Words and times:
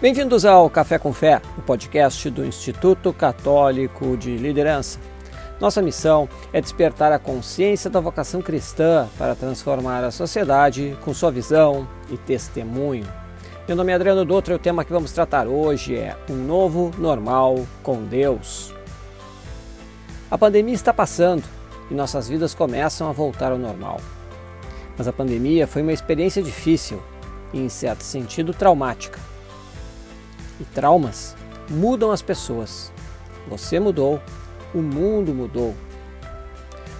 Bem-vindos 0.00 0.46
ao 0.46 0.70
Café 0.70 0.98
com 0.98 1.12
Fé, 1.12 1.42
o 1.58 1.60
podcast 1.60 2.30
do 2.30 2.42
Instituto 2.42 3.12
Católico 3.12 4.16
de 4.16 4.34
Liderança. 4.34 4.98
Nossa 5.60 5.82
missão 5.82 6.26
é 6.54 6.60
despertar 6.62 7.12
a 7.12 7.18
consciência 7.18 7.90
da 7.90 8.00
vocação 8.00 8.40
cristã 8.40 9.06
para 9.18 9.34
transformar 9.34 10.02
a 10.02 10.10
sociedade 10.10 10.96
com 11.04 11.12
sua 11.12 11.30
visão 11.30 11.86
e 12.08 12.16
testemunho. 12.16 13.06
Meu 13.68 13.76
nome 13.76 13.92
é 13.92 13.94
Adriano 13.94 14.24
Dutra 14.24 14.54
e 14.54 14.56
o 14.56 14.58
tema 14.58 14.86
que 14.86 14.92
vamos 14.92 15.12
tratar 15.12 15.46
hoje 15.46 15.94
é 15.94 16.16
um 16.30 16.34
novo 16.34 16.90
normal 16.96 17.66
com 17.82 18.02
Deus. 18.02 18.72
A 20.30 20.38
pandemia 20.38 20.74
está 20.74 20.94
passando 20.94 21.44
e 21.90 21.94
nossas 21.94 22.26
vidas 22.26 22.54
começam 22.54 23.06
a 23.06 23.12
voltar 23.12 23.52
ao 23.52 23.58
normal. 23.58 24.00
Mas 24.96 25.06
a 25.06 25.12
pandemia 25.12 25.66
foi 25.66 25.82
uma 25.82 25.92
experiência 25.92 26.42
difícil 26.42 27.02
e, 27.52 27.60
em 27.60 27.68
certo 27.68 28.02
sentido, 28.02 28.54
traumática 28.54 29.28
e 30.60 30.64
traumas 30.64 31.34
mudam 31.68 32.10
as 32.10 32.20
pessoas. 32.20 32.92
Você 33.48 33.80
mudou, 33.80 34.20
o 34.74 34.78
mundo 34.78 35.34
mudou. 35.34 35.74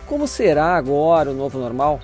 Como 0.07 0.27
será 0.27 0.75
agora 0.77 1.31
o 1.31 1.35
novo 1.35 1.59
normal? 1.59 2.01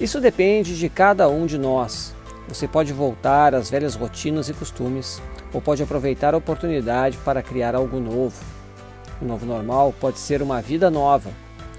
Isso 0.00 0.20
depende 0.20 0.76
de 0.76 0.88
cada 0.88 1.28
um 1.28 1.46
de 1.46 1.58
nós. 1.58 2.14
Você 2.48 2.66
pode 2.66 2.92
voltar 2.92 3.54
às 3.54 3.70
velhas 3.70 3.94
rotinas 3.94 4.48
e 4.48 4.54
costumes, 4.54 5.22
ou 5.52 5.60
pode 5.60 5.82
aproveitar 5.82 6.34
a 6.34 6.36
oportunidade 6.36 7.16
para 7.18 7.42
criar 7.42 7.74
algo 7.74 7.98
novo. 7.98 8.36
O 9.20 9.24
novo 9.24 9.46
normal 9.46 9.94
pode 9.98 10.18
ser 10.18 10.42
uma 10.42 10.60
vida 10.60 10.90
nova, 10.90 11.30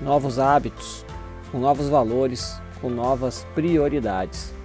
novos 0.01 0.39
hábitos, 0.39 1.05
com 1.51 1.59
novos 1.59 1.87
valores, 1.87 2.59
com 2.81 2.89
novas 2.89 3.45
prioridades. 3.53 4.56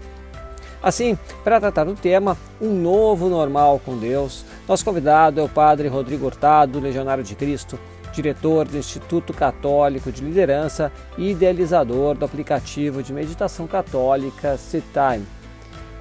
Assim, 0.83 1.17
para 1.45 1.61
tratar 1.61 1.85
do 1.85 1.95
tema 1.95 2.37
Um 2.61 2.75
Novo 2.75 3.29
Normal 3.29 3.81
com 3.85 3.97
Deus, 3.97 4.45
nosso 4.67 4.85
convidado 4.85 5.41
é 5.41 5.43
o 5.43 5.49
Padre 5.49 5.87
Rodrigo 5.87 6.27
Hurtado, 6.27 6.81
Legionário 6.81 7.23
de 7.23 7.37
Cristo, 7.37 7.79
diretor 8.13 8.67
do 8.67 8.77
Instituto 8.77 9.33
Católico 9.33 10.11
de 10.11 10.23
Liderança 10.23 10.91
e 11.17 11.31
idealizador 11.31 12.17
do 12.17 12.25
aplicativo 12.25 13.01
de 13.03 13.13
meditação 13.13 13.67
católica 13.69 14.59
Time. 14.59 15.25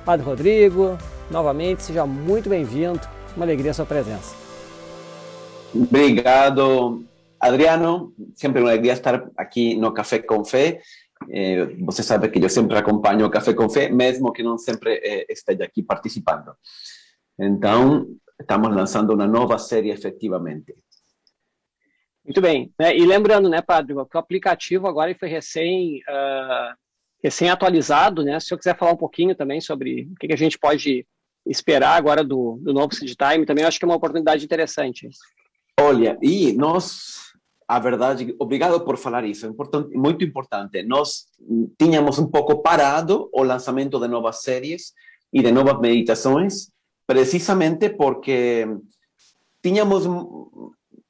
Padre 0.03 0.25
Rodrigo, 0.25 0.97
novamente, 1.29 1.83
seja 1.83 2.05
muito 2.05 2.49
bem-vindo, 2.49 2.99
uma 3.35 3.45
alegria 3.45 3.71
a 3.71 3.75
sua 3.75 3.85
presença. 3.85 4.35
Obrigado, 5.73 7.05
Adriano, 7.39 8.11
sempre 8.35 8.61
uma 8.61 8.71
alegria 8.71 8.93
estar 8.93 9.23
aqui 9.37 9.75
no 9.75 9.93
Café 9.93 10.19
com 10.19 10.43
Fé 10.43 10.81
eh, 11.29 11.65
você 11.79 12.01
sabe 12.03 12.29
que 12.29 12.43
eu 12.43 12.49
sempre 12.49 12.77
acompanho 12.77 13.25
o 13.25 13.29
Café 13.29 13.53
com 13.53 13.69
Fé, 13.69 13.89
mesmo 13.89 14.31
que 14.31 14.43
não 14.43 14.57
sempre 14.57 14.99
eh, 15.03 15.25
esteja 15.29 15.63
aqui 15.63 15.83
participando. 15.83 16.53
Então, 17.39 18.07
estamos 18.39 18.75
lançando 18.75 19.13
uma 19.13 19.27
nova 19.27 19.57
série 19.57 19.89
efetivamente. 19.89 20.75
Muito 22.23 22.41
bem. 22.41 22.71
Né? 22.79 22.95
E 22.95 23.05
lembrando, 23.05 23.49
né, 23.49 23.61
Padre, 23.61 23.93
que 23.93 24.17
o 24.17 24.19
aplicativo 24.19 24.87
agora 24.87 25.15
foi 25.15 25.27
recém, 25.27 26.01
uh, 26.07 26.75
recém 27.23 27.49
atualizado, 27.49 28.23
né? 28.23 28.39
Se 28.39 28.53
eu 28.53 28.57
quiser 28.57 28.77
falar 28.77 28.91
um 28.91 28.97
pouquinho 28.97 29.35
também 29.35 29.59
sobre 29.59 30.03
o 30.11 30.15
que, 30.19 30.27
que 30.27 30.33
a 30.33 30.37
gente 30.37 30.57
pode 30.57 31.05
esperar 31.45 31.95
agora 31.95 32.23
do, 32.23 32.59
do 32.61 32.73
novo 32.73 32.93
Seed 32.93 33.15
Time, 33.15 33.45
também 33.45 33.65
acho 33.65 33.79
que 33.79 33.85
é 33.85 33.87
uma 33.87 33.95
oportunidade 33.95 34.45
interessante. 34.45 35.09
Olha, 35.79 36.17
e 36.21 36.53
nós 36.53 37.20
a 37.71 37.79
verdade, 37.79 38.35
obrigado 38.37 38.81
por 38.81 38.97
falar 38.97 39.23
isso, 39.23 39.45
é 39.45 39.49
importante, 39.49 39.95
muito 39.95 40.25
importante. 40.25 40.83
Nós 40.83 41.27
tínhamos 41.79 42.19
um 42.19 42.27
pouco 42.27 42.61
parado 42.61 43.29
o 43.31 43.43
lançamento 43.43 43.97
de 43.97 44.09
novas 44.09 44.41
séries 44.41 44.91
e 45.31 45.41
de 45.41 45.53
novas 45.53 45.79
meditações, 45.79 46.69
precisamente 47.07 47.87
porque 47.87 48.67
tínhamos 49.63 50.05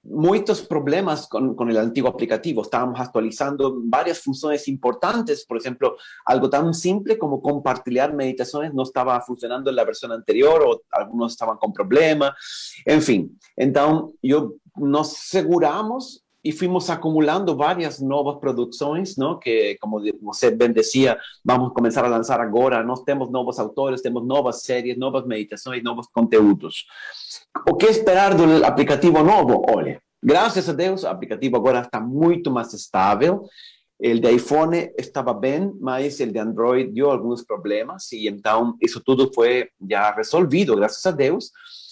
muitos 0.04 0.62
problemas 0.62 1.26
com, 1.26 1.56
com 1.56 1.66
o 1.66 1.78
antigo 1.80 2.08
aplicativo. 2.08 2.62
Estávamos 2.62 3.00
atualizando 3.00 3.84
várias 3.90 4.20
funções 4.20 4.68
importantes, 4.68 5.44
por 5.44 5.58
exemplo, 5.58 5.96
algo 6.28 6.48
tão 6.48 6.72
simples 6.74 7.18
como 7.18 7.42
compartilhar 7.42 8.14
meditações 8.14 8.72
não 8.72 8.84
estava 8.84 9.20
funcionando 9.22 9.72
na 9.72 9.84
versão 9.84 10.12
anterior, 10.12 10.62
ou 10.62 10.80
alguns 10.92 11.32
estavam 11.32 11.58
com 11.58 11.72
problema, 11.72 12.32
enfim. 12.88 13.32
Então, 13.58 14.14
eu, 14.22 14.58
nós 14.78 15.08
seguramos 15.08 16.21
e 16.44 16.52
fomos 16.52 16.90
acumulando 16.90 17.56
várias 17.56 18.00
novas 18.00 18.40
produções, 18.40 19.16
não? 19.16 19.38
que, 19.38 19.78
como 19.80 20.02
você 20.22 20.50
bem 20.50 20.74
dizia, 20.74 21.18
vamos 21.46 21.72
começar 21.74 22.04
a 22.04 22.08
lançar 22.08 22.40
agora. 22.40 22.84
Nós 22.84 23.04
temos 23.04 23.30
novos 23.32 23.60
autores, 23.60 24.02
temos 24.02 24.26
novas 24.26 24.64
séries, 24.64 24.98
novas 24.98 25.26
meditações, 25.26 25.84
novos 25.84 26.08
conteúdos. 26.08 26.86
O 27.70 27.76
que 27.76 27.86
esperar 27.86 28.34
do 28.34 28.66
aplicativo 28.66 29.22
novo? 29.24 29.64
Olha, 29.70 30.02
graças 30.22 30.68
a 30.68 30.74
Deus, 30.74 31.04
o 31.04 31.08
aplicativo 31.08 31.58
agora 31.58 31.82
está 31.82 32.00
muito 32.00 32.50
mais 32.50 32.74
estável. 32.74 33.44
O 34.00 34.20
de 34.20 34.32
iPhone 34.32 34.92
estava 34.98 35.32
bem, 35.32 35.72
mas 35.80 36.20
o 36.20 36.26
de 36.26 36.40
Android 36.40 36.92
deu 36.92 37.12
alguns 37.12 37.44
problemas 37.44 38.12
e 38.12 38.28
então 38.28 38.76
isso 38.82 39.00
tudo 39.00 39.32
foi 39.32 39.70
já 39.88 40.12
resolvido, 40.12 40.76
graças 40.76 41.06
a 41.06 41.12
Deus. 41.12 41.52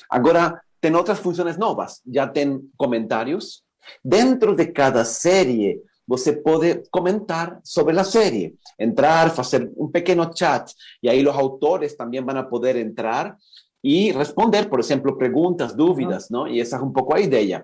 Agora 0.09 0.59
tem 0.81 0.95
outras 0.95 1.19
funções 1.19 1.55
novas, 1.55 2.01
já 2.11 2.27
tem 2.27 2.67
comentários, 2.77 3.61
Dentro 4.03 4.55
de 4.55 4.67
cada 4.67 5.03
série, 5.05 5.81
você 6.07 6.33
pode 6.33 6.83
comentar 6.89 7.59
sobre 7.63 7.97
a 7.99 8.03
série, 8.03 8.55
entrar, 8.79 9.29
fazer 9.29 9.71
um 9.77 9.87
pequeno 9.87 10.29
chat, 10.35 10.73
e 11.03 11.07
aí 11.07 11.21
os 11.25 11.35
autores 11.35 11.95
também 11.95 12.19
vão 12.19 12.43
poder 12.45 12.75
entrar 12.75 13.37
e 13.83 14.11
responder, 14.11 14.67
por 14.69 14.79
exemplo, 14.79 15.17
perguntas, 15.17 15.73
dúvidas, 15.73 16.29
não? 16.29 16.47
E 16.47 16.59
essa 16.59 16.77
é 16.77 16.81
um 16.81 16.91
pouco 16.91 17.13
a 17.13 17.19
ideia. 17.19 17.63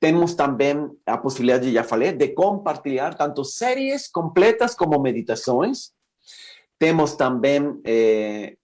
Temos 0.00 0.34
também 0.34 0.90
a 1.06 1.16
possibilidade, 1.18 1.72
já 1.72 1.84
falei, 1.84 2.12
de 2.12 2.28
compartilhar 2.28 3.14
tanto 3.14 3.44
séries 3.44 4.08
completas 4.08 4.74
como 4.74 5.00
meditações. 5.00 5.92
Temos 6.78 7.14
também 7.14 7.80
eh, 7.84 8.56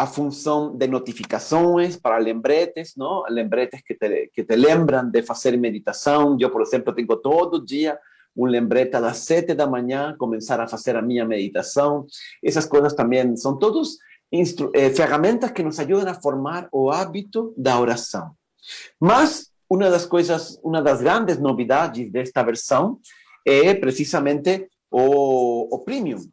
a 0.00 0.06
função 0.06 0.74
de 0.74 0.86
notificações 0.86 1.94
para 1.94 2.16
lembretes, 2.16 2.94
não? 2.96 3.22
Lembretes 3.28 3.82
que 3.82 3.94
te, 3.94 4.30
que 4.32 4.42
te 4.42 4.56
lembram 4.56 5.10
de 5.10 5.22
fazer 5.22 5.54
meditação. 5.58 6.38
Eu, 6.40 6.48
por 6.48 6.62
exemplo, 6.62 6.94
tenho 6.94 7.06
todo 7.18 7.62
dia 7.62 7.98
um 8.34 8.46
lembrete 8.46 8.92
das 8.92 9.18
sete 9.18 9.52
da 9.52 9.66
manhã, 9.66 10.16
começar 10.18 10.58
a 10.58 10.66
fazer 10.66 10.96
a 10.96 11.02
minha 11.02 11.26
meditação. 11.26 12.06
Essas 12.42 12.64
coisas 12.64 12.94
também 12.94 13.36
são 13.36 13.58
todos 13.58 13.98
eh, 14.32 14.88
ferramentas 14.88 15.50
que 15.50 15.62
nos 15.62 15.78
ajudam 15.78 16.12
a 16.12 16.14
formar 16.14 16.66
o 16.72 16.90
hábito 16.90 17.52
da 17.54 17.78
oração. 17.78 18.30
Mas 18.98 19.50
uma 19.68 19.90
das 19.90 20.06
coisas, 20.06 20.58
uma 20.64 20.80
das 20.80 21.02
grandes 21.02 21.38
novidades 21.38 22.10
desta 22.10 22.42
versão 22.42 22.98
é 23.44 23.74
precisamente 23.74 24.66
o, 24.90 25.74
o 25.74 25.78
premium. 25.80 26.26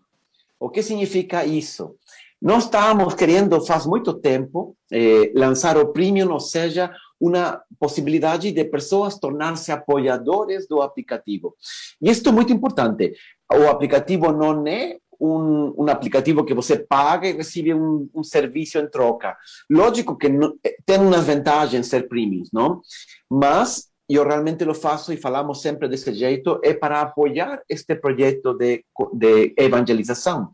O 0.58 0.70
que 0.70 0.82
significa 0.82 1.46
isso? 1.46 1.98
Nós 2.42 2.66
estávamos 2.66 3.16
querendo, 3.16 3.66
faz 3.66 3.86
muito 3.86 4.14
tempo, 4.14 4.76
eh, 4.92 5.32
lançar 5.36 5.76
o 5.78 5.92
Premium, 5.92 6.32
ou 6.32 6.40
seja, 6.40 6.92
uma 7.20 7.62
possibilidade 7.80 8.52
de 8.52 8.64
pessoas 8.66 9.20
tornar-se 9.20 9.72
apoiadores 9.72 10.68
do 10.68 10.82
aplicativo. 10.82 11.56
E 12.00 12.12
isto 12.12 12.30
é 12.30 12.32
muito 12.32 12.54
importante. 12.54 13.14
O 13.52 13.68
aplicativo 13.68 14.32
não 14.32 14.68
é 14.68 14.98
um, 15.20 15.74
um 15.84 15.90
aplicativo 15.90 16.46
que 16.46 16.54
você 16.54 16.78
paga 16.78 17.28
e 17.28 17.34
recebe 17.34 17.74
um, 17.74 18.08
um 18.14 18.24
serviço 18.24 18.78
em 18.78 18.88
troca. 18.88 19.36
Lógico 19.68 20.16
que 20.16 20.30
não, 20.30 20.54
eh, 20.64 20.76
tem 20.86 21.00
umas 21.00 21.26
vantagens 21.26 21.88
ser 21.88 22.08
premium, 22.08 22.44
não? 22.54 22.82
Mas 23.28 23.88
eu 24.08 24.24
realmente 24.24 24.64
lo 24.64 24.76
faço 24.76 25.12
e 25.12 25.18
falamos 25.18 25.60
sempre 25.62 25.90
desse 25.90 26.14
jeito, 26.14 26.62
é 26.64 26.74
para 26.74 27.02
apoiar 27.02 27.62
este 27.68 27.96
projeto 27.96 28.54
de, 28.54 28.86
de 29.14 29.54
evangelização 29.58 30.52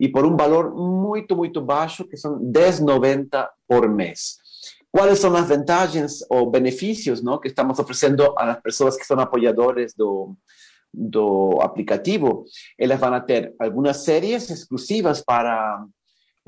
e 0.00 0.08
por 0.08 0.24
um 0.24 0.34
valor 0.34 0.74
muito, 0.74 1.36
muito 1.36 1.60
baixo, 1.60 2.08
que 2.08 2.16
são 2.16 2.40
10,90 2.40 3.46
por 3.68 3.86
mês. 3.86 4.38
Quais 4.90 5.18
são 5.18 5.36
as 5.36 5.46
vantagens 5.46 6.24
ou 6.30 6.50
benefícios 6.50 7.22
não, 7.22 7.38
que 7.38 7.48
estamos 7.48 7.78
oferecendo 7.78 8.34
às 8.36 8.58
pessoas 8.60 8.96
que 8.96 9.04
são 9.04 9.20
apoiadores 9.20 9.92
do, 9.94 10.34
do 10.92 11.58
aplicativo? 11.60 12.46
Elas 12.78 12.98
vão 12.98 13.20
ter 13.20 13.54
algumas 13.58 13.98
séries 13.98 14.48
exclusivas 14.48 15.20
para, 15.20 15.84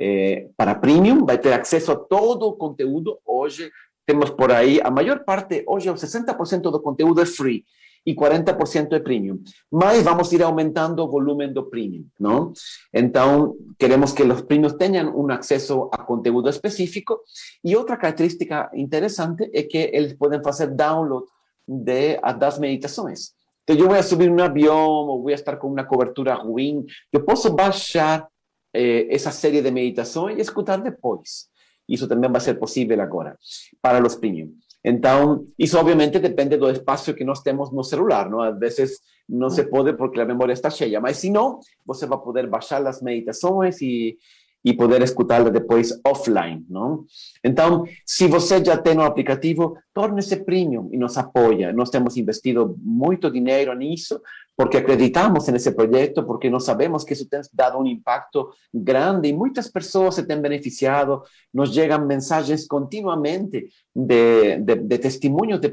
eh, 0.01 0.49
para 0.57 0.75
Premium, 0.75 1.27
vai 1.27 1.37
ter 1.37 1.53
acesso 1.53 1.93
a 1.93 1.97
todo 1.97 2.49
o 2.49 2.57
conteúdo. 2.57 3.19
Hoje 3.25 3.71
temos 4.07 4.31
por 4.31 4.51
aí, 4.51 4.81
a 4.83 4.91
maior 4.91 5.25
parte, 5.25 5.63
hoje 5.69 5.91
o 5.91 5.95
60% 5.95 6.63
do 6.63 6.81
conteúdo 6.81 7.21
é 7.21 7.27
free 7.27 7.65
e 8.05 8.15
40% 8.15 8.93
é 8.93 9.01
premium. 9.01 9.39
Mas 9.71 10.03
vamos 10.03 10.33
ir 10.33 10.43
aumentando 10.43 11.03
o 11.03 11.09
volume 11.09 11.49
do 11.49 11.65
premium, 11.65 12.05
não? 12.19 12.53
Então, 12.93 13.57
queremos 13.79 14.13
que 14.13 14.23
os 14.23 14.43
premiums 14.43 14.75
tenham 14.75 15.17
um 15.17 15.31
acesso 15.31 15.89
a 15.93 15.99
conteúdo 15.99 16.49
específico. 16.49 17.21
E 17.65 17.77
outra 17.77 17.97
característica 17.97 18.71
interessante 18.75 19.51
é 19.53 19.63
que 19.63 19.91
eles 19.93 20.15
podem 20.15 20.43
fazer 20.43 20.69
download 20.69 21.27
de, 21.67 22.21
das 22.39 22.59
meditações. 22.59 23.33
Então, 23.63 23.77
eu 23.77 23.89
vou 23.89 24.03
subir 24.03 24.31
um 24.31 24.43
avião 24.43 24.91
ou 24.91 25.23
vou 25.23 25.31
estar 25.31 25.57
com 25.57 25.69
uma 25.69 25.85
cobertura 25.85 26.35
ruim, 26.35 26.85
eu 27.13 27.25
posso 27.25 27.53
baixar 27.55 28.27
eh, 28.75 29.07
essa 29.15 29.31
série 29.31 29.63
de 29.63 29.71
meditações 29.71 30.37
e 30.37 30.41
escutar 30.41 30.79
depois. 30.79 31.47
Isso 31.89 32.09
também 32.09 32.31
vai 32.31 32.41
ser 32.41 32.55
possível 32.55 33.01
agora 33.01 33.39
para 33.81 34.05
os 34.05 34.17
premium. 34.17 34.53
Então, 34.85 35.45
isso 35.59 35.79
obviamente 35.79 36.19
depende 36.19 36.57
do 36.57 36.69
espaço 36.69 37.15
que 37.15 37.25
nós 37.25 37.41
temos 37.41 37.73
no 37.73 37.85
celular, 37.85 38.29
não? 38.29 38.41
Às 38.41 38.59
vezes 38.59 38.99
não 39.29 39.49
se 39.49 39.65
pode 39.65 39.93
porque 39.95 40.21
a 40.21 40.25
memória 40.25 40.53
está 40.53 40.69
cheia, 40.69 41.01
mas 41.01 41.19
se 41.19 41.31
não, 41.31 41.61
você 41.87 42.07
vai 42.07 42.19
poder 42.19 42.49
baixar 42.49 42.85
as 42.87 43.01
meditações 43.01 43.81
e, 43.81 44.17
e 44.65 44.75
poder 44.75 45.01
escutá-la 45.03 45.51
depois 45.51 45.99
offline, 46.05 46.65
não? 46.69 47.05
Então, 47.45 47.85
se 48.05 48.27
você 48.27 48.63
já 48.65 48.77
tem 48.77 48.97
o 48.99 49.03
aplicativo, 49.03 49.77
torne-se 49.95 50.45
premium 50.45 50.89
e 50.93 50.99
nos 50.99 51.17
apoia. 51.17 51.73
Nós 51.73 51.91
temos 51.91 52.17
investido 52.17 52.77
muito 52.83 53.31
dinheiro 53.31 53.75
nisso, 53.75 54.21
porque 54.57 54.77
acreditamos 54.77 55.47
nesse 55.49 55.73
projeto, 55.73 56.25
porque 56.25 56.51
nós 56.51 56.65
sabemos 56.65 57.05
que 57.05 57.15
isso 57.15 57.29
tem 57.29 57.41
dado 57.53 57.79
um 57.79 57.87
impacto 57.87 58.51
grande 58.73 59.29
e 59.29 59.33
muitas 59.33 59.69
pessoas 59.69 60.15
se 60.15 60.23
têm 60.25 60.41
beneficiado. 60.41 61.23
Nos 61.53 61.73
chegam 61.73 62.07
mensagens 62.07 62.67
continuamente 62.67 63.69
de, 63.95 64.59
de, 64.59 64.77
de 64.77 64.99
testemunhos 64.99 65.61
de 65.61 65.73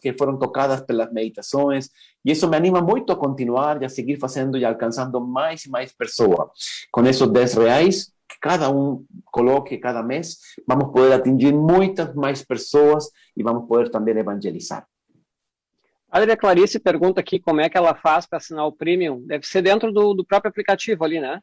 que 0.00 0.12
foram 0.12 0.38
tocadas 0.38 0.80
pelas 0.80 1.12
meditações, 1.12 1.88
e 2.24 2.32
isso 2.32 2.48
me 2.48 2.56
anima 2.56 2.80
muito 2.80 3.12
a 3.12 3.16
continuar 3.16 3.80
e 3.80 3.84
a 3.84 3.88
seguir 3.88 4.18
fazendo 4.18 4.58
e 4.58 4.64
alcançando 4.64 5.20
mais 5.20 5.64
e 5.64 5.70
mais 5.70 5.92
pessoas. 5.92 6.50
Com 6.90 7.04
esses 7.06 7.26
10 7.26 7.54
reais, 7.54 8.12
que 8.28 8.38
cada 8.40 8.70
um 8.70 9.04
coloque 9.26 9.78
cada 9.78 10.02
mês, 10.02 10.38
vamos 10.66 10.92
poder 10.92 11.12
atingir 11.12 11.52
muitas 11.52 12.14
mais 12.14 12.44
pessoas 12.44 13.08
e 13.36 13.42
vamos 13.42 13.68
poder 13.68 13.90
também 13.90 14.16
evangelizar. 14.16 14.86
A 16.10 16.18
Adria 16.18 16.36
Clarice 16.36 16.78
pergunta 16.78 17.20
aqui 17.20 17.38
como 17.40 17.60
é 17.60 17.68
que 17.68 17.76
ela 17.76 17.94
faz 17.94 18.26
para 18.26 18.38
assinar 18.38 18.66
o 18.66 18.72
Premium. 18.72 19.20
Deve 19.26 19.46
ser 19.46 19.62
dentro 19.62 19.92
do, 19.92 20.14
do 20.14 20.24
próprio 20.24 20.50
aplicativo 20.50 21.04
ali, 21.04 21.20
né? 21.20 21.40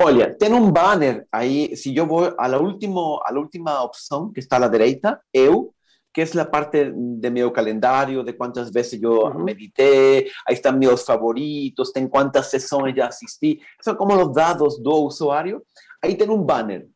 Olha, 0.00 0.36
tem 0.36 0.52
um 0.52 0.70
banner 0.70 1.26
aí, 1.32 1.74
se 1.74 1.96
eu 1.96 2.06
vou 2.06 2.34
à 2.38 2.46
última, 2.58 3.00
à 3.24 3.32
última 3.32 3.82
opção 3.82 4.30
que 4.30 4.40
está 4.40 4.58
à 4.58 4.68
direita, 4.68 5.18
eu, 5.32 5.72
que 6.12 6.20
é 6.20 6.40
a 6.40 6.44
parte 6.44 6.92
de 6.92 7.30
meu 7.30 7.50
calendário, 7.50 8.22
de 8.22 8.34
quantas 8.34 8.70
vezes 8.70 9.02
eu 9.02 9.12
uhum. 9.12 9.42
meditei, 9.42 10.30
aí 10.46 10.54
estão 10.54 10.76
meus 10.76 11.02
favoritos, 11.02 11.92
tem 11.92 12.06
quantas 12.06 12.46
sessões 12.46 12.94
já 12.94 13.06
assisti, 13.06 13.58
são 13.80 13.94
como 13.94 14.14
os 14.14 14.32
dados 14.34 14.78
do 14.82 14.92
usuário. 15.06 15.62
Aí 16.04 16.14
tem 16.14 16.28
um 16.28 16.42
banner, 16.42 16.86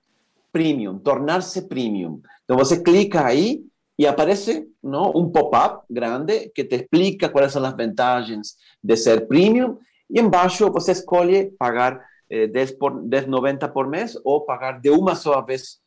Premium, 0.52 0.98
tornar-se 0.98 1.68
Premium. 1.68 2.20
Então 2.44 2.58
você 2.58 2.82
clica 2.82 3.24
aí 3.24 3.62
y 4.00 4.06
aparece 4.06 4.66
¿no? 4.80 5.10
un 5.10 5.30
pop-up 5.30 5.82
grande 5.86 6.50
que 6.54 6.64
te 6.64 6.76
explica 6.76 7.30
cuáles 7.30 7.52
son 7.52 7.64
las 7.64 7.76
ventajas 7.76 8.56
de 8.80 8.96
ser 8.96 9.28
premium 9.28 9.78
y 10.08 10.18
en 10.18 10.30
baixo 10.30 10.70
você 10.70 10.92
escolhe 10.92 11.52
pagar 11.58 12.00
eh, 12.30 12.48
10 12.48 12.72
por 12.78 12.94
10,90 12.94 13.70
por 13.74 13.88
mes 13.88 14.18
o 14.24 14.46
pagar 14.46 14.80
de 14.80 14.88
uma 14.88 15.14
só 15.14 15.44
vez 15.44 15.82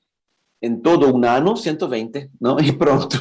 en 0.62 0.83
todo 0.83 1.12
un 1.12 1.25
año 1.25 1.56
120, 1.56 2.30
¿no? 2.39 2.57
Y 2.62 2.74
pronto. 2.74 3.18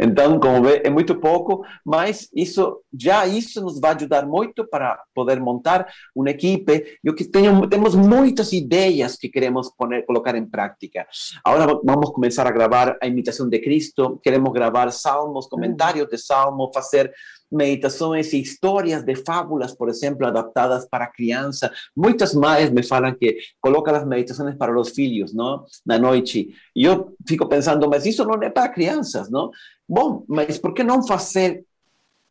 Então, 0.00 0.38
como 0.38 0.62
vê, 0.62 0.82
é 0.84 0.90
muito 0.90 1.14
pouco, 1.16 1.64
mas 1.84 2.28
isso 2.34 2.80
já 2.92 3.26
isso 3.26 3.60
nos 3.60 3.80
vai 3.80 3.94
ajudar 3.94 4.26
muito 4.26 4.66
para 4.66 5.02
poder 5.14 5.40
montar 5.40 5.86
uma 6.14 6.30
equipe. 6.30 6.98
Eu 7.02 7.14
que 7.14 7.24
tenho, 7.24 7.66
temos 7.68 7.94
muitas 7.94 8.52
ideias 8.52 9.16
que 9.16 9.28
queremos 9.28 9.70
poner, 9.70 10.04
colocar 10.04 10.34
em 10.34 10.46
prática. 10.46 11.06
Agora 11.44 11.80
vamos 11.84 12.10
começar 12.10 12.46
a 12.46 12.50
gravar 12.50 12.96
a 13.00 13.06
imitação 13.06 13.48
de 13.48 13.58
Cristo, 13.58 14.20
queremos 14.22 14.52
gravar 14.52 14.90
salmos, 14.90 15.46
comentários 15.46 16.08
de 16.08 16.18
salmos, 16.18 16.70
fazer 16.74 17.12
meditações 17.54 18.32
e 18.32 18.40
histórias 18.40 19.02
de 19.04 19.14
fábulas, 19.16 19.74
por 19.74 19.88
exemplo, 19.88 20.26
adaptadas 20.26 20.86
para 20.88 21.06
criança. 21.06 21.72
Muitas 21.96 22.34
mães 22.34 22.70
me 22.70 22.82
falam 22.82 23.14
que 23.14 23.38
colocam 23.60 23.94
as 23.94 24.06
meditações 24.06 24.56
para 24.56 24.78
os 24.78 24.90
filhos, 24.90 25.32
não? 25.32 25.64
Na 25.86 25.98
noite. 25.98 26.54
E 26.74 26.84
eu 26.84 27.16
fico 27.26 27.48
pensando, 27.48 27.88
mas 27.88 28.04
isso 28.04 28.24
não 28.24 28.34
é 28.42 28.50
para 28.50 28.68
crianças, 28.68 29.30
não? 29.30 29.50
Bom, 29.88 30.24
mas 30.28 30.58
por 30.58 30.74
que 30.74 30.82
não 30.82 31.06
fazer 31.06 31.64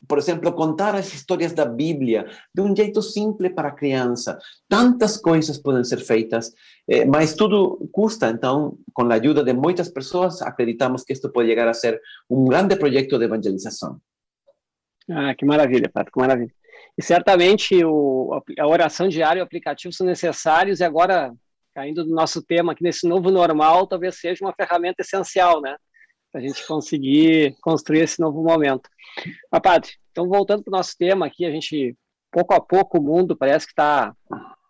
por 0.07 0.17
exemplo, 0.17 0.51
contar 0.53 0.95
as 0.95 1.13
histórias 1.13 1.53
da 1.53 1.65
Bíblia 1.65 2.27
de 2.53 2.61
um 2.61 2.75
jeito 2.75 3.01
simples 3.01 3.53
para 3.53 3.69
a 3.69 3.71
criança. 3.71 4.37
Tantas 4.67 5.17
coisas 5.17 5.57
podem 5.57 5.83
ser 5.83 5.99
feitas, 5.99 6.53
eh, 6.87 7.05
mas 7.05 7.33
tudo 7.33 7.89
custa. 7.91 8.29
Então, 8.29 8.77
com 8.93 9.03
a 9.03 9.15
ajuda 9.15 9.43
de 9.43 9.53
muitas 9.53 9.89
pessoas, 9.89 10.41
acreditamos 10.41 11.03
que 11.03 11.13
isto 11.13 11.31
pode 11.31 11.49
chegar 11.49 11.67
a 11.67 11.73
ser 11.73 12.01
um 12.29 12.45
grande 12.45 12.75
projeto 12.75 13.17
de 13.17 13.25
evangelização. 13.25 13.99
Ah, 15.09 15.35
que 15.35 15.45
maravilha, 15.45 15.89
Pato, 15.89 16.11
que 16.11 16.19
maravilha. 16.19 16.53
E 16.97 17.01
certamente 17.01 17.83
o, 17.83 18.41
a 18.59 18.67
oração 18.67 19.07
diária 19.07 19.39
e 19.39 19.41
o 19.41 19.45
aplicativo 19.45 19.93
são 19.93 20.05
necessários 20.05 20.79
e 20.79 20.83
agora, 20.83 21.33
caindo 21.73 22.03
do 22.03 22.13
nosso 22.13 22.41
tema 22.41 22.71
aqui 22.71 22.83
nesse 22.83 23.07
novo 23.07 23.31
normal, 23.31 23.87
talvez 23.87 24.19
seja 24.19 24.43
uma 24.45 24.53
ferramenta 24.53 25.01
essencial, 25.01 25.61
né? 25.61 25.75
Para 26.31 26.41
a 26.41 26.43
gente 26.43 26.65
conseguir 26.65 27.55
construir 27.61 28.01
esse 28.01 28.19
novo 28.19 28.43
momento. 28.43 28.89
Mas, 29.51 29.97
então 30.11 30.27
voltando 30.27 30.63
para 30.63 30.71
o 30.71 30.77
nosso 30.77 30.95
tema 30.97 31.25
aqui, 31.25 31.45
a 31.45 31.51
gente, 31.51 31.95
pouco 32.31 32.53
a 32.53 32.61
pouco, 32.61 32.99
o 32.99 33.03
mundo 33.03 33.35
parece 33.35 33.65
que 33.65 33.71
está 33.71 34.15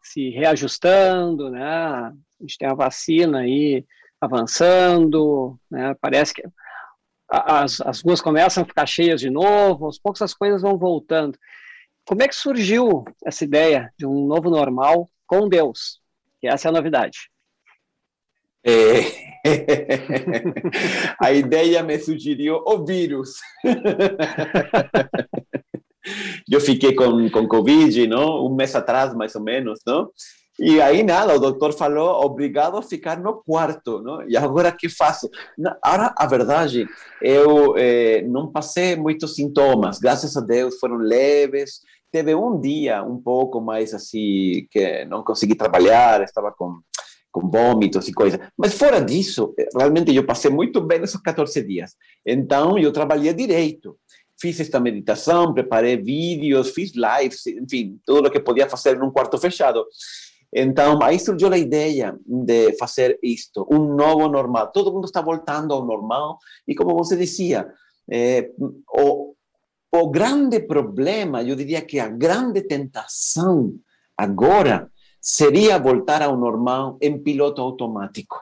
se 0.01 0.29
reajustando, 0.29 1.49
né? 1.49 1.63
A 1.63 2.13
gente 2.41 2.57
tem 2.57 2.67
a 2.67 2.73
vacina 2.73 3.39
aí 3.39 3.85
avançando, 4.19 5.59
né? 5.69 5.95
Parece 6.01 6.33
que 6.33 6.43
as, 7.33 7.81
as 7.81 8.01
ruas 8.01 8.21
começam 8.21 8.61
a 8.61 8.65
ficar 8.65 8.85
cheias 8.85 9.19
de 9.19 9.29
novo, 9.29 9.85
aos 9.85 9.97
poucos 9.97 10.21
as 10.21 10.35
coisas 10.35 10.61
vão 10.61 10.77
voltando. 10.77 11.37
Como 12.05 12.21
é 12.21 12.27
que 12.27 12.35
surgiu 12.35 13.03
essa 13.25 13.43
ideia 13.43 13.91
de 13.97 14.05
um 14.05 14.27
novo 14.27 14.51
normal 14.51 15.09
com 15.25 15.49
Deus? 15.49 15.99
Que 16.39 16.47
essa 16.47 16.67
é 16.67 16.69
a 16.69 16.73
novidade. 16.73 17.31
É... 18.65 19.33
a 21.19 21.31
ideia 21.33 21.81
me 21.81 21.97
sugeriu 21.97 22.61
o 22.65 22.85
vírus. 22.85 23.39
Eu 26.49 26.59
fiquei 26.59 26.93
com, 26.93 27.29
com 27.29 27.47
Covid, 27.47 28.05
não? 28.07 28.45
Um 28.45 28.53
mês 28.53 28.75
atrás, 28.75 29.15
mais 29.15 29.33
ou 29.35 29.41
menos, 29.41 29.79
não? 29.87 30.11
E 30.59 30.79
aí 30.79 31.01
nada, 31.01 31.35
o 31.35 31.39
doutor 31.39 31.73
falou, 31.73 32.23
obrigado 32.23 32.77
a 32.77 32.81
ficar 32.83 33.19
no 33.19 33.41
quarto, 33.43 34.01
não? 34.01 34.27
E 34.29 34.37
agora 34.37 34.71
que 34.71 34.87
faço? 34.87 35.27
Agora, 35.81 36.13
a 36.15 36.27
verdade, 36.27 36.87
eu 37.21 37.75
eh, 37.75 38.21
não 38.21 38.51
passei 38.51 38.95
muitos 38.95 39.35
sintomas, 39.35 39.97
graças 39.97 40.37
a 40.37 40.41
Deus 40.41 40.77
foram 40.79 40.97
leves. 40.97 41.79
Teve 42.11 42.35
um 42.35 42.61
dia 42.61 43.01
um 43.03 43.19
pouco 43.19 43.59
mais 43.59 43.95
assim, 43.95 44.67
que 44.69 45.03
não 45.05 45.23
consegui 45.23 45.55
trabalhar, 45.55 46.21
estava 46.21 46.51
com, 46.51 46.79
com 47.31 47.49
vômitos 47.49 48.07
e 48.07 48.13
coisa. 48.13 48.39
Mas 48.55 48.75
fora 48.75 49.01
disso, 49.01 49.55
realmente 49.75 50.15
eu 50.15 50.23
passei 50.23 50.51
muito 50.51 50.79
bem 50.81 51.01
esses 51.01 51.19
14 51.19 51.63
dias. 51.63 51.95
Então, 52.23 52.77
eu 52.77 52.91
trabalhei 52.91 53.33
direito 53.33 53.97
fiz 54.39 54.59
esta 54.59 54.77
meditação, 54.77 55.53
preparei 55.53 55.95
vídeos, 55.95 56.71
fiz 56.71 56.91
lives, 56.93 57.47
enfim, 57.47 57.97
tudo 58.05 58.27
o 58.27 58.31
que 58.31 58.41
podia 58.41 58.69
fazer 58.69 58.99
num 58.99 59.09
quarto 59.09 59.37
fechado. 59.37 59.85
Então, 60.55 60.99
aí 61.01 61.19
surgiu 61.19 61.51
a 61.51 61.57
ideia 61.57 62.17
de 62.25 62.77
fazer 62.77 63.17
isto, 63.23 63.67
um 63.71 63.95
novo 63.95 64.27
normal. 64.27 64.71
Todo 64.71 64.91
mundo 64.91 65.05
está 65.05 65.21
voltando 65.21 65.73
ao 65.73 65.85
normal 65.85 66.37
e, 66.67 66.75
como 66.75 66.95
você 66.95 67.15
dizia, 67.17 67.67
o, 68.87 69.33
o 69.91 70.09
grande 70.09 70.59
problema, 70.59 71.43
eu 71.43 71.55
diria 71.55 71.81
que 71.81 71.99
a 71.99 72.07
grande 72.07 72.61
tentação 72.61 73.73
agora 74.17 74.91
seria 75.19 75.79
voltar 75.79 76.21
ao 76.21 76.37
normal 76.37 76.97
em 77.01 77.17
piloto 77.21 77.61
automático. 77.61 78.37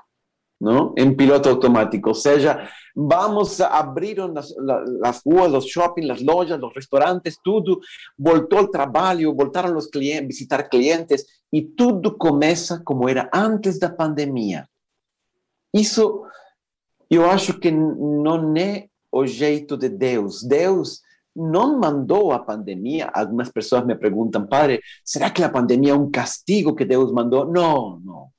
¿no? 0.62 0.94
En 0.96 1.16
piloto 1.16 1.50
automático. 1.50 2.12
O 2.12 2.14
sea, 2.14 2.70
vamos 2.96 3.60
a 3.60 3.80
abrir 3.80 4.20
las, 4.20 4.56
las 4.58 5.24
ruas, 5.26 5.52
los 5.52 5.66
shopping, 5.66 6.04
las 6.04 6.22
lojas, 6.22 6.60
los 6.60 6.74
restaurantes, 6.74 7.40
todo. 7.44 7.80
Voltó 8.16 8.60
el 8.60 8.70
trabajo, 8.70 9.34
voltaron 9.34 9.74
los 9.74 9.88
clientes, 9.88 10.28
visitar 10.28 10.70
clientes 10.70 11.41
y 11.52 11.76
todo 11.76 12.18
comienza 12.18 12.82
como 12.84 13.10
era 13.10 13.30
antes 13.34 13.80
da 13.80 13.90
pandemia. 13.90 14.68
Isso 15.74 16.24
eu 17.10 17.30
acho 17.30 17.60
que 17.60 17.70
não 17.70 18.56
é 18.56 18.88
o 19.12 19.26
jeito 19.26 19.76
de 19.76 19.90
Deus. 19.90 20.44
Deus 20.44 21.02
não 21.36 21.78
mandou 21.78 22.32
a 22.32 22.40
pandemia. 22.40 23.10
Algumas 23.14 23.50
pessoas 23.50 23.86
me 23.86 23.96
perguntam, 23.96 24.48
padre, 24.48 24.82
será 25.04 25.30
que 25.30 25.44
a 25.44 25.50
pandemia 25.50 25.92
é 25.92 25.96
um 25.96 26.10
castigo 26.10 26.74
que 26.74 26.86
Deus 26.86 27.12
mandou? 27.12 27.46
Não, 27.46 28.00
não. 28.00 28.30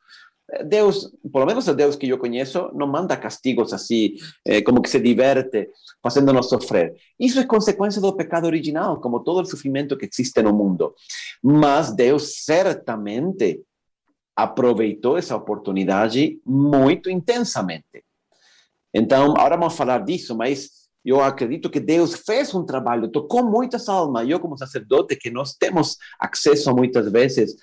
Deus, 0.65 1.13
por 1.31 1.41
lo 1.41 1.47
menos 1.47 1.67
el 1.69 1.77
Deus 1.77 1.97
que 1.97 2.07
yo 2.07 2.19
conozco, 2.19 2.71
no 2.75 2.87
manda 2.87 3.19
castigos 3.19 3.73
así, 3.73 4.19
eh, 4.45 4.63
como 4.63 4.83
que 4.83 4.91
se 4.91 5.01
diverte 5.01 5.73
haciéndonos 6.03 6.49
sofrer. 6.49 6.95
Eso 7.19 7.41
es 7.41 7.47
consecuencia 7.47 8.03
del 8.03 8.15
pecado 8.15 8.49
original, 8.49 8.99
como 9.01 9.23
todo 9.23 9.41
el 9.41 9.47
sufrimiento 9.47 9.97
que 9.97 10.07
existe 10.07 10.41
el 10.41 10.53
mundo. 10.53 10.95
Mas 11.43 11.95
Deus 11.97 12.45
certamente 12.45 13.63
aproveitou 14.37 15.17
essa 15.17 15.37
oportunidade 15.37 16.41
muito 16.45 17.09
intensamente. 17.11 18.05
Então, 18.93 19.33
agora 19.37 19.57
vamos 19.57 19.75
falar 19.75 20.05
disso, 20.05 20.37
mas 20.37 20.83
eu 21.05 21.21
acredito 21.21 21.71
que 21.71 21.81
Deus 21.81 22.15
fez 22.15 22.55
um 22.55 22.65
trabalho, 22.65 23.09
tocou 23.09 23.43
muitas 23.43 23.89
almas. 23.89 24.29
Eu, 24.29 24.39
como 24.39 24.57
sacerdote, 24.57 25.17
que 25.17 25.31
nós 25.31 25.55
temos 25.55 25.97
acesso 26.19 26.75
muitas 26.75 27.11
vezes 27.11 27.57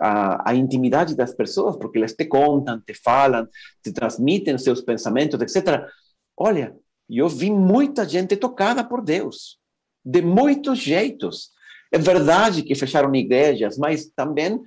a, 0.00 0.50
a 0.50 0.54
intimidade 0.54 1.16
das 1.16 1.34
pessoas, 1.34 1.76
porque 1.76 1.98
elas 1.98 2.12
te 2.12 2.24
contam, 2.24 2.80
te 2.80 2.94
falam, 2.94 3.48
te 3.82 3.92
transmitem 3.92 4.58
seus 4.58 4.80
pensamentos, 4.80 5.40
etc. 5.40 5.86
Olha, 6.36 6.74
eu 7.08 7.28
vi 7.28 7.50
muita 7.50 8.08
gente 8.08 8.36
tocada 8.36 8.84
por 8.84 9.02
Deus, 9.02 9.58
de 10.04 10.22
muitos 10.22 10.78
jeitos. 10.78 11.50
É 11.96 11.98
verdade 11.98 12.62
que 12.62 12.74
fecharam 12.74 13.14
igrejas, 13.14 13.78
mas 13.78 14.04
também 14.14 14.60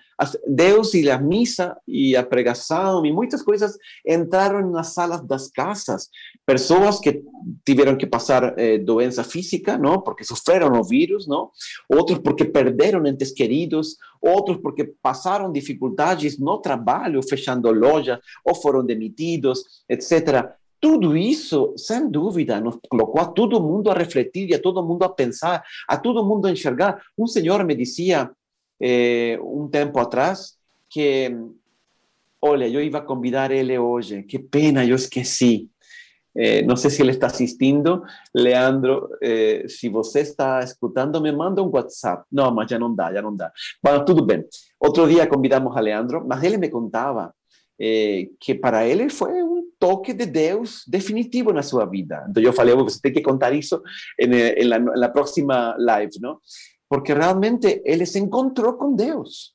Deus 0.48 0.96
e 0.96 1.12
a 1.12 1.20
missa 1.20 1.78
e 1.88 2.16
a 2.16 2.24
pregação 2.24 3.06
e 3.06 3.14
muitas 3.14 3.44
coisas 3.44 3.78
entraram 4.04 4.68
nas 4.72 4.96
salas 4.96 5.22
das 5.22 5.48
casas. 5.48 6.10
Pessoas 6.44 7.00
que 7.00 7.22
tiveram 7.64 7.96
que 7.96 8.08
passar 8.08 8.58
eh, 8.58 8.80
doença 8.80 9.24
física, 9.24 9.78
não, 9.78 10.02
porque 10.02 10.24
sofreram 10.24 10.72
o 10.72 10.84
vírus, 10.84 11.28
não. 11.28 11.52
Outros 11.88 12.18
porque 12.18 12.46
perderam 12.46 13.06
entes 13.06 13.32
queridos, 13.32 13.96
outros 14.20 14.58
porque 14.58 14.84
passaram 15.00 15.52
dificuldades 15.52 16.40
no 16.40 16.58
trabalho, 16.58 17.22
fechando 17.22 17.72
lojas 17.72 18.18
ou 18.44 18.56
foram 18.56 18.84
demitidos, 18.84 19.64
etc. 19.88 20.50
Tudo 20.80 21.16
isso, 21.18 21.74
sem 21.78 22.10
dúvida, 22.10 22.60
nos 22.62 22.78
colocou 22.90 23.22
a 23.22 23.26
todo 23.26 23.62
mundo 23.62 23.90
a 23.90 23.94
refletir 23.94 24.50
e 24.50 24.56
a 24.56 24.62
todo 24.62 24.86
mundo 24.86 25.04
a 25.04 25.10
pensar, 25.10 25.64
a 25.88 25.98
todo 25.98 26.24
mundo 26.24 26.48
a 26.48 26.52
enxergar. 26.52 27.02
Um 27.18 27.28
senhor 27.28 27.64
me 27.66 27.76
dizia 27.76 28.32
eh, 28.82 29.38
um 29.42 29.68
tempo 29.68 30.00
atrás 30.00 30.56
que, 30.90 31.36
olha, 32.42 32.68
eu 32.68 32.82
ia 32.82 33.02
convidar 33.02 33.52
ele 33.52 33.78
hoje, 33.78 34.24
que 34.24 34.40
pena, 34.40 34.86
eu 34.86 34.96
esqueci. 34.96 35.70
Eh, 36.36 36.62
não 36.62 36.76
sei 36.76 36.90
se 36.90 37.02
ele 37.02 37.12
está 37.12 37.28
assistindo. 37.28 38.04
Leandro, 38.34 39.10
eh, 39.22 39.66
se 39.68 39.90
você 39.90 40.22
está 40.22 40.62
escutando, 40.62 41.22
me 41.22 41.32
manda 41.32 41.62
um 41.62 41.70
WhatsApp. 41.70 42.24
Não, 42.32 42.54
mas 42.54 42.70
já 42.70 42.80
não 42.80 42.94
dá, 42.96 43.14
já 43.14 43.22
não 43.22 43.36
dá. 43.36 43.52
Bom, 43.84 44.06
tudo 44.06 44.26
bem. 44.26 44.46
Outro 44.80 45.08
dia 45.08 45.28
convidamos 45.28 45.76
a 45.76 45.80
Leandro, 45.82 46.26
mas 46.26 46.42
ele 46.44 46.58
me 46.58 46.70
contava 46.70 47.34
eh, 47.80 48.30
que 48.40 48.56
para 48.56 48.86
ele 48.88 49.10
foi 49.10 49.44
um 49.44 49.59
toque 49.80 50.14
de 50.14 50.26
Deus 50.26 50.84
definitivo 50.88 51.54
na 51.54 51.64
sua 51.64 51.86
vida. 51.86 52.26
Então 52.30 52.44
eu 52.44 52.54
falei, 52.54 52.76
você 52.76 53.00
tem 53.02 53.14
que 53.14 53.22
contar 53.22 53.54
isso 53.54 53.82
na 54.98 55.10
próxima 55.10 55.76
live, 55.80 56.20
não? 56.20 56.38
Porque 56.90 57.14
realmente 57.14 57.82
ele 57.86 58.06
se 58.06 58.20
encontrou 58.20 58.74
com 58.74 58.94
Deus. 58.94 59.54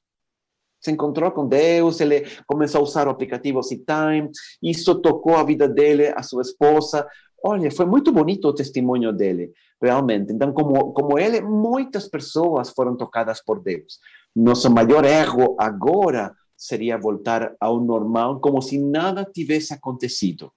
Se 0.81 0.91
encontrou 0.91 1.31
com 1.31 1.47
Deus, 1.47 2.01
ele 2.01 2.27
começou 2.47 2.81
a 2.81 2.85
usar 2.85 3.07
o 3.07 3.11
aplicativo 3.11 3.61
Time, 3.61 4.31
isso 4.63 4.95
tocou 5.01 5.37
a 5.37 5.45
vida 5.45 5.69
dele, 5.69 6.13
a 6.15 6.23
sua 6.23 6.43
esposa. 6.43 7.07
Olha, 7.43 7.71
foi 7.71 7.87
muito 7.87 8.13
bonito 8.13 8.49
o 8.49 8.55
testemunho 8.55 9.13
dele, 9.13 9.51
realmente. 9.83 10.33
Então, 10.33 10.53
como, 10.53 10.93
como 10.93 11.19
ele, 11.19 11.41
muitas 11.41 12.09
pessoas 12.09 12.71
foram 12.71 12.97
tocadas 12.97 13.43
por 13.43 13.63
Deus. 13.63 13.99
Nosso 14.35 14.71
maior 14.71 15.05
erro 15.05 15.57
agora 15.59 16.35
seria 16.65 16.97
voltar 16.97 17.55
ao 17.61 17.79
normal, 17.79 18.41
como 18.41 18.63
se 18.63 18.79
nada 18.79 19.23
tivesse 19.23 19.75
acontecido. 19.75 20.51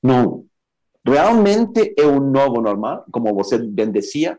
Não. 0.00 0.44
Realmente 1.04 1.94
é 1.98 2.06
um 2.06 2.20
novo 2.20 2.60
normal, 2.60 3.04
como 3.10 3.34
você 3.34 3.58
bem 3.58 3.90
dizia. 3.90 4.38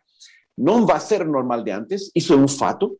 Não 0.57 0.85
vai 0.85 0.99
ser 1.01 1.25
normal 1.25 1.61
de 1.61 1.71
antes, 1.71 2.09
isso 2.15 2.33
é 2.33 2.37
um 2.37 2.47
fato, 2.47 2.97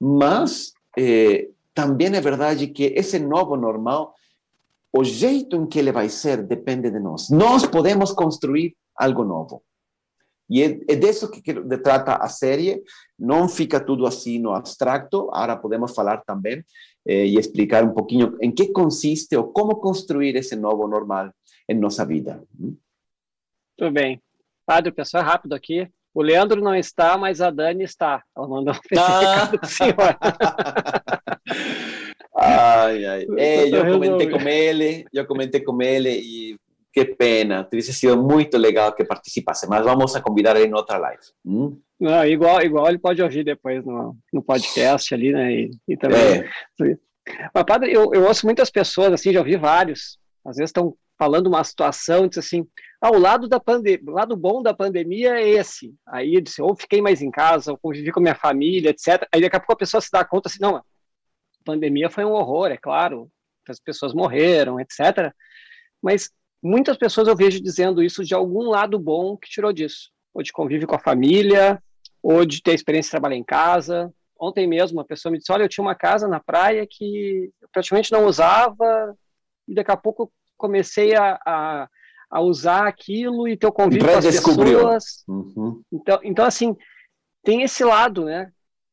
mas 0.00 0.72
eh, 0.96 1.48
também 1.74 2.14
é 2.14 2.20
verdade 2.20 2.68
que 2.68 2.84
esse 2.84 3.18
novo 3.18 3.54
normal, 3.56 4.14
o 4.90 5.04
jeito 5.04 5.56
em 5.56 5.66
que 5.66 5.78
ele 5.78 5.92
vai 5.92 6.08
ser 6.08 6.42
depende 6.42 6.90
de 6.90 7.00
nós. 7.00 7.28
Nós 7.28 7.66
podemos 7.66 8.12
construir 8.12 8.74
algo 8.96 9.24
novo. 9.24 9.62
E 10.48 10.62
é, 10.62 10.78
é 10.88 10.96
disso 10.96 11.30
que, 11.30 11.40
que 11.40 11.54
trata 11.78 12.16
a 12.16 12.28
série. 12.28 12.82
Não 13.18 13.48
fica 13.48 13.80
tudo 13.80 14.06
assim 14.06 14.38
no 14.38 14.52
abstracto. 14.52 15.30
Agora 15.32 15.56
podemos 15.56 15.94
falar 15.94 16.18
também 16.24 16.64
eh, 17.06 17.26
e 17.26 17.38
explicar 17.38 17.84
um 17.84 17.92
pouquinho 17.92 18.36
em 18.40 18.50
que 18.50 18.68
consiste 18.68 19.36
ou 19.36 19.52
como 19.52 19.76
construir 19.76 20.36
esse 20.36 20.56
novo 20.56 20.86
normal 20.86 21.32
em 21.68 21.74
nossa 21.74 22.04
vida. 22.04 22.42
Tudo 23.76 23.92
bem. 23.92 24.20
Padre, 24.66 24.90
o 24.90 24.94
pessoal 24.94 25.22
é 25.22 25.26
rápido 25.26 25.54
aqui. 25.54 25.88
O 26.14 26.22
Leandro 26.22 26.60
não 26.60 26.74
está, 26.74 27.16
mas 27.16 27.40
a 27.40 27.50
Dani 27.50 27.84
está. 27.84 28.22
Ela 28.36 28.46
mandou 28.46 28.74
um 28.74 28.78
ah. 28.98 29.66
senhor. 29.66 30.16
ai, 32.36 33.04
ai. 33.06 33.26
É, 33.38 33.68
eu 33.68 33.92
comentei 33.92 34.30
com 34.30 34.48
ele, 34.48 35.04
eu 35.12 35.26
comentei 35.26 35.60
com 35.62 35.82
ele 35.82 36.10
e 36.10 36.56
que 36.92 37.04
pena, 37.04 37.64
teria 37.64 37.82
sido 37.82 38.22
muito 38.22 38.58
legal 38.58 38.94
que 38.94 39.04
participasse, 39.04 39.66
mas 39.66 39.84
vamos 39.84 40.14
a 40.14 40.20
convidar 40.20 40.56
ele 40.56 40.68
em 40.68 40.74
outra 40.74 40.98
live. 40.98 41.22
Hum? 41.44 41.80
Não, 41.98 42.24
igual, 42.26 42.60
igual 42.60 42.88
ele 42.88 42.98
pode 42.98 43.22
ouvir 43.22 43.44
depois 43.44 43.84
no, 43.84 44.16
no 44.32 44.42
podcast 44.42 45.14
ali, 45.14 45.32
né? 45.32 45.52
E, 45.52 45.70
e 45.88 45.96
também. 45.96 46.18
É. 46.20 46.98
Mas, 47.54 47.64
padre, 47.64 47.92
eu, 47.92 48.12
eu 48.12 48.24
ouço 48.24 48.44
muitas 48.44 48.70
pessoas, 48.70 49.12
assim, 49.12 49.32
já 49.32 49.38
ouvi 49.38 49.56
vários, 49.56 50.18
às 50.44 50.56
vezes 50.56 50.68
estão 50.70 50.94
falando 51.18 51.46
uma 51.46 51.62
situação, 51.62 52.26
diz 52.26 52.38
assim, 52.38 52.66
ah, 53.00 53.10
o 53.10 53.18
lado, 53.18 53.48
da 53.48 53.60
pande 53.60 54.02
lado 54.04 54.36
bom 54.36 54.60
da 54.60 54.74
pandemia 54.74 55.38
é 55.38 55.48
esse. 55.48 55.94
Aí 56.06 56.40
disse, 56.40 56.60
ou 56.60 56.74
fiquei 56.74 57.00
mais 57.00 57.22
em 57.22 57.30
casa, 57.30 57.70
ou 57.70 57.78
convivi 57.78 58.10
com 58.10 58.20
minha 58.20 58.34
família, 58.34 58.90
etc. 58.90 59.26
Aí 59.32 59.40
daqui 59.40 59.56
a 59.56 59.60
pouco 59.60 59.74
a 59.74 59.76
pessoa 59.76 60.00
se 60.00 60.10
dá 60.12 60.24
conta 60.24 60.48
assim, 60.48 60.58
não, 60.60 60.76
a 60.76 60.84
pandemia 61.64 62.10
foi 62.10 62.24
um 62.24 62.32
horror, 62.32 62.72
é 62.72 62.76
claro, 62.76 63.30
as 63.68 63.78
pessoas 63.78 64.12
morreram, 64.12 64.80
etc. 64.80 65.32
Mas 66.02 66.28
muitas 66.62 66.96
pessoas 66.96 67.26
eu 67.26 67.36
vejo 67.36 67.60
dizendo 67.60 68.02
isso 68.02 68.24
de 68.24 68.34
algum 68.34 68.68
lado 68.68 68.98
bom 68.98 69.36
que 69.36 69.50
tirou 69.50 69.72
disso, 69.72 70.10
ou 70.32 70.42
de 70.42 70.52
convívio 70.52 70.86
com 70.86 70.94
a 70.94 71.00
família, 71.00 71.82
ou 72.22 72.44
de 72.44 72.62
ter 72.62 72.74
experiência 72.74 73.08
de 73.08 73.12
trabalhar 73.12 73.36
em 73.36 73.44
casa. 73.44 74.12
Ontem 74.40 74.66
mesmo, 74.66 74.98
uma 74.98 75.04
pessoa 75.04 75.32
me 75.32 75.38
disse: 75.38 75.52
Olha, 75.52 75.64
eu 75.64 75.68
tinha 75.68 75.84
uma 75.84 75.94
casa 75.94 76.28
na 76.28 76.40
praia 76.40 76.86
que 76.88 77.50
eu 77.60 77.68
praticamente 77.72 78.12
não 78.12 78.26
usava, 78.26 79.16
e 79.66 79.74
daqui 79.74 79.90
a 79.90 79.96
pouco 79.96 80.32
comecei 80.56 81.14
a, 81.14 81.38
a, 81.44 81.88
a 82.30 82.40
usar 82.40 82.86
aquilo 82.86 83.48
e 83.48 83.56
ter 83.56 83.66
o 83.66 83.72
convívio 83.72 84.08
com 84.08 84.18
as 84.18 84.24
pessoas. 84.24 85.24
Uhum. 85.28 85.82
Então, 85.92 86.20
então, 86.22 86.44
assim, 86.44 86.76
tem 87.42 87.62
esse 87.62 87.84
lado, 87.84 88.24
né? 88.24 88.50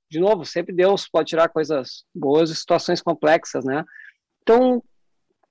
De 0.09 0.19
novo, 0.19 0.43
sempre 0.43 0.73
Deus 0.73 1.07
pode 1.07 1.29
tirar 1.29 1.49
coisas 1.49 2.03
boas 2.13 2.49
situações 2.49 3.01
complexas, 3.01 3.63
né? 3.63 3.85
Então, 4.41 4.83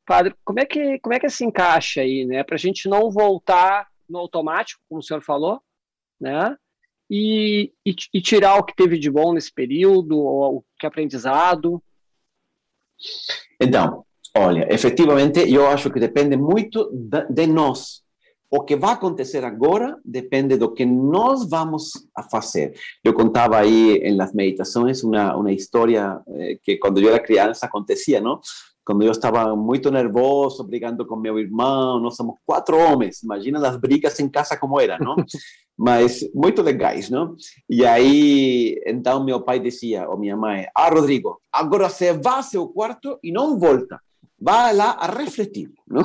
Padre, 0.08 0.34
como 0.42 0.58
é 0.58 0.64
que, 0.64 0.98
como 1.00 1.14
é 1.14 1.20
que 1.20 1.28
se 1.28 1.44
encaixa 1.44 2.00
aí, 2.00 2.24
né? 2.24 2.42
Para 2.42 2.54
a 2.54 2.58
gente 2.58 2.88
não 2.88 3.10
voltar 3.10 3.86
no 4.08 4.18
automático, 4.18 4.80
como 4.88 5.00
o 5.00 5.02
senhor 5.02 5.22
falou, 5.22 5.60
né? 6.18 6.56
E, 7.10 7.70
e, 7.84 7.94
e, 8.14 8.22
tirar 8.22 8.56
o 8.56 8.64
que 8.64 8.74
teve 8.74 8.98
de 8.98 9.10
bom 9.10 9.34
nesse 9.34 9.52
período, 9.52 10.18
o 10.18 10.64
que 10.78 10.86
aprendizado? 10.86 11.82
Então, 13.60 14.04
olha, 14.34 14.66
efetivamente, 14.72 15.40
eu 15.40 15.66
acho 15.66 15.90
que 15.90 16.00
depende 16.00 16.36
muito 16.36 16.90
de 17.28 17.46
nós. 17.46 18.02
O 18.50 18.62
que 18.62 18.76
vai 18.76 18.92
acontecer 18.92 19.44
agora 19.44 19.94
depende 20.02 20.56
do 20.56 20.72
que 20.72 20.86
nós 20.86 21.48
vamos 21.48 21.92
a 22.14 22.22
fazer. 22.22 22.74
Eu 23.04 23.12
contava 23.12 23.58
aí 23.58 24.10
nas 24.16 24.32
meditações 24.32 25.02
uma, 25.04 25.36
uma 25.36 25.52
história 25.52 26.18
eh, 26.28 26.58
que 26.62 26.78
quando 26.78 26.98
eu 26.98 27.10
era 27.10 27.22
criança 27.22 27.66
acontecia, 27.66 28.22
não? 28.22 28.40
Quando 28.88 29.02
eu 29.02 29.10
estava 29.10 29.54
muito 29.54 29.90
nervoso, 29.90 30.64
brigando 30.64 31.04
com 31.04 31.14
meu 31.14 31.38
irmão, 31.38 32.00
nós 32.00 32.16
somos 32.16 32.36
quatro 32.46 32.78
homens, 32.78 33.22
imagina 33.22 33.58
as 33.68 33.76
brigas 33.76 34.18
em 34.18 34.30
casa 34.30 34.56
como 34.56 34.80
era, 34.80 34.98
não? 34.98 35.14
Mas 35.76 36.20
muito 36.34 36.62
legais, 36.62 37.10
não? 37.10 37.36
E 37.68 37.84
aí, 37.84 38.82
então 38.86 39.22
meu 39.22 39.42
pai 39.42 39.60
dizia, 39.60 40.08
ou 40.08 40.16
minha 40.18 40.34
mãe, 40.34 40.66
ah, 40.74 40.88
Rodrigo, 40.88 41.38
agora 41.52 41.86
você 41.90 42.14
vá 42.14 42.36
ao 42.36 42.42
seu 42.42 42.66
quarto 42.66 43.18
e 43.22 43.30
não 43.30 43.58
volta. 43.58 44.00
Vá 44.40 44.70
lá 44.70 44.92
a 44.92 45.06
refletir, 45.06 45.70
não? 45.86 46.02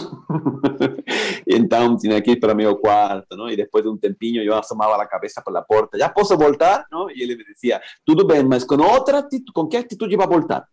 então, 1.47 1.95
tinha 1.95 2.21
que 2.21 2.31
ir 2.31 2.39
para 2.41 2.53
meu 2.53 2.75
quarto, 2.75 3.37
não? 3.37 3.47
E 3.47 3.55
depois 3.55 3.85
de 3.85 3.89
um 3.89 3.97
tempinho, 3.97 4.43
eu 4.43 4.55
assomava 4.55 5.01
a 5.01 5.07
cabeça 5.07 5.41
pela 5.41 5.61
porta, 5.61 5.97
já 5.97 6.09
posso 6.09 6.37
voltar? 6.37 6.85
Não? 6.91 7.09
E 7.09 7.23
ele 7.23 7.37
me 7.37 7.45
dizia, 7.45 7.81
tudo 8.05 8.27
bem, 8.27 8.43
mas 8.43 8.65
com 8.65 8.75
outra 8.75 9.19
atitude, 9.19 9.53
com 9.53 9.67
que 9.67 9.77
atitude 9.77 10.17
vai 10.17 10.27
voltar? 10.27 10.67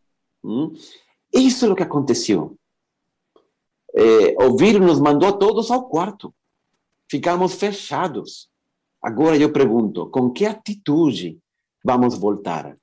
Hum? 0.45 0.73
Isso 1.33 1.67
é 1.67 1.69
o 1.69 1.77
que 1.77 1.83
aconteceu. 1.83 2.57
É, 3.95 4.45
o 4.45 4.57
vírus 4.57 4.87
nos 4.87 5.01
mandou 5.01 5.33
todos 5.39 5.71
ao 5.71 5.89
quarto. 5.89 6.35
Ficamos 7.11 7.55
fechados. 7.55 8.49
Agora 9.03 9.37
eu 9.37 9.53
pergunto, 9.53 10.09
com 10.11 10.31
que 10.31 10.45
atitude 10.45 11.39
vamos 11.85 12.17
voltar? 12.17 12.77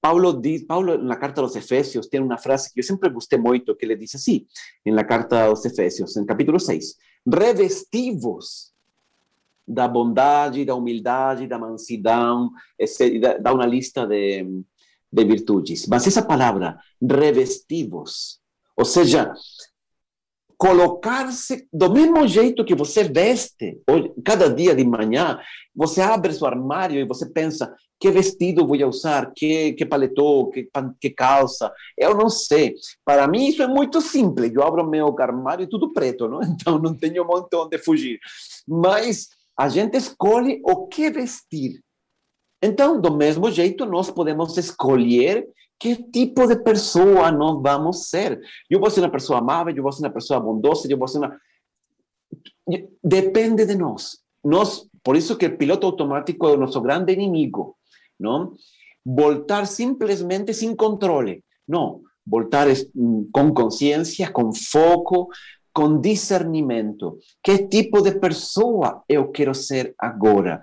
Paulo 0.00 0.38
diz, 0.38 0.62
Paulo 0.64 0.98
na 0.98 1.16
carta 1.16 1.40
aos 1.40 1.56
Efésios 1.56 2.06
tem 2.06 2.20
uma 2.20 2.36
frase 2.36 2.70
que 2.70 2.80
eu 2.80 2.84
sempre 2.84 3.08
gostei 3.08 3.38
muito, 3.38 3.74
que 3.74 3.86
ele 3.86 3.96
diz 3.96 4.14
assim, 4.14 4.44
na 4.84 5.02
carta 5.02 5.44
aos 5.44 5.64
Efésios, 5.64 6.14
no 6.16 6.26
capítulo 6.26 6.60
6, 6.60 6.96
revestivos 7.26 8.74
da 9.66 9.88
bondade, 9.88 10.64
da 10.64 10.74
humildade, 10.74 11.46
da 11.46 11.58
mansidão, 11.58 12.50
dá 13.40 13.54
uma 13.54 13.64
lista 13.64 14.06
de, 14.06 14.44
de 15.14 15.24
virtudes. 15.24 15.86
Mas 15.86 16.06
essa 16.06 16.22
palavra, 16.22 16.78
revestivos, 17.00 18.40
ou 18.76 18.84
seja, 18.84 19.32
colocar-se 20.58 21.68
do 21.72 21.92
mesmo 21.92 22.26
jeito 22.26 22.64
que 22.64 22.74
você 22.74 23.04
veste, 23.04 23.80
cada 24.24 24.48
dia 24.48 24.74
de 24.74 24.84
manhã, 24.84 25.38
você 25.74 26.00
abre 26.00 26.32
seu 26.32 26.46
armário 26.46 27.00
e 27.00 27.06
você 27.06 27.26
pensa, 27.26 27.72
que 28.00 28.10
vestido 28.10 28.66
vou 28.66 28.76
usar, 28.88 29.32
que, 29.34 29.72
que 29.74 29.86
paletó, 29.86 30.46
que, 30.46 30.68
que 31.00 31.10
calça, 31.10 31.72
eu 31.96 32.14
não 32.14 32.28
sei. 32.28 32.74
Para 33.04 33.26
mim 33.28 33.46
isso 33.46 33.62
é 33.62 33.68
muito 33.68 34.00
simples, 34.00 34.52
eu 34.52 34.62
abro 34.62 34.86
meu 34.86 35.14
armário 35.20 35.64
e 35.64 35.68
tudo 35.68 35.92
preto, 35.92 36.28
não? 36.28 36.42
então 36.44 36.78
não 36.78 36.94
tenho 36.94 37.24
muito 37.24 37.54
onde 37.54 37.78
fugir. 37.78 38.18
Mas 38.66 39.28
a 39.56 39.68
gente 39.68 39.96
escolhe 39.96 40.60
o 40.64 40.86
que 40.88 41.08
vestir. 41.10 41.80
Então, 42.64 42.98
do 42.98 43.14
mesmo 43.14 43.50
jeito, 43.50 43.84
nós 43.84 44.10
podemos 44.10 44.56
escolher 44.56 45.46
que 45.78 45.96
tipo 46.10 46.46
de 46.46 46.56
pessoa 46.56 47.30
nós 47.30 47.60
vamos 47.60 48.08
ser. 48.08 48.40
Eu 48.70 48.80
vou 48.80 48.88
ser 48.90 49.00
uma 49.00 49.10
pessoa 49.10 49.40
amável, 49.40 49.74
eu 49.76 49.82
vou 49.82 49.92
ser 49.92 50.02
uma 50.02 50.12
pessoa 50.12 50.40
bondosa, 50.40 50.90
eu 50.90 50.96
vou 50.96 51.06
ser 51.06 51.18
uma... 51.18 51.38
Depende 53.02 53.66
de 53.66 53.74
nós. 53.76 54.18
nós 54.42 54.88
por 55.02 55.14
isso 55.14 55.36
que 55.36 55.46
o 55.46 55.58
piloto 55.58 55.86
automático 55.86 56.46
é 56.46 56.52
o 56.52 56.56
nosso 56.56 56.80
grande 56.80 57.12
inimigo. 57.12 57.76
¿no? 58.18 58.56
Voltar 59.04 59.66
simplemente 59.66 60.54
sin 60.54 60.76
control, 60.76 61.42
no, 61.66 62.02
voltar 62.24 62.68
mm, 62.94 63.24
con 63.30 63.52
conciencia, 63.52 64.32
con 64.32 64.54
foco, 64.54 65.28
con 65.72 66.00
discernimiento. 66.00 67.18
¿Qué 67.42 67.58
tipo 67.58 68.00
de 68.00 68.12
persona 68.12 69.02
yo 69.08 69.30
quiero 69.30 69.52
ser 69.52 69.94
ahora? 69.98 70.62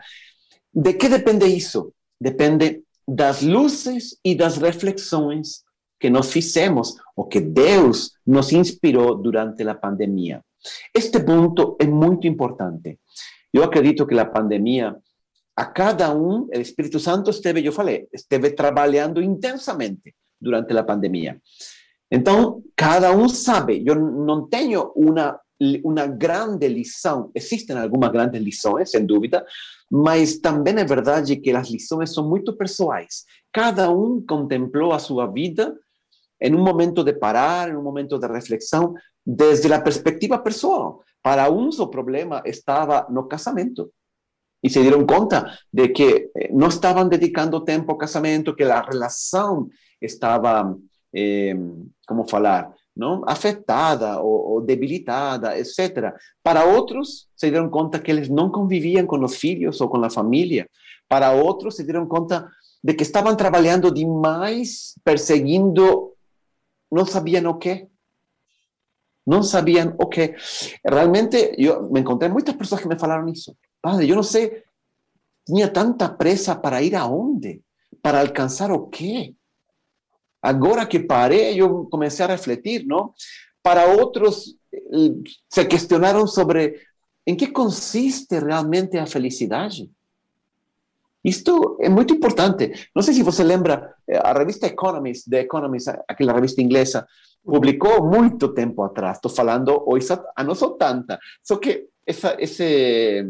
De 0.72 0.98
qué 0.98 1.10
depende 1.10 1.46
eso? 1.48 1.94
Depende 2.20 2.84
das 3.06 3.44
luces 3.44 4.20
y 4.24 4.36
das 4.36 4.60
reflexiones 4.60 5.66
que 6.00 6.10
nos 6.10 6.36
hicimos 6.36 6.98
o 7.16 7.28
que 7.28 7.42
Dios 7.42 8.16
nos 8.26 8.52
inspiró 8.54 9.16
durante 9.16 9.64
la 9.64 9.80
pandemia. 9.80 10.42
Este 10.94 11.20
punto 11.20 11.76
es 11.80 11.90
muy 11.90 12.18
importante. 12.24 13.00
Yo 13.54 13.64
acredito 13.64 14.08
que 14.08 14.16
la 14.16 14.32
pandemia 14.32 14.98
a 15.56 15.74
cada 15.74 16.14
um, 16.14 16.48
o 16.50 16.60
Espírito 16.60 17.00
Santo 17.00 17.30
esteve, 17.30 17.64
eu 17.66 17.72
falei, 17.72 18.08
esteve 18.12 18.52
trabalhando 18.52 19.22
intensamente 19.22 20.16
durante 20.40 20.76
a 20.76 20.84
pandemia. 20.84 21.40
Então, 22.10 22.64
cada 22.76 23.12
um 23.12 23.30
sabe, 23.30 23.84
eu 23.86 23.96
não 23.96 24.48
tenho 24.48 24.92
uma, 24.96 25.40
uma 25.84 26.08
grande 26.08 26.68
lição, 26.68 27.32
existem 27.36 27.78
algumas 27.78 28.12
grandes 28.12 28.42
lições, 28.42 28.92
sem 28.92 29.06
dúvida, 29.06 29.46
mas 29.92 30.38
também 30.38 30.76
é 30.78 30.86
verdade 30.86 31.36
que 31.36 31.52
as 31.52 31.70
lições 31.70 32.14
são 32.14 32.28
muito 32.28 32.54
pessoais. 32.54 33.26
Cada 33.52 33.92
um 33.92 34.26
contemplou 34.26 34.94
a 34.94 35.00
sua 35.00 35.28
vida 35.28 35.76
em 36.40 36.56
um 36.56 36.64
momento 36.64 37.04
de 37.04 37.14
parar, 37.14 37.70
em 37.70 37.76
um 37.76 37.84
momento 37.84 38.18
de 38.18 38.28
reflexão, 38.28 38.94
desde 39.26 39.72
a 39.74 39.82
perspectiva 39.82 40.40
pessoal. 40.40 41.04
Para 41.22 41.52
uns, 41.52 41.80
o 41.80 41.88
problema 41.88 42.42
estava 42.46 43.06
no 43.10 43.28
casamento 43.28 43.92
y 44.62 44.70
se 44.70 44.82
dieron 44.82 45.06
cuenta 45.06 45.60
de 45.72 45.92
que 45.92 46.32
eh, 46.36 46.50
no 46.54 46.68
estaban 46.68 47.10
dedicando 47.10 47.64
tiempo 47.64 47.94
al 47.94 47.98
casamiento, 47.98 48.56
que 48.56 48.66
la 48.66 48.82
relación 48.82 49.72
estaba, 50.00 50.76
eh, 51.12 51.56
¿cómo 52.06 52.26
falar? 52.28 52.72
¿No? 53.02 53.24
afectada 53.26 54.22
o, 54.22 54.56
o, 54.56 54.62
debilitada, 54.62 55.58
etc. 55.58 56.14
Para 56.44 56.66
otros 56.66 57.30
se 57.34 57.48
dieron 57.50 57.72
cuenta 57.72 58.02
que 58.02 58.12
ellos 58.12 58.30
no 58.30 58.52
convivían 58.52 59.08
con 59.08 59.20
los 59.20 59.44
hijos 59.44 59.82
o 59.82 59.90
con 59.90 60.02
la 60.02 60.10
familia. 60.12 60.68
Para 61.08 61.34
otros 61.34 61.76
se 61.76 61.84
dieron 61.84 62.08
cuenta 62.08 62.50
de 62.82 62.96
que 62.96 63.04
estaban 63.04 63.36
trabajando 63.36 63.90
demais, 63.90 65.00
perseguindo, 65.04 66.14
no 66.92 67.06
sabían 67.08 67.48
o 67.48 67.58
qué. 67.58 67.90
No 69.26 69.42
sabían 69.42 69.96
o 69.98 70.08
qué. 70.08 70.36
Realmente 70.84 71.56
yo 71.58 71.90
me 71.92 72.02
encontré 72.02 72.30
muchas 72.30 72.56
personas 72.56 72.84
que 72.84 72.90
me 72.90 73.00
falaron 73.00 73.30
eso. 73.30 73.56
Padre, 73.82 74.06
yo 74.06 74.16
no 74.16 74.24
sé, 74.24 74.66
tenía 75.44 75.74
tanta 75.74 76.16
presa 76.18 76.62
para 76.62 76.82
ir 76.84 76.96
a 76.96 77.02
dónde, 77.02 77.62
para 78.00 78.20
alcanzar 78.20 78.72
o 78.72 78.90
qué. 78.92 79.36
Ahora 80.42 80.88
que 80.88 81.00
paré, 81.02 81.56
yo 81.56 81.88
comencé 81.90 82.24
a 82.24 82.28
refletir, 82.28 82.86
¿no? 82.88 83.16
Para 83.62 83.88
otros 83.88 84.58
eh, 84.72 85.12
se 85.48 85.68
cuestionaron 85.68 86.28
sobre 86.28 86.82
en 87.26 87.38
qué 87.38 87.54
consiste 87.54 88.40
realmente 88.40 88.98
la 88.98 89.06
felicidad. 89.06 89.70
Esto 91.24 91.78
es 91.80 91.90
muy 91.90 92.06
importante. 92.10 92.74
No 92.96 93.04
sé 93.04 93.14
si 93.14 93.22
você 93.22 93.44
lembra, 93.44 93.96
a 94.24 94.34
revista 94.34 94.66
Economist, 94.66 95.28
de 95.28 95.42
Economist, 95.42 95.90
aquella 96.08 96.34
revista 96.34 96.62
inglesa, 96.62 97.08
publicó 97.44 98.04
mucho 98.04 98.54
tiempo 98.54 98.84
atrás. 98.84 99.20
Estoy 99.24 99.34
hablando 99.38 99.84
hoy, 99.86 100.04
a 100.36 100.44
no 100.44 100.56
son 100.56 100.78
tanta, 100.80 101.20
só 101.44 101.60
que 101.60 101.90
esa, 102.04 102.32
ese 102.32 103.28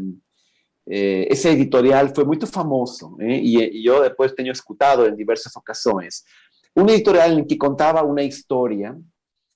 eh, 0.84 1.28
ese 1.30 1.52
editorial 1.52 2.12
fue 2.12 2.24
muy 2.24 2.38
famoso 2.40 3.16
¿eh? 3.20 3.38
y, 3.40 3.84
yo 3.84 4.02
después 4.02 4.34
tengo 4.34 4.50
escuchado 4.50 5.06
en 5.06 5.16
diversas 5.16 5.56
ocasiones. 5.56 6.24
Un 6.74 6.88
editorial 6.88 7.38
en 7.38 7.46
que 7.46 7.58
contaba 7.58 8.02
una 8.02 8.22
historia 8.22 8.96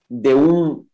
de 0.08 0.34
un, 0.34 0.88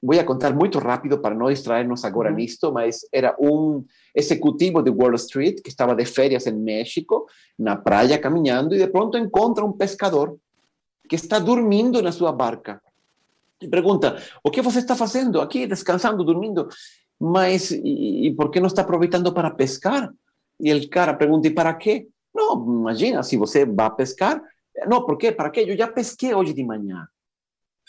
voy 0.00 0.18
a 0.18 0.26
contar 0.26 0.54
muy 0.54 0.68
rápido 0.70 1.20
para 1.20 1.34
no 1.34 1.48
distraernos 1.48 2.04
ahora 2.04 2.30
en 2.30 2.40
esto, 2.40 2.72
mas 2.72 3.06
era 3.10 3.34
un 3.38 3.88
ejecutivo 4.12 4.82
de 4.82 4.90
Wall 4.90 5.14
Street 5.14 5.56
que 5.62 5.70
estaba 5.70 5.94
de 5.94 6.06
ferias 6.06 6.46
en 6.46 6.62
México, 6.62 7.26
en 7.58 7.64
la 7.64 7.82
playa 7.82 8.20
caminando 8.20 8.74
y 8.74 8.78
de 8.78 8.88
pronto 8.88 9.16
encuentra 9.16 9.64
un 9.64 9.76
pescador 9.78 10.36
que 11.08 11.16
está 11.16 11.40
durmiendo 11.40 11.98
en 11.98 12.12
su 12.12 12.24
barca. 12.24 12.82
Y 13.60 13.68
pregunta, 13.68 14.16
¿o 14.42 14.50
qué 14.50 14.60
você 14.60 14.80
está 14.80 14.94
haciendo 14.94 15.40
aquí, 15.40 15.66
descansando, 15.66 16.22
durmiendo? 16.24 16.68
mas 17.18 17.70
e 17.70 18.34
por 18.36 18.50
que 18.50 18.60
não 18.60 18.66
está 18.66 18.82
aproveitando 18.82 19.32
para 19.32 19.50
pescar? 19.50 20.12
E 20.60 20.70
el 20.70 20.88
cara 20.88 21.14
pergunta, 21.14 21.48
e 21.48 21.50
para 21.50 21.72
quê? 21.74 22.06
Não, 22.34 22.80
imagina, 22.80 23.22
se 23.22 23.36
você 23.36 23.64
vai 23.64 23.94
pescar, 23.94 24.42
não, 24.86 25.04
por 25.04 25.16
quê? 25.16 25.32
Para 25.32 25.50
quê? 25.50 25.64
Eu 25.66 25.76
já 25.76 25.88
pesquei 25.88 26.34
hoje 26.34 26.52
de 26.52 26.64
manhã. 26.64 27.06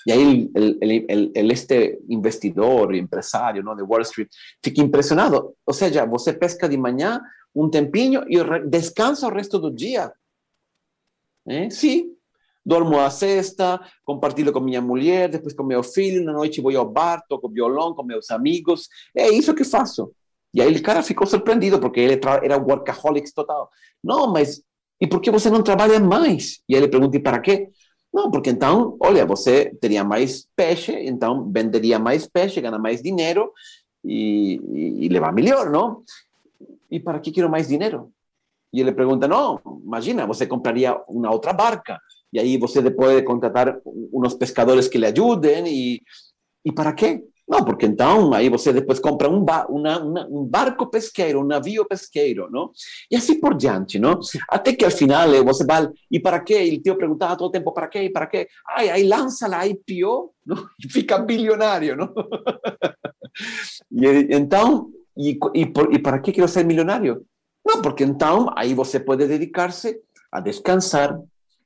E 0.08 0.12
aí 0.12 0.52
el, 0.56 1.32
este 1.52 2.00
investidor, 2.08 2.94
empresário 2.94 3.64
não, 3.64 3.76
de 3.76 3.82
Wall 3.82 4.02
Street, 4.02 4.30
fica 4.64 4.82
impressionado. 4.82 5.56
Ou 5.66 5.74
seja, 5.74 6.06
você 6.06 6.32
pesca 6.32 6.70
de 6.70 6.78
manhã 6.78 7.22
um 7.56 7.70
tempinho 7.70 8.24
e 8.28 8.68
descansa 8.68 9.28
o 9.28 9.34
resto 9.34 9.58
do 9.58 9.72
dia. 9.72 10.12
É? 11.48 11.70
Sim, 11.70 12.16
Dormo 12.66 13.00
a 13.00 13.12
sexta, 13.12 13.80
compartilho 14.04 14.52
com 14.52 14.60
minha 14.60 14.82
mulher, 14.82 15.30
depois 15.30 15.54
com 15.54 15.64
meu 15.64 15.84
filho, 15.84 16.24
na 16.24 16.34
noite 16.34 16.60
vou 16.60 16.76
ao 16.76 16.90
bar, 16.90 17.24
toco 17.30 17.48
violão 17.48 17.94
com 17.94 18.02
meus 18.02 18.32
amigos. 18.32 18.90
É 19.16 19.30
isso 19.30 19.54
que 19.54 19.64
faço. 19.64 20.12
E 20.52 20.62
aí 20.62 20.76
o 20.76 20.82
cara 20.82 21.04
ficou 21.04 21.28
surpreendido, 21.28 21.80
porque 21.80 22.00
ele 22.00 22.20
era 22.42 22.58
workaholic 22.58 23.32
total. 23.36 23.70
Não, 24.04 24.32
mas 24.32 24.64
e 25.00 25.08
por 25.08 25.22
que 25.22 25.32
você 25.32 25.50
não 25.50 25.62
trabalha 25.62 26.00
mais? 26.00 26.62
E 26.68 26.76
aí 26.76 26.82
ele 26.82 26.88
pergunta, 26.88 27.18
e 27.18 27.20
para 27.20 27.40
quê? 27.40 27.70
Não, 28.14 28.32
porque 28.32 28.50
então, 28.50 28.96
olha, 29.00 29.26
você 29.26 29.76
teria 29.82 30.04
mais 30.04 30.48
peixe, 30.56 30.94
então 30.94 31.52
venderia 31.52 32.00
mais 32.00 32.28
peixe, 32.28 32.62
ganha 32.62 32.80
mais 32.80 33.02
dinheiro 33.02 33.52
e, 34.04 34.62
e, 34.72 35.06
e 35.06 35.10
levar 35.10 35.34
melhor, 35.34 35.70
não? 35.70 36.04
E 36.90 37.00
para 37.00 37.20
que 37.20 37.32
quero 37.32 37.50
mais 37.50 37.68
dinheiro? 37.68 38.12
E 38.72 38.80
ele 38.80 38.94
pergunta, 38.94 39.28
não, 39.28 39.60
imagina, 39.84 40.26
você 40.26 40.48
compraria 40.48 40.98
uma 41.08 41.32
outra 41.32 41.52
barca, 41.52 42.00
y 42.36 42.40
ahí 42.40 42.60
usted 42.62 42.94
puede 42.94 43.24
contratar 43.24 43.82
unos 43.86 44.36
pescadores 44.36 44.90
que 44.90 45.00
le 45.00 45.08
ayuden 45.08 45.68
y, 45.68 46.04
¿y 46.66 46.72
para 46.74 46.94
qué? 46.94 47.24
No, 47.48 47.64
porque 47.64 47.86
entonces 47.86 48.34
ahí 48.34 48.50
usted 48.50 48.74
después 48.74 49.00
compra 49.00 49.28
ba, 49.30 49.68
un 49.70 50.50
barco 50.50 50.90
pesqueiro, 50.90 51.42
un 51.42 51.50
navío 51.50 51.86
pesqueiro, 51.88 52.50
¿no? 52.50 52.74
Y 53.08 53.16
así 53.16 53.36
por 53.36 53.56
diante, 53.56 54.00
¿no? 54.00 54.20
Hasta 54.48 54.76
que 54.76 54.86
al 54.86 54.92
final 54.92 55.36
eh, 55.36 55.42
você 55.42 55.64
va, 55.64 55.88
¿y 56.10 56.20
para 56.20 56.44
qué? 56.44 56.66
Y 56.66 56.76
el 56.76 56.82
tío 56.82 56.98
preguntaba 56.98 57.38
todo 57.38 57.50
el 57.50 57.52
tiempo, 57.52 57.72
¿para 57.72 57.88
qué? 57.88 58.10
¿Para 58.10 58.28
qué? 58.28 58.48
Ay, 58.76 58.90
ahí 58.90 59.04
lanza 59.04 59.48
la 59.48 59.66
IPO, 59.68 60.34
¿no? 60.46 60.56
Y 60.80 60.90
fica 60.90 61.24
y 63.90 64.08
entonces, 64.34 64.96
¿y, 65.16 65.40
y, 65.54 65.66
por, 65.68 65.94
¿y 65.94 66.00
para 66.00 66.22
qué 66.22 66.34
quiero 66.34 66.48
ser 66.48 66.66
millonario? 66.66 67.24
No, 67.64 67.82
porque 67.82 68.04
entonces 68.06 68.52
ahí 68.56 68.74
você 68.74 69.00
puede 69.00 69.28
dedicarse 69.28 70.02
a 70.32 70.42
descansar, 70.42 71.20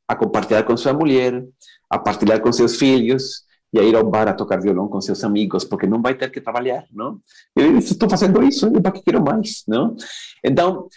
a 0.07 0.17
compartilhar 0.17 0.65
com 0.65 0.75
sua 0.75 0.93
mulher, 0.93 1.45
a 1.89 2.03
partilhar 2.03 2.41
com 2.41 2.51
seus 2.51 2.77
filhos 2.77 3.45
e 3.73 3.79
a 3.79 3.83
ir 3.83 3.95
ao 3.95 4.03
bar 4.03 4.27
a 4.27 4.33
tocar 4.33 4.59
violão 4.61 4.87
com 4.87 4.99
seus 5.01 5.23
amigos, 5.23 5.63
porque 5.63 5.87
não 5.87 6.01
vai 6.01 6.15
ter 6.15 6.31
que 6.31 6.41
trabalhar, 6.41 6.85
não? 6.91 7.19
Eu 7.55 7.77
estou 7.77 8.09
fazendo 8.09 8.41
isso, 8.43 8.67
e 8.67 8.81
para 8.81 8.91
que 8.91 9.01
quero 9.01 9.23
mais, 9.23 9.63
não? 9.67 9.95
Então, 10.43 10.87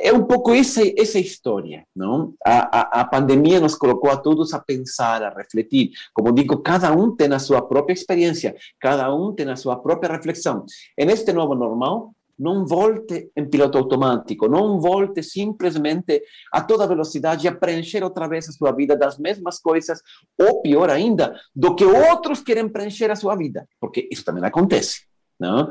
é 0.00 0.12
um 0.12 0.24
pouco 0.24 0.52
essa, 0.52 0.80
essa 0.96 1.18
história, 1.18 1.84
não? 1.94 2.32
A, 2.46 2.78
a, 2.78 3.00
a, 3.00 3.04
pandemia 3.04 3.58
nos 3.58 3.74
colocou 3.74 4.10
a 4.10 4.16
todos 4.16 4.54
a 4.54 4.60
pensar, 4.60 5.24
a 5.24 5.30
refletir. 5.30 5.90
Como 6.14 6.32
digo, 6.32 6.62
cada 6.62 6.92
um 6.92 7.16
tem 7.16 7.32
a 7.32 7.38
sua 7.40 7.60
própria 7.60 7.94
experiência, 7.94 8.54
cada 8.78 9.12
um 9.12 9.34
tem 9.34 9.50
a 9.50 9.56
sua 9.56 9.76
própria 9.76 10.12
reflexão. 10.12 10.64
En 10.96 11.10
este 11.10 11.32
novo 11.32 11.56
normal, 11.56 12.14
não 12.38 12.64
volte 12.64 13.30
em 13.36 13.48
piloto 13.48 13.78
automático, 13.78 14.48
não 14.48 14.80
volte 14.80 15.22
simplesmente 15.22 16.22
a 16.52 16.62
toda 16.62 16.86
velocidade 16.86 17.48
a 17.48 17.54
preencher 17.54 18.04
outra 18.04 18.28
vez 18.28 18.48
a 18.48 18.52
sua 18.52 18.72
vida 18.72 18.96
das 18.96 19.18
mesmas 19.18 19.58
coisas, 19.58 20.00
ou 20.38 20.62
pior 20.62 20.90
ainda, 20.90 21.38
do 21.54 21.74
que 21.74 21.84
outros 21.84 22.40
querem 22.40 22.68
preencher 22.68 23.10
a 23.10 23.16
sua 23.16 23.34
vida, 23.36 23.66
porque 23.80 24.08
isso 24.10 24.24
também 24.24 24.44
acontece, 24.44 25.02
não? 25.38 25.68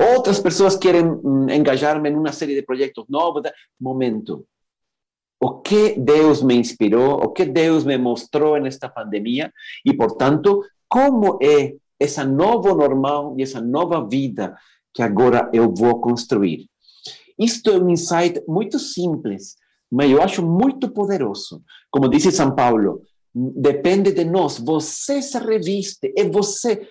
Outras 0.00 0.40
pessoas 0.40 0.76
querem 0.76 1.04
hum, 1.04 1.46
engajar-me 1.50 2.08
em 2.08 2.16
uma 2.16 2.32
série 2.32 2.54
de 2.54 2.62
projetos 2.62 3.04
novos. 3.06 3.42
Momento. 3.78 4.46
O 5.38 5.60
que 5.60 5.98
Deus 5.98 6.42
me 6.42 6.54
inspirou, 6.54 7.22
o 7.22 7.28
que 7.28 7.44
Deus 7.44 7.84
me 7.84 7.98
mostrou 7.98 8.58
nesta 8.58 8.88
pandemia 8.88 9.52
e, 9.84 9.92
portanto, 9.92 10.62
como 10.88 11.38
é 11.42 11.74
essa 11.98 12.24
nova 12.24 12.74
normal 12.74 13.34
e 13.38 13.42
essa 13.42 13.60
nova 13.60 14.06
vida 14.06 14.56
que 14.94 15.02
agora 15.02 15.50
eu 15.52 15.72
vou 15.72 16.00
construir. 16.00 16.68
Isto 17.38 17.70
é 17.70 17.78
um 17.78 17.88
insight 17.88 18.42
muito 18.46 18.78
simples, 18.78 19.56
mas 19.90 20.10
eu 20.10 20.22
acho 20.22 20.46
muito 20.46 20.90
poderoso. 20.90 21.62
Como 21.90 22.08
disse 22.08 22.30
São 22.30 22.54
Paulo, 22.54 23.02
depende 23.34 24.12
de 24.12 24.24
nós. 24.24 24.58
Você 24.58 25.22
se 25.22 25.38
reviste, 25.38 26.12
é 26.16 26.28
você. 26.28 26.88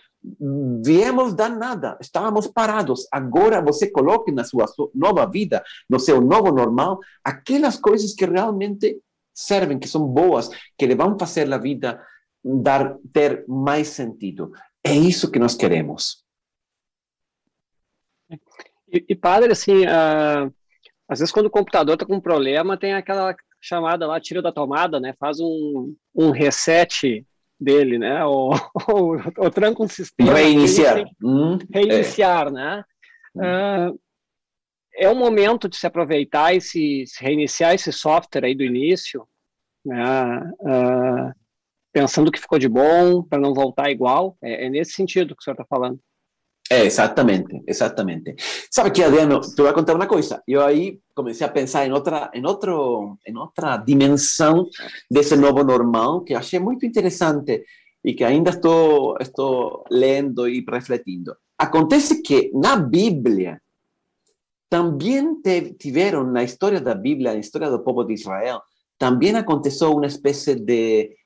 Viemos 0.83 1.33
dar 1.33 1.49
nada, 1.49 1.97
estávamos 2.01 2.47
parados. 2.47 3.07
Agora 3.11 3.61
você 3.61 3.89
coloque 3.89 4.31
na 4.31 4.43
sua 4.43 4.65
nova 4.93 5.25
vida, 5.25 5.63
no 5.89 5.99
seu 5.99 6.19
novo 6.19 6.51
normal, 6.51 6.99
aquelas 7.23 7.77
coisas 7.77 8.13
que 8.13 8.25
realmente 8.25 8.99
servem, 9.33 9.79
que 9.79 9.87
são 9.87 10.05
boas, 10.05 10.49
que 10.77 10.85
lhe 10.85 10.95
vão 10.95 11.17
fazer 11.17 11.51
a 11.53 11.57
vida 11.57 12.01
dar 12.43 12.97
ter 13.13 13.45
mais 13.47 13.89
sentido. 13.89 14.51
É 14.83 14.93
isso 14.93 15.31
que 15.31 15.39
nós 15.39 15.55
queremos. 15.55 16.23
E, 18.91 19.05
e 19.09 19.15
padre, 19.15 19.51
assim, 19.51 19.85
uh, 19.85 20.53
às 21.07 21.19
vezes 21.19 21.31
quando 21.31 21.47
o 21.47 21.51
computador 21.51 21.95
está 21.95 22.05
com 22.05 22.15
um 22.15 22.21
problema, 22.21 22.77
tem 22.77 22.93
aquela 22.93 23.35
chamada 23.61 24.07
lá, 24.07 24.19
tira 24.19 24.41
da 24.41 24.51
tomada, 24.51 24.99
né? 24.99 25.13
Faz 25.19 25.39
um, 25.39 25.95
um 26.15 26.31
reset 26.31 27.25
dele, 27.59 27.97
né? 27.97 28.23
Ou, 28.25 28.53
ou, 28.87 29.17
ou 29.37 29.51
tranca 29.51 29.83
um 29.83 29.87
sistema. 29.87 30.33
Reiniciar. 30.33 31.05
Hum, 31.21 31.57
reiniciar, 31.73 32.47
é. 32.47 32.51
né? 32.51 32.83
Uh, 33.35 33.99
é 34.95 35.09
o 35.09 35.15
momento 35.15 35.69
de 35.69 35.77
se 35.77 35.87
aproveitar 35.87 36.53
e 36.53 36.61
se, 36.61 37.05
se, 37.07 37.23
reiniciar 37.23 37.73
esse 37.73 37.91
software 37.91 38.45
aí 38.45 38.55
do 38.55 38.63
início, 38.63 39.25
né? 39.85 40.39
Uh, 40.59 41.39
pensando 41.91 42.31
que 42.31 42.39
ficou 42.39 42.59
de 42.59 42.69
bom, 42.69 43.23
para 43.23 43.39
não 43.39 43.53
voltar 43.53 43.89
igual. 43.89 44.37
É, 44.41 44.65
é, 44.65 44.69
nesse 44.69 44.93
sentido 44.93 45.35
que 45.35 45.41
o 45.41 45.43
senhor 45.43 45.53
está 45.55 45.65
falando. 45.65 45.99
É, 46.71 46.85
exatamente, 46.85 47.63
exatamente. 47.67 48.35
Sabe 48.69 48.91
que, 48.91 49.03
Adriano, 49.03 49.41
te 49.41 49.59
vou 49.61 49.73
contar 49.73 49.95
uma 49.95 50.05
coisa. 50.05 50.43
Eu 50.47 50.63
aí 50.63 50.99
comecei 51.15 51.45
a 51.45 51.49
pensar 51.49 51.87
em 51.87 51.91
outra, 51.91 52.29
em 52.33 52.45
outro, 52.45 53.17
em 53.25 53.35
outra 53.35 53.77
dimensão 53.77 54.69
desse 55.09 55.35
novo 55.35 55.63
normal 55.63 56.21
que 56.21 56.35
achei 56.35 56.59
muito 56.59 56.85
interessante 56.85 57.65
e 58.03 58.13
que 58.13 58.23
ainda 58.23 58.51
estou, 58.51 59.17
estou 59.19 59.83
lendo 59.89 60.47
e 60.47 60.63
refletindo. 60.69 61.35
Acontece 61.57 62.21
que 62.21 62.51
na 62.53 62.75
Bíblia 62.75 63.59
também 64.69 65.41
tiveram 65.73 66.23
na 66.23 66.43
história 66.43 66.79
da 66.79 66.93
Bíblia, 66.93 67.33
na 67.33 67.39
história 67.39 67.71
do 67.71 67.83
povo 67.83 68.03
de 68.03 68.13
Israel, 68.13 68.61
também 68.99 69.35
aconteceu 69.35 69.91
uma 69.91 70.05
espécie 70.05 70.53
de 70.53 71.17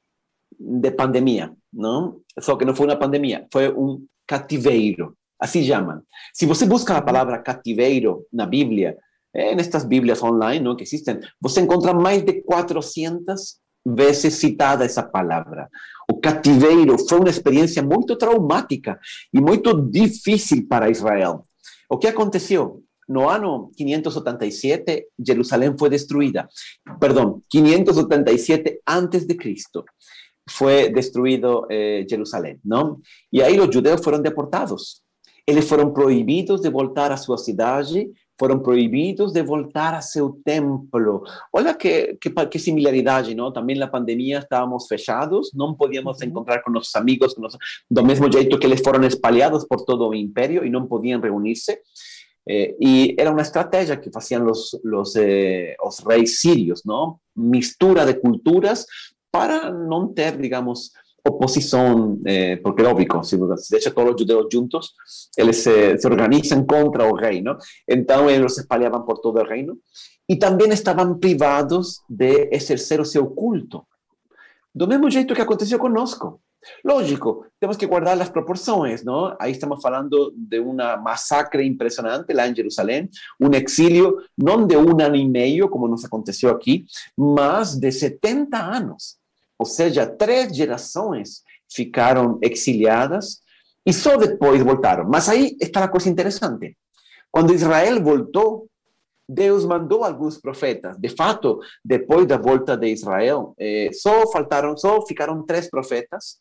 de 0.60 0.92
pandemia, 0.92 1.52
não? 1.72 2.22
Só 2.40 2.56
que 2.56 2.64
não 2.66 2.76
foi 2.76 2.88
uma 2.88 2.96
pandemia, 2.96 3.48
foi 3.52 3.74
um 3.74 4.06
cativeiro, 4.26 5.18
assim 5.44 5.62
chamam. 5.62 6.02
Se 6.34 6.46
você 6.46 6.66
busca 6.66 6.96
a 6.96 7.02
palavra 7.02 7.38
cativeiro 7.38 8.26
na 8.32 8.46
Bíblia, 8.46 8.98
é, 9.36 9.54
nestas 9.54 9.84
Bíblias 9.84 10.24
online 10.24 10.64
não, 10.64 10.76
que 10.76 10.84
existem, 10.84 11.20
você 11.42 11.60
encontra 11.60 11.94
mais 11.94 12.24
de 12.24 12.42
400 12.44 13.58
vezes 13.86 14.36
citada 14.36 14.86
essa 14.86 15.04
palavra. 15.04 15.70
O 16.10 16.22
cativeiro 16.22 16.98
foi 17.10 17.20
uma 17.20 17.30
experiência 17.30 17.84
muito 17.84 18.16
traumática 18.16 18.98
e 19.34 19.42
muito 19.42 19.74
difícil 19.82 20.66
para 20.66 20.90
Israel. 20.90 21.44
O 21.90 21.98
que 21.98 22.08
aconteceu? 22.08 22.82
No 23.10 23.28
ano 23.28 23.70
587, 23.76 25.08
Jerusalém 25.28 25.76
foi 25.78 25.90
destruída. 25.90 26.48
Perdão, 27.02 27.42
587 27.50 28.82
antes 28.88 29.28
de 29.28 29.36
Cristo 29.36 29.84
fue 30.46 30.90
destruido 30.90 31.68
eh, 31.70 32.06
Jerusalén, 32.08 32.62
¿no? 32.64 33.02
Y 33.30 33.42
ahí 33.42 33.58
los 33.58 33.68
judeos 33.68 34.02
fueron 34.02 34.24
deportados. 34.24 35.04
Eles 35.48 35.68
foram 35.68 35.92
proibidos 35.92 36.62
de 36.62 36.70
voltar 36.70 37.12
à 37.12 37.18
sua 37.18 37.38
cidade, 37.38 38.10
foram 38.40 38.60
proibidos 38.60 39.32
de 39.32 39.44
voltar 39.44 39.94
a 39.94 40.02
seu 40.02 40.40
templo. 40.44 41.24
Olha 41.52 41.74
que, 41.74 42.18
que, 42.20 42.30
que 42.30 42.60
similaridade, 42.60 43.36
não? 43.36 43.52
Também 43.52 43.78
na 43.78 43.88
pandemia 43.88 44.40
estávamos 44.40 44.88
fechados, 44.88 45.52
não 45.54 45.74
podíamos 45.74 46.20
uhum. 46.20 46.28
encontrar 46.28 46.62
com 46.64 46.72
nossos 46.72 46.96
amigos, 46.96 47.34
com 47.34 47.42
nossos, 47.42 47.60
do 47.90 48.04
mesmo 48.04 48.32
jeito 48.32 48.58
que 48.58 48.66
eles 48.66 48.82
foram 48.82 49.04
espalhados 49.06 49.66
por 49.66 49.86
todo 49.86 50.08
o 50.08 50.16
império 50.16 50.66
e 50.66 50.70
não 50.70 50.88
podiam 50.88 51.20
reunir-se. 51.22 51.78
Eh, 52.50 52.76
e 52.80 53.16
era 53.18 53.32
uma 53.32 53.42
estratégia 53.42 53.96
que 53.96 54.12
faziam 54.12 54.50
os, 54.50 54.74
os, 54.74 55.16
eh, 55.16 55.76
os 55.86 56.00
reis 56.00 56.42
sírios, 56.42 56.82
não? 56.86 57.18
Mistura 57.36 58.06
de 58.06 58.16
culturas 58.16 58.86
para 59.32 59.72
não 59.72 60.14
ter, 60.14 60.38
digamos, 60.38 60.92
oposição, 61.26 62.20
eh, 62.26 62.58
porque 62.58 62.84
se 63.58 63.72
deixa 63.72 63.92
todos 63.92 64.14
os 64.14 64.20
judeus 64.20 64.48
juntos, 64.52 64.94
eles 65.38 65.58
se, 65.58 65.98
se, 65.98 66.06
organizam 66.08 66.66
contra 66.66 67.06
o 67.06 67.16
reino, 67.16 67.58
então 67.88 68.30
eles 68.30 68.56
se 68.56 68.68
por 68.68 69.20
todo 69.20 69.40
o 69.40 69.46
reino, 69.46 69.78
e 70.28 70.36
também 70.36 70.70
estavam 70.70 71.18
privados 71.18 72.02
de 72.10 72.50
exercer 72.52 73.00
o 73.00 73.06
seu 73.06 73.28
culto. 73.28 73.86
Do 74.76 74.88
mesmo 74.88 75.10
jeito 75.10 75.36
que 75.36 75.42
aconteceu 75.42 75.80
conosco. 75.80 76.42
Lógico, 76.84 77.46
temos 77.60 77.76
que 77.76 77.86
guardar 77.86 78.20
as 78.22 78.30
proporções, 78.30 79.04
não? 79.04 79.36
Aí 79.40 79.52
estamos 79.52 79.82
falando 79.82 80.34
de 80.36 80.60
uma 80.60 80.98
massacre 80.98 81.66
impressionante 81.66 82.34
lá 82.34 82.48
em 82.48 82.56
Jerusalém, 82.56 83.10
um 83.40 83.54
exílio 83.54 84.18
não 84.38 84.66
de 84.66 84.78
um 84.78 85.00
ano 85.02 85.16
e 85.16 85.28
meio, 85.28 85.70
como 85.70 85.88
nos 85.88 86.06
aconteceu 86.06 86.50
aqui, 86.50 86.86
mas 87.18 87.76
de 87.76 87.92
70 87.92 88.58
anos. 88.58 89.18
Ou 89.64 89.66
seja, 89.66 90.06
três 90.06 90.54
gerações 90.54 91.42
ficaram 91.72 92.38
exiliadas 92.42 93.40
e 93.86 93.94
só 93.94 94.18
depois 94.18 94.62
voltaram. 94.62 95.06
Mas 95.10 95.30
aí 95.30 95.56
está 95.62 95.86
a 95.86 95.88
coisa 95.88 96.10
interessante. 96.10 96.76
Quando 97.32 97.54
Israel 97.54 98.04
voltou, 98.04 98.68
Deus 99.28 99.64
mandou 99.64 100.04
alguns 100.04 100.38
profetas. 100.38 100.98
De 100.98 101.08
fato, 101.08 101.62
depois 101.84 102.28
da 102.28 102.36
volta 102.38 102.76
de 102.76 102.88
Israel, 102.88 103.56
eh, 103.58 103.90
só 103.94 104.30
faltaram, 104.30 104.76
só 104.76 105.02
ficaram 105.06 105.46
três 105.46 105.70
profetas. 105.70 106.40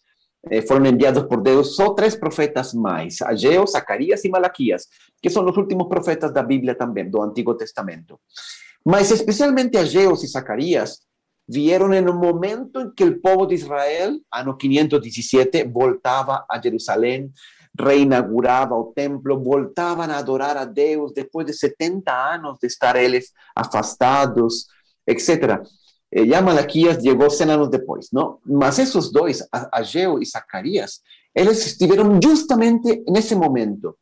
Eh, 0.50 0.62
foram 0.62 0.84
enviados 0.86 1.22
por 1.22 1.40
Deus 1.40 1.76
só 1.76 1.94
três 1.94 2.16
profetas 2.16 2.74
mais: 2.74 3.22
Ageu, 3.22 3.64
Zacarias 3.68 4.24
e 4.24 4.28
Malaquias, 4.28 4.88
que 5.22 5.30
são 5.30 5.46
os 5.48 5.56
últimos 5.56 5.86
profetas 5.86 6.32
da 6.32 6.42
Bíblia 6.42 6.74
também, 6.74 7.08
do 7.08 7.22
Antigo 7.22 7.54
Testamento. 7.54 8.18
Mas 8.84 9.12
especialmente 9.12 9.78
Ageu 9.78 10.12
e 10.12 10.26
Zacarias 10.26 10.98
vieron 11.46 11.94
en 11.94 12.08
un 12.08 12.16
momento 12.16 12.80
en 12.80 12.92
que 12.92 13.04
el 13.04 13.20
pueblo 13.20 13.46
de 13.46 13.56
Israel, 13.56 14.24
año 14.30 14.56
517, 14.56 15.64
voltaba 15.64 16.46
a 16.48 16.60
Jerusalén, 16.60 17.32
reinauguraba 17.74 18.76
el 18.76 18.94
templo, 18.94 19.38
voltaban 19.38 20.10
a 20.10 20.18
adorar 20.18 20.58
a 20.58 20.66
Dios 20.66 21.14
después 21.14 21.46
de 21.46 21.52
70 21.52 22.32
años 22.32 22.58
de 22.60 22.68
estar 22.68 22.96
ellos 22.96 23.32
afastados, 23.54 24.68
etc. 25.06 25.60
Eh, 26.10 26.26
ya 26.26 26.42
Malaquías 26.42 26.98
llegó 26.98 27.30
100 27.30 27.50
años 27.50 27.70
después, 27.70 28.12
¿no? 28.12 28.40
Mas 28.44 28.78
esos 28.78 29.12
dos, 29.12 29.48
Ageo 29.50 30.20
y 30.20 30.26
Zacarías, 30.26 31.02
ellos 31.34 31.66
estuvieron 31.66 32.20
justamente 32.20 33.02
en 33.06 33.16
ese 33.16 33.34
momento. 33.34 33.98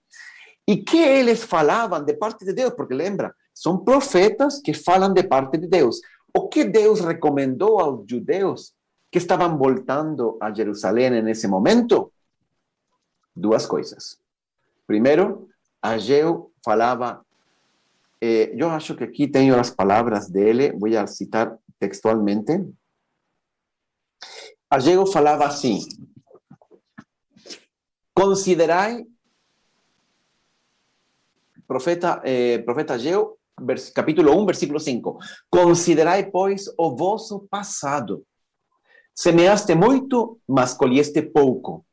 ¿Y 0.67 0.85
qué 0.85 1.21
ellos 1.21 1.45
falaban 1.45 2.05
de 2.05 2.15
parte 2.15 2.45
de 2.45 2.53
Dios? 2.53 2.75
Porque 2.77 2.95
lembra, 2.95 3.35
son 3.53 3.85
profetas 3.85 4.61
que 4.63 4.75
falan 4.75 5.15
de 5.15 5.25
parte 5.25 5.59
de 5.59 5.69
Dios. 5.69 6.01
O 6.35 6.49
que 6.49 6.65
Deus 6.65 7.01
recomendou 7.01 7.81
aos 7.81 8.09
judeus 8.09 8.75
que 9.11 9.19
estavam 9.19 9.57
voltando 9.59 10.39
a 10.41 10.53
Jerusalém 10.53 11.23
nesse 11.23 11.49
momento? 11.49 12.13
Duas 13.35 13.67
coisas. 13.67 14.21
Primeiro, 14.87 15.49
Ageu 15.83 16.53
falava, 16.65 17.25
eh, 18.21 18.53
eu 18.55 18.69
acho 18.69 18.95
que 18.95 19.05
aqui 19.05 19.27
tenho 19.27 19.59
as 19.59 19.71
palavras 19.71 20.29
dele, 20.29 20.73
vou 20.73 20.89
citar 21.07 21.59
textualmente. 21.79 22.69
Ageu 24.69 25.07
falava 25.07 25.47
assim: 25.47 25.81
Considerai, 28.15 29.07
profeta, 31.67 32.21
eh, 32.25 32.59
profeta 32.59 32.95
Ageu, 32.95 33.40
capítulo 33.95 34.41
1, 34.41 34.47
versículo 34.47 34.81
5. 34.81 35.19
Considerai, 35.51 36.31
pois, 36.31 36.67
o 36.79 36.97
vosso 36.97 37.47
passado. 37.51 38.25
Semeaste 39.15 39.75
muito, 39.75 40.41
mas 40.49 40.75
colheste 40.75 41.23
pouco. 41.23 41.85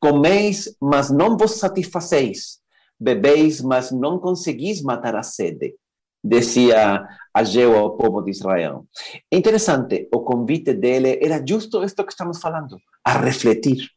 Comeis, 0.00 0.76
mas 0.80 1.10
não 1.10 1.36
vos 1.36 1.52
satisfaceis. 1.52 2.62
bebeis, 3.02 3.60
mas 3.60 3.90
não 3.90 4.18
conseguis 4.18 4.80
matar 4.80 5.16
a 5.16 5.22
sede, 5.22 5.74
decía 6.22 7.04
Ageu 7.34 7.76
ao 7.76 7.96
povo 7.96 8.22
de 8.22 8.30
Israel. 8.30 8.86
Interessante, 9.30 10.08
o 10.14 10.20
convite 10.20 10.74
dele 10.74 11.18
era 11.20 11.42
justo 11.44 11.82
isto 11.82 12.04
que 12.04 12.12
estamos 12.12 12.38
falando, 12.40 12.78
a 13.04 13.18
refletir. 13.18 13.88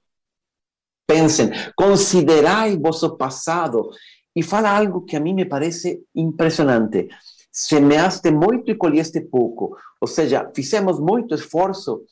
Pensem, 1.07 1.51
considerai 1.75 2.77
vosso 2.77 3.15
passado 3.15 3.91
e 4.35 4.43
fala 4.43 4.69
algo 4.69 5.05
que 5.05 5.15
a 5.15 5.19
mim 5.19 5.33
me 5.33 5.45
parece 5.45 6.03
impressionante. 6.13 7.07
Semeaste 7.51 8.31
muito 8.31 8.69
e 8.69 8.75
colheste 8.75 9.21
pouco. 9.21 9.77
Ou 10.01 10.07
seja, 10.07 10.51
fizemos 10.53 10.99
muito 10.99 11.33
esforço 11.33 12.03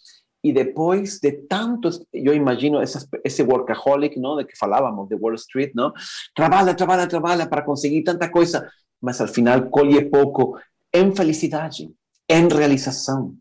e 0.43 0.51
depois 0.51 1.19
de 1.19 1.31
tantos, 1.47 2.05
eu 2.13 2.33
imagino 2.33 2.81
essa, 2.81 3.07
esse 3.23 3.41
workaholic, 3.43 4.19
não, 4.19 4.35
de 4.35 4.43
que 4.45 4.57
falávamos, 4.57 5.07
de 5.07 5.15
Wall 5.15 5.35
Street, 5.35 5.71
não? 5.73 5.93
Trabalha, 6.35 6.73
trabalha, 6.73 7.07
trabalha 7.07 7.47
para 7.47 7.61
conseguir 7.61 8.03
tanta 8.03 8.29
coisa, 8.29 8.69
mas 9.01 9.21
al 9.21 9.27
final 9.27 9.69
colhe 9.69 10.09
pouco 10.09 10.57
em 10.93 11.15
felicidade, 11.15 11.89
em 12.29 12.47
realização. 12.47 13.35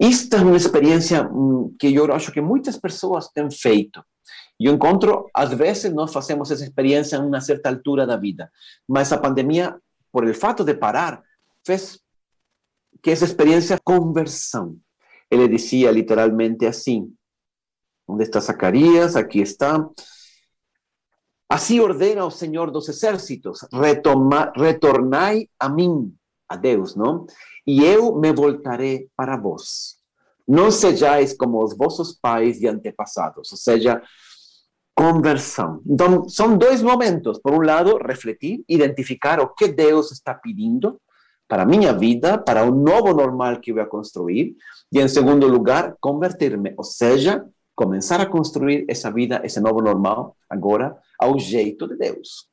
Esta 0.00 0.38
é 0.38 0.40
uma 0.40 0.56
experiência 0.56 1.24
mm, 1.24 1.76
que 1.78 1.94
eu 1.94 2.10
acho 2.10 2.32
que 2.32 2.40
muitas 2.40 2.78
pessoas 2.78 3.28
têm 3.28 3.50
feito. 3.50 4.02
Eu 4.60 4.74
encontro, 4.74 5.30
às 5.32 5.54
vezes, 5.54 5.90
nós 5.92 6.12
fazemos 6.12 6.50
essa 6.50 6.62
experiência 6.62 7.16
em 7.16 7.22
uma 7.22 7.40
certa 7.40 7.70
altura 7.70 8.06
da 8.06 8.16
vida, 8.16 8.52
mas 8.86 9.10
a 9.10 9.16
pandemia, 9.16 9.74
por 10.12 10.26
el 10.26 10.34
fato 10.34 10.62
de 10.62 10.74
parar, 10.74 11.22
fez 11.64 11.98
que 13.02 13.10
essa 13.10 13.24
experiência 13.24 13.80
conversão. 13.82 14.76
Ele 15.30 15.48
dizia 15.48 15.90
literalmente 15.90 16.66
assim: 16.66 17.10
onde 18.06 18.24
está 18.24 18.40
Zacarias? 18.40 19.16
Aqui 19.16 19.40
está. 19.40 19.88
Así 21.48 21.80
ordena 21.80 22.24
o 22.26 22.30
Señor 22.30 22.70
dos 22.70 22.88
ejércitos, 22.88 23.66
retoma, 23.72 24.52
retornai 24.54 25.48
a 25.58 25.68
mí, 25.68 26.12
a 26.48 26.56
Deus, 26.56 26.96
¿no? 26.96 27.26
Y 27.64 27.84
eu 27.84 28.14
me 28.14 28.32
voltaré 28.32 29.08
para 29.16 29.36
vos. 29.36 30.00
No 30.46 30.70
sejais 30.70 31.36
como 31.36 31.60
os 31.60 32.18
pais 32.20 32.60
y 32.60 32.68
antepasados, 32.68 33.52
o 33.52 33.56
sea, 33.56 34.02
conversão. 35.00 35.82
Então, 35.86 36.28
são 36.28 36.58
dois 36.58 36.82
momentos. 36.82 37.38
Por 37.38 37.54
um 37.54 37.62
lado, 37.62 37.96
refletir, 37.96 38.62
identificar 38.68 39.40
o 39.40 39.48
que 39.48 39.66
Deus 39.66 40.12
está 40.12 40.34
pedindo 40.34 41.00
para 41.48 41.62
a 41.62 41.66
minha 41.66 41.90
vida, 41.94 42.36
para 42.36 42.64
o 42.64 42.70
novo 42.70 43.14
normal 43.14 43.58
que 43.60 43.70
eu 43.70 43.76
vou 43.76 43.86
construir. 43.86 44.54
E, 44.92 45.00
em 45.00 45.08
segundo 45.08 45.46
lugar, 45.48 45.96
converter-me, 46.00 46.74
ou 46.76 46.84
seja, 46.84 47.42
começar 47.74 48.20
a 48.20 48.26
construir 48.26 48.84
essa 48.90 49.10
vida, 49.10 49.40
esse 49.42 49.58
novo 49.58 49.80
normal, 49.80 50.36
agora, 50.50 50.94
ao 51.18 51.38
jeito 51.38 51.88
de 51.88 51.96
Deus. 51.96 52.46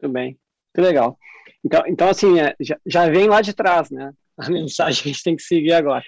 Muito 0.00 0.12
bem, 0.12 0.38
que 0.72 0.80
legal. 0.80 1.18
Então, 1.64 1.82
então 1.88 2.08
assim, 2.08 2.38
é, 2.38 2.54
já, 2.60 2.78
já 2.86 3.10
vem 3.10 3.26
lá 3.26 3.40
de 3.40 3.52
trás, 3.52 3.90
né? 3.90 4.12
A 4.38 4.48
mensagem 4.48 5.02
que 5.02 5.08
a 5.08 5.12
gente 5.12 5.24
tem 5.24 5.34
que 5.34 5.42
seguir 5.42 5.72
agora. 5.72 6.04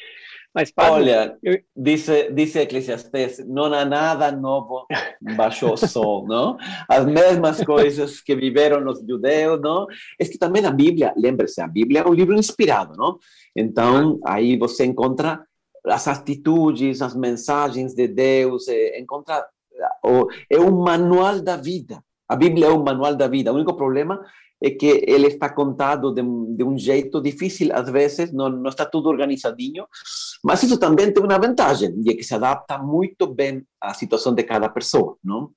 Mas, 0.54 0.72
padre, 0.72 0.92
Olha, 0.92 1.38
eu... 1.42 1.58
disse, 1.76 2.32
disse 2.32 2.58
Eclesiastes, 2.58 3.46
não 3.46 3.64
há 3.72 3.84
nada 3.84 4.32
novo 4.32 4.86
baixo 5.36 5.70
o 5.72 5.76
sol, 5.76 6.26
não? 6.26 6.56
As 6.88 7.04
mesmas 7.04 7.62
coisas 7.62 8.20
que 8.20 8.34
viveram 8.34 8.84
os 8.88 9.00
judeus, 9.00 9.60
não? 9.60 9.86
É 10.18 10.24
que 10.24 10.38
também 10.38 10.64
a 10.64 10.70
Bíblia, 10.70 11.12
lembre-se, 11.16 11.60
a 11.60 11.68
Bíblia 11.68 12.00
é 12.00 12.08
um 12.08 12.14
livro 12.14 12.34
inspirado, 12.34 12.96
não? 12.96 13.18
Então, 13.54 14.18
aí 14.24 14.56
você 14.56 14.84
encontra 14.84 15.42
as 15.84 16.08
atitudes, 16.08 17.02
as 17.02 17.14
mensagens 17.14 17.94
de 17.94 18.08
Deus, 18.08 18.68
é, 18.68 18.98
encontra 18.98 19.46
é 20.50 20.58
um 20.58 20.82
manual 20.82 21.40
da 21.40 21.56
vida. 21.56 22.02
A 22.28 22.36
Bíblia 22.36 22.66
é 22.66 22.70
um 22.70 22.82
manual 22.82 23.14
da 23.14 23.28
vida. 23.28 23.52
O 23.52 23.54
único 23.54 23.74
problema 23.74 24.20
é 24.62 24.70
que 24.70 25.04
ele 25.06 25.28
está 25.28 25.48
contado 25.48 26.12
de, 26.12 26.22
de 26.56 26.64
um 26.64 26.76
jeito 26.76 27.22
difícil, 27.22 27.70
às 27.72 27.88
vezes, 27.88 28.32
não, 28.32 28.48
não, 28.48 28.68
está 28.68 28.84
tudo 28.84 29.08
organizadinho, 29.08 29.86
mas 30.44 30.62
isso 30.62 30.78
também 30.78 31.12
tem 31.12 31.22
uma 31.22 31.38
vantagem, 31.38 31.94
e 32.04 32.10
é 32.10 32.14
que 32.14 32.22
se 32.22 32.34
adapta 32.34 32.78
muito 32.78 33.26
bem 33.26 33.62
à 33.80 33.94
situação 33.94 34.34
de 34.34 34.42
cada 34.42 34.68
pessoa, 34.68 35.16
não? 35.22 35.50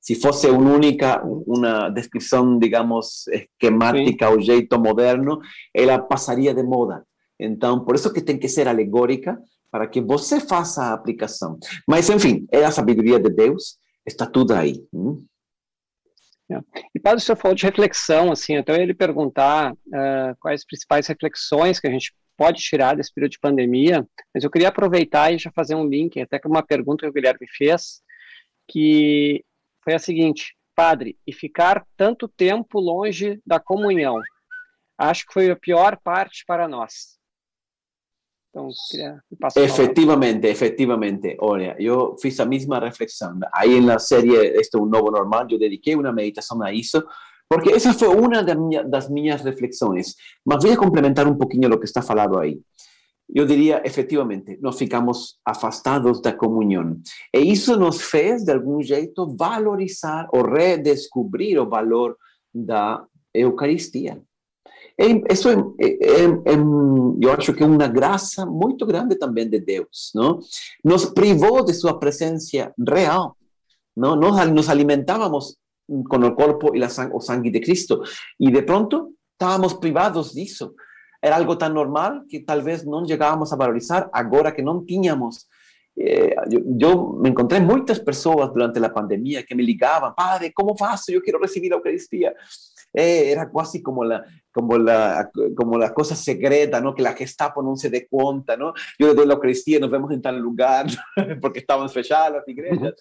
Se 0.00 0.14
fosse 0.14 0.48
uma 0.48 0.72
única, 0.72 1.22
uma 1.24 1.88
descrição, 1.88 2.58
digamos, 2.58 3.26
esquemática, 3.28 4.30
o 4.30 4.40
jeito 4.40 4.78
moderno, 4.78 5.40
ela 5.74 5.98
passaria 5.98 6.54
de 6.54 6.62
moda. 6.62 7.04
Então, 7.40 7.84
por 7.84 7.94
isso 7.94 8.12
que 8.12 8.20
tem 8.22 8.38
que 8.38 8.48
ser 8.48 8.68
alegórica, 8.68 9.38
para 9.70 9.88
que 9.88 10.00
você 10.00 10.38
faça 10.38 10.84
a 10.84 10.92
aplicação. 10.92 11.58
Mas, 11.88 12.08
enfim, 12.08 12.46
é 12.52 12.64
a 12.64 12.70
sabedoria 12.70 13.18
de 13.18 13.30
Deus, 13.30 13.76
está 14.06 14.26
tudo 14.26 14.52
aí. 14.52 14.84
Hum? 14.92 15.24
É. 16.50 16.60
E 16.94 17.00
Padre, 17.00 17.18
o 17.18 17.20
senhor 17.20 17.36
falou 17.36 17.54
de 17.54 17.64
reflexão, 17.64 18.30
assim, 18.30 18.54
então 18.54 18.76
ele 18.76 18.94
perguntar 18.94 19.72
uh, 19.72 20.36
quais 20.38 20.60
as 20.60 20.66
principais 20.66 21.06
reflexões 21.06 21.80
que 21.80 21.86
a 21.86 21.90
gente 21.90 22.14
pode 22.36 22.62
tirar 22.62 22.96
desse 22.96 23.12
período 23.12 23.32
de 23.32 23.40
pandemia, 23.40 24.06
mas 24.34 24.44
eu 24.44 24.50
queria 24.50 24.68
aproveitar 24.68 25.32
e 25.32 25.38
já 25.38 25.50
fazer 25.50 25.74
um 25.74 25.86
link, 25.86 26.20
até 26.20 26.38
com 26.38 26.48
uma 26.48 26.62
pergunta 26.62 27.04
que 27.04 27.10
o 27.10 27.12
Guilherme 27.12 27.46
fez, 27.48 28.02
que 28.68 29.44
foi 29.82 29.94
a 29.94 29.98
seguinte, 29.98 30.56
Padre, 30.74 31.16
e 31.26 31.32
ficar 31.32 31.86
tanto 31.96 32.28
tempo 32.28 32.80
longe 32.80 33.40
da 33.46 33.60
comunhão, 33.60 34.20
acho 34.98 35.26
que 35.26 35.32
foi 35.32 35.50
a 35.50 35.56
pior 35.56 35.98
parte 36.02 36.44
para 36.46 36.66
nós. 36.66 37.18
Então, 38.50 38.68
queria 38.88 39.20
efectivamente, 39.56 40.46
efectivamente. 40.46 41.36
Olha, 41.40 41.74
eu 41.76 42.16
fiz 42.18 42.38
a 42.38 42.46
mesma 42.46 42.78
reflexão. 42.78 43.36
Aí 43.52 43.80
na 43.80 43.98
série 43.98 44.32
Este 44.32 44.76
é 44.76 44.80
um 44.80 44.86
Novo 44.86 45.10
Normal, 45.10 45.48
eu 45.50 45.58
dediquei 45.58 45.96
uma 45.96 46.12
meditação 46.12 46.62
a 46.62 46.72
isso, 46.72 47.04
porque 47.54 47.70
essa 47.70 47.94
foi 47.94 48.08
uma 48.08 48.42
das 48.42 49.08
minhas 49.08 49.42
reflexões. 49.42 50.16
Mas 50.44 50.64
vou 50.64 50.76
complementar 50.76 51.26
um 51.28 51.36
pouquinho 51.36 51.72
o 51.72 51.78
que 51.78 51.84
está 51.84 52.02
falado 52.02 52.38
aí. 52.38 52.60
Eu 53.32 53.46
diria, 53.46 53.80
efetivamente, 53.84 54.58
nós 54.60 54.76
ficamos 54.76 55.38
afastados 55.44 56.20
da 56.20 56.32
comunhão. 56.32 56.98
E 57.32 57.38
isso 57.40 57.76
nos 57.76 58.02
fez, 58.02 58.44
de 58.44 58.52
algum 58.52 58.82
jeito, 58.82 59.34
valorizar 59.36 60.28
ou 60.32 60.42
redescobrir 60.42 61.60
o 61.60 61.68
valor 61.68 62.16
da 62.52 63.04
Eucaristia. 63.32 64.20
Isso 65.30 65.48
é, 65.48 65.54
é, 65.80 66.24
é, 66.24 66.54
eu 67.20 67.32
acho 67.32 67.52
que 67.52 67.62
é 67.62 67.66
uma 67.66 67.88
graça 67.88 68.44
muito 68.46 68.84
grande 68.86 69.16
também 69.16 69.48
de 69.48 69.58
Deus, 69.58 70.12
não? 70.14 70.38
Nos 70.84 71.06
privou 71.06 71.64
de 71.64 71.72
sua 71.72 71.98
presença 71.98 72.72
real, 72.88 73.36
não? 73.96 74.14
Nós 74.14 74.48
nos 74.50 74.68
alimentávamos 74.68 75.56
com 75.86 76.16
o 76.16 76.34
corpo 76.34 76.74
e 76.74 76.80
o 76.82 77.20
sangue 77.20 77.50
de 77.50 77.60
Cristo 77.60 78.02
e 78.38 78.50
de 78.50 78.62
pronto 78.62 79.14
estávamos 79.32 79.74
privados 79.74 80.32
disso. 80.32 80.74
Era 81.22 81.36
algo 81.36 81.56
tão 81.56 81.70
normal 81.70 82.24
que 82.28 82.40
talvez 82.40 82.84
não 82.84 83.06
chegávamos 83.06 83.52
a 83.52 83.56
valorizar 83.56 84.08
agora 84.12 84.52
que 84.52 84.62
não 84.62 84.84
tínhamos 84.84 85.46
eh, 85.96 86.34
yo, 86.50 86.60
yo, 86.76 87.12
me 87.20 87.28
encontré 87.28 87.60
muchas 87.60 88.00
personas 88.00 88.52
durante 88.52 88.80
la 88.80 88.92
pandemia 88.92 89.44
que 89.44 89.54
me 89.54 89.62
ligaban, 89.62 90.14
padre, 90.14 90.52
¿cómo 90.52 90.76
faço? 90.76 91.12
Yo 91.12 91.20
quiero 91.20 91.38
recibir 91.38 91.70
la 91.70 91.76
Eucaristía. 91.76 92.34
Eh, 92.94 93.32
era 93.32 93.50
casi 93.50 93.82
como 93.82 94.04
la, 94.04 94.24
como, 94.52 94.78
la, 94.78 95.28
como 95.56 95.76
la 95.76 95.92
cosa 95.92 96.14
secreta, 96.14 96.80
¿no? 96.80 96.94
Que 96.94 97.02
la 97.02 97.12
Gestapo 97.12 97.60
no 97.60 97.74
se 97.76 97.90
dé 97.90 98.06
cuenta, 98.06 98.56
¿no? 98.56 98.72
Yo 98.98 99.08
le 99.08 99.14
doy 99.14 99.26
la 99.26 99.34
Eucaristía, 99.34 99.80
nos 99.80 99.90
vemos 99.90 100.12
en 100.12 100.22
tal 100.22 100.38
lugar, 100.38 100.86
porque 101.42 101.58
estaban 101.58 101.90
fechadas 101.90 102.32
las 102.32 102.48
iglesias. 102.48 102.94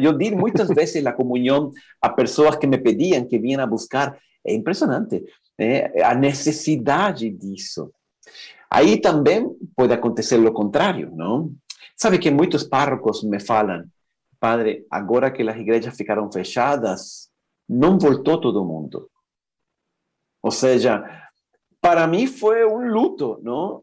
Yo 0.00 0.12
di 0.12 0.30
muchas 0.30 0.68
veces 0.68 1.02
la 1.02 1.16
comunión 1.16 1.72
a 2.00 2.14
personas 2.14 2.56
que 2.58 2.68
me 2.68 2.78
pedían 2.78 3.26
que 3.26 3.38
vinieran 3.38 3.66
a 3.66 3.70
buscar. 3.70 4.16
É 4.42 4.54
impressionante 4.54 5.22
eh, 5.58 6.02
a 6.02 6.14
necessidade 6.14 7.28
disso. 7.28 7.92
Aí 8.70 9.00
também 9.00 9.50
pode 9.76 9.92
acontecer 9.92 10.38
o 10.38 10.52
contrário, 10.52 11.10
não? 11.14 11.52
Sabe 11.96 12.18
que 12.18 12.30
muitos 12.30 12.64
párrocos 12.64 13.22
me 13.22 13.38
falam, 13.40 13.84
padre, 14.38 14.86
agora 14.90 15.30
que 15.30 15.42
as 15.42 15.56
igrejas 15.56 15.94
ficaram 15.96 16.30
fechadas, 16.32 17.28
não 17.68 17.98
voltou 17.98 18.40
todo 18.40 18.64
mundo. 18.64 19.09
Ou 20.42 20.50
seja, 20.50 21.04
para 21.80 22.06
mim 22.06 22.26
foi 22.26 22.64
um 22.64 22.90
luto, 22.92 23.38
não? 23.42 23.82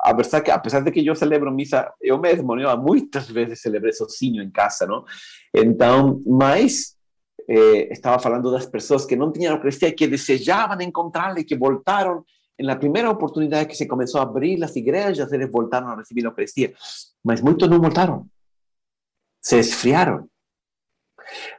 Apesar, 0.00 0.40
que, 0.40 0.50
apesar 0.50 0.80
de 0.80 0.90
que 0.90 1.04
eu 1.04 1.14
celebro 1.14 1.52
missa 1.52 1.92
eu 2.00 2.18
mesmo, 2.18 2.54
não? 2.54 2.82
muitas 2.82 3.28
vezes 3.28 3.60
celebrei 3.60 3.92
sozinho 3.92 4.42
em 4.42 4.50
casa, 4.50 4.86
não? 4.86 5.04
Então, 5.54 6.20
mas 6.26 6.96
eh, 7.48 7.92
estava 7.92 8.18
falando 8.18 8.50
das 8.50 8.66
pessoas 8.66 9.04
que 9.04 9.16
não 9.16 9.32
tinham 9.32 9.54
Eucaristia, 9.54 9.92
que 9.92 10.06
desejavam 10.06 10.80
encontrá-la 10.80 11.40
e 11.40 11.44
que 11.44 11.56
voltaram 11.56 12.24
en 12.58 12.66
la 12.66 12.78
primera 12.78 13.10
oportunidad 13.10 13.66
que 13.66 13.74
se 13.74 13.86
comenzó 13.86 14.18
a 14.18 14.22
abrir 14.22 14.58
las 14.58 14.76
iglesias, 14.76 15.30
eles 15.32 15.50
voltaron 15.50 15.90
a 15.90 15.96
recibir 15.96 16.24
la 16.24 16.30
Eucaristía, 16.30 16.72
mas 17.22 17.42
muchos 17.42 17.68
no 17.68 17.78
voltaron, 17.78 18.30
se 19.40 19.58
esfriaron. 19.58 20.30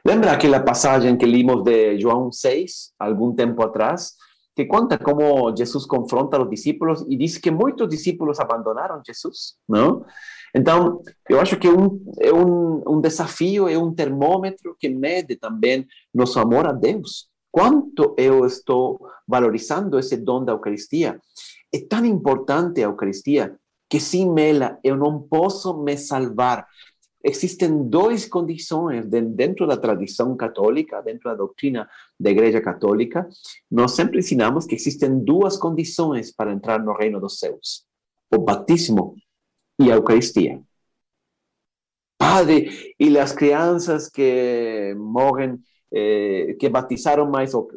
Lembra 0.02 0.32
aquela 0.32 0.60
passagem 0.60 1.16
que 1.16 1.26
limos 1.26 1.62
de 1.62 2.00
João 2.00 2.32
6, 2.32 2.94
algum 2.98 3.34
tempo 3.34 3.62
atrás, 3.62 4.16
que 4.58 4.66
conta 4.66 4.98
como 4.98 5.54
Jesus 5.56 5.86
confronta 5.86 6.42
os 6.42 6.50
discípulos 6.50 7.06
e 7.08 7.16
diz 7.16 7.38
que 7.38 7.48
muitos 7.48 7.88
discípulos 7.88 8.40
abandonaram 8.40 9.00
Jesus, 9.06 9.54
não? 9.68 10.04
Então, 10.52 11.00
eu 11.30 11.40
acho 11.40 11.56
que 11.56 11.68
um, 11.68 12.04
é 12.18 12.32
um, 12.32 12.82
um 12.84 13.00
desafio, 13.00 13.68
é 13.68 13.94
termômetro 13.94 14.74
que 14.76 14.88
mede 14.88 15.36
também 15.36 15.86
nosso 16.12 16.40
amor 16.40 16.66
a 16.66 16.72
Deus. 16.72 17.28
Quanto 17.52 18.16
eu 18.18 18.44
estou 18.44 18.98
valorizando 19.28 19.96
esse 19.96 20.16
dom 20.16 20.44
da 20.44 20.54
Eucaristia? 20.54 21.20
É 21.72 21.78
tão 21.78 22.04
importante 22.04 22.80
a 22.80 22.86
Eucaristia 22.86 23.56
que 23.88 24.00
sem 24.00 24.28
ela 24.40 24.76
eu 24.82 24.96
não 24.96 25.22
posso 25.22 25.72
me 25.84 25.96
salvar. 25.96 26.66
Existem 27.22 27.88
duas 27.88 28.24
condições 28.24 29.04
dentro 29.06 29.66
da 29.66 29.76
tradição 29.76 30.36
católica, 30.36 31.02
dentro 31.02 31.24
da 31.24 31.34
doutrina 31.34 31.88
da 32.18 32.30
Igreja 32.30 32.60
Católica. 32.60 33.28
Nós 33.70 33.92
sempre 33.92 34.20
ensinamos 34.20 34.66
que 34.66 34.76
existem 34.76 35.18
duas 35.18 35.56
condições 35.56 36.32
para 36.32 36.52
entrar 36.52 36.82
no 36.82 36.92
reino 36.92 37.20
dos 37.20 37.38
céus: 37.38 37.84
o 38.32 38.38
batismo 38.38 39.16
e 39.80 39.90
a 39.90 39.96
Eucaristia. 39.96 40.60
Padre, 42.16 42.94
e 42.98 43.18
as 43.18 43.32
crianças 43.32 44.08
que 44.08 44.94
morrem, 44.96 45.58
eh, 45.92 46.56
que 46.58 46.68
mais 46.68 47.54
ou 47.54 47.68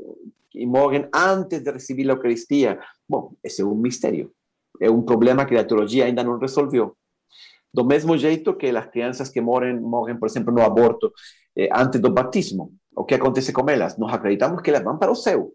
que 0.52 0.66
morrem 0.66 1.08
antes 1.14 1.62
de 1.62 1.72
receber 1.72 2.10
a 2.10 2.14
Eucaristia. 2.14 2.80
Bom, 3.08 3.34
esse 3.44 3.62
é 3.62 3.66
um 3.66 3.76
mistério. 3.76 4.32
É 4.80 4.90
um 4.90 5.02
problema 5.02 5.46
que 5.46 5.56
a 5.56 5.64
teologia 5.64 6.06
ainda 6.06 6.24
não 6.24 6.38
resolveu. 6.38 6.96
Do 7.74 7.86
mesmo 7.86 8.18
jeito 8.18 8.54
que 8.56 8.68
as 8.68 8.86
crianças 8.88 9.30
que 9.30 9.40
morrem, 9.40 9.80
morrem, 9.80 10.18
por 10.18 10.28
exemplo, 10.28 10.54
no 10.54 10.62
aborto 10.62 11.12
eh, 11.58 11.70
antes 11.74 12.00
do 12.02 12.12
batismo. 12.12 12.74
O 12.96 13.06
que 13.06 13.16
acontece 13.16 13.54
com 13.54 13.70
elas? 13.70 13.98
Nós 13.98 14.14
acreditamos 14.14 14.62
que 14.62 14.70
elas 14.70 14.84
vão 14.84 14.98
para 14.98 15.12
o 15.12 15.16
céu, 15.16 15.52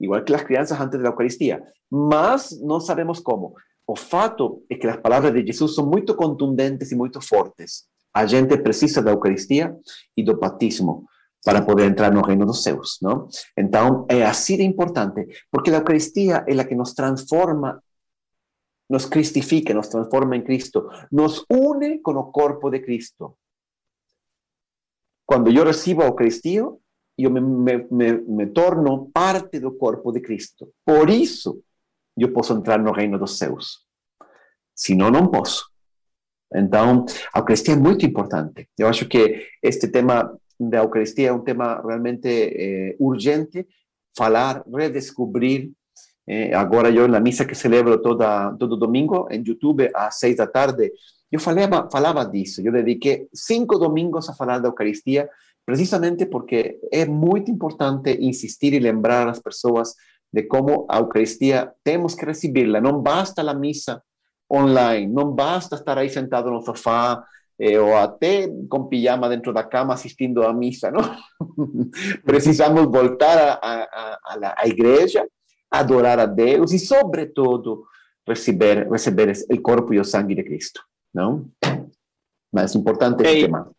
igual 0.00 0.24
que 0.24 0.34
as 0.34 0.42
crianças 0.42 0.80
antes 0.80 0.98
da 1.00 1.08
Eucaristia, 1.08 1.62
mas 1.90 2.58
não 2.62 2.80
sabemos 2.80 3.20
como. 3.20 3.54
O 3.86 3.96
fato 3.96 4.62
é 4.70 4.74
que 4.74 4.86
as 4.86 4.96
palavras 4.96 5.32
de 5.32 5.46
Jesus 5.46 5.74
são 5.74 5.86
muito 5.86 6.14
contundentes 6.14 6.90
e 6.90 6.96
muito 6.96 7.20
fortes. 7.20 7.84
A 8.14 8.26
gente 8.26 8.56
precisa 8.58 9.02
da 9.02 9.10
Eucaristia 9.10 9.74
e 10.16 10.22
do 10.22 10.38
batismo 10.38 11.04
para 11.44 11.62
poder 11.62 11.84
entrar 11.84 12.10
no 12.12 12.22
reino 12.22 12.44
dos 12.44 12.62
céus, 12.62 12.98
não? 13.00 13.28
Então, 13.56 14.06
é 14.08 14.24
assim 14.24 14.56
de 14.56 14.64
importante, 14.64 15.26
porque 15.50 15.70
a 15.70 15.74
Eucaristia 15.74 16.44
é 16.46 16.58
a 16.58 16.64
que 16.64 16.74
nos 16.74 16.94
transforma 16.94 17.82
nos 18.88 19.06
cristifica, 19.06 19.74
nos 19.74 19.88
transforma 19.88 20.36
em 20.36 20.42
Cristo, 20.42 20.88
nos 21.12 21.44
une 21.50 21.98
com 22.00 22.12
o 22.12 22.32
corpo 22.32 22.70
de 22.70 22.80
Cristo. 22.80 23.36
Quando 25.26 25.50
eu 25.50 25.64
recebo 25.64 26.02
a 26.02 26.06
Eucaristia, 26.06 26.64
eu 27.18 27.30
me, 27.30 28.46
torno 28.46 29.10
parte 29.12 29.58
do 29.60 29.72
corpo 29.72 30.10
de 30.12 30.20
Cristo. 30.20 30.72
Por 30.86 31.10
isso, 31.10 31.62
eu 32.16 32.32
posso 32.32 32.54
entrar 32.54 32.78
no 32.78 32.92
reino 32.92 33.18
dos 33.18 33.36
céus. 33.36 33.84
Senão, 34.74 35.10
não 35.10 35.28
posso. 35.28 35.68
Então, 36.54 37.04
a 37.34 37.40
Eucaristia 37.40 37.74
é 37.74 37.76
muito 37.76 38.06
importante. 38.06 38.68
Eu 38.78 38.88
acho 38.88 39.06
que 39.06 39.46
este 39.62 39.88
tema 39.88 40.34
da 40.58 40.78
Eucaristia 40.78 41.28
é 41.28 41.32
um 41.32 41.44
tema 41.44 41.82
realmente 41.84 42.28
eh, 42.28 42.96
urgente, 42.98 43.66
falar, 44.16 44.64
redescobrir 44.66 45.72
eh, 46.28 46.54
agora 46.54 46.90
eu 46.90 47.08
na 47.08 47.20
missa 47.20 47.46
que 47.46 47.54
celebro 47.54 48.02
toda 48.02 48.54
todo 48.58 48.76
domingo 48.76 49.26
em 49.30 49.42
YouTube 49.42 49.90
às 49.94 50.18
seis 50.18 50.36
da 50.36 50.46
tarde, 50.46 50.92
eu 51.32 51.40
falava 51.40 51.88
falava 51.90 52.24
disso. 52.26 52.60
Eu 52.60 52.70
dediquei 52.70 53.28
cinco 53.32 53.78
domingos 53.78 54.28
a 54.28 54.34
falar 54.34 54.58
da 54.58 54.68
Eucaristia, 54.68 55.26
precisamente 55.64 56.26
porque 56.26 56.78
é 56.92 57.06
muito 57.06 57.50
importante 57.50 58.10
insistir 58.20 58.74
e 58.74 58.78
lembrar 58.78 59.26
as 59.26 59.40
pessoas 59.40 59.94
de 60.30 60.42
como 60.42 60.86
a 60.90 60.98
Eucaristia 60.98 61.72
temos 61.82 62.14
que 62.14 62.26
recebê-la. 62.26 62.78
Não 62.78 63.00
basta 63.00 63.40
a 63.40 63.54
missa 63.54 64.02
online, 64.52 65.10
não 65.10 65.32
basta 65.32 65.76
estar 65.76 65.96
aí 65.96 66.10
sentado 66.10 66.50
no 66.50 66.60
sofá 66.60 67.24
eh, 67.58 67.80
ou 67.80 67.96
até 67.96 68.48
com 68.68 68.84
pijama 68.84 69.30
dentro 69.30 69.52
da 69.52 69.64
cama 69.64 69.94
assistindo 69.94 70.42
à 70.42 70.52
missa, 70.52 70.90
não? 70.90 71.00
Precisamos 72.24 72.82
voltar 72.84 73.58
à 73.62 74.68
igreja 74.68 75.26
adorar 75.70 76.18
a 76.18 76.26
Deus 76.26 76.72
e, 76.72 76.78
sobretudo, 76.78 77.84
receber, 78.26 78.88
receber 78.90 79.32
o 79.50 79.60
corpo 79.60 79.92
e 79.92 80.00
o 80.00 80.04
sangue 80.04 80.34
de 80.34 80.42
Cristo, 80.42 80.82
não? 81.12 81.50
Mas 82.52 82.74
importante 82.74 83.22
esse 83.22 83.42
tema. 83.42 83.70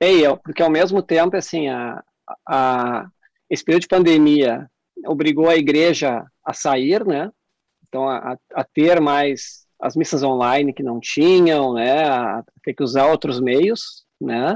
É, 0.00 0.36
porque 0.36 0.62
ao 0.62 0.70
mesmo 0.70 1.02
tempo, 1.02 1.36
assim, 1.36 1.68
a, 1.68 2.02
a, 2.48 3.06
esse 3.48 3.64
período 3.64 3.82
de 3.82 3.88
pandemia 3.88 4.68
obrigou 5.06 5.48
a 5.48 5.56
igreja 5.56 6.24
a 6.44 6.52
sair, 6.52 7.04
né? 7.06 7.30
Então, 7.86 8.08
a, 8.08 8.36
a 8.54 8.64
ter 8.64 9.00
mais 9.00 9.62
as 9.80 9.96
missas 9.96 10.22
online 10.22 10.72
que 10.72 10.82
não 10.82 11.00
tinham, 11.00 11.74
né? 11.74 12.04
A 12.04 12.44
ter 12.62 12.74
que 12.74 12.82
usar 12.82 13.06
outros 13.10 13.40
meios, 13.40 14.04
né? 14.20 14.54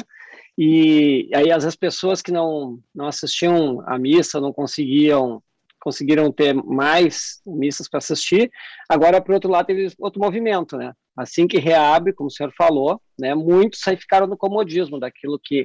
E 0.58 1.28
aí 1.34 1.50
as 1.50 1.76
pessoas 1.76 2.22
que 2.22 2.32
não, 2.32 2.78
não 2.94 3.06
assistiam 3.06 3.82
a 3.86 3.98
missa, 3.98 4.40
não 4.40 4.52
conseguiam 4.52 5.42
conseguiram 5.86 6.32
ter 6.32 6.52
mais 6.52 7.40
missas 7.46 7.88
para 7.88 7.98
assistir. 7.98 8.50
Agora, 8.88 9.20
por 9.20 9.36
outro 9.36 9.48
lado, 9.48 9.66
teve 9.66 9.86
outro 10.00 10.20
movimento, 10.20 10.76
né? 10.76 10.92
Assim 11.16 11.46
que 11.46 11.58
reabre, 11.58 12.12
como 12.12 12.26
o 12.26 12.30
senhor 12.30 12.52
falou, 12.58 13.00
né, 13.16 13.36
muitos 13.36 13.86
aí 13.86 13.96
ficaram 13.96 14.26
no 14.26 14.36
comodismo 14.36 14.98
daquilo 14.98 15.38
que, 15.38 15.62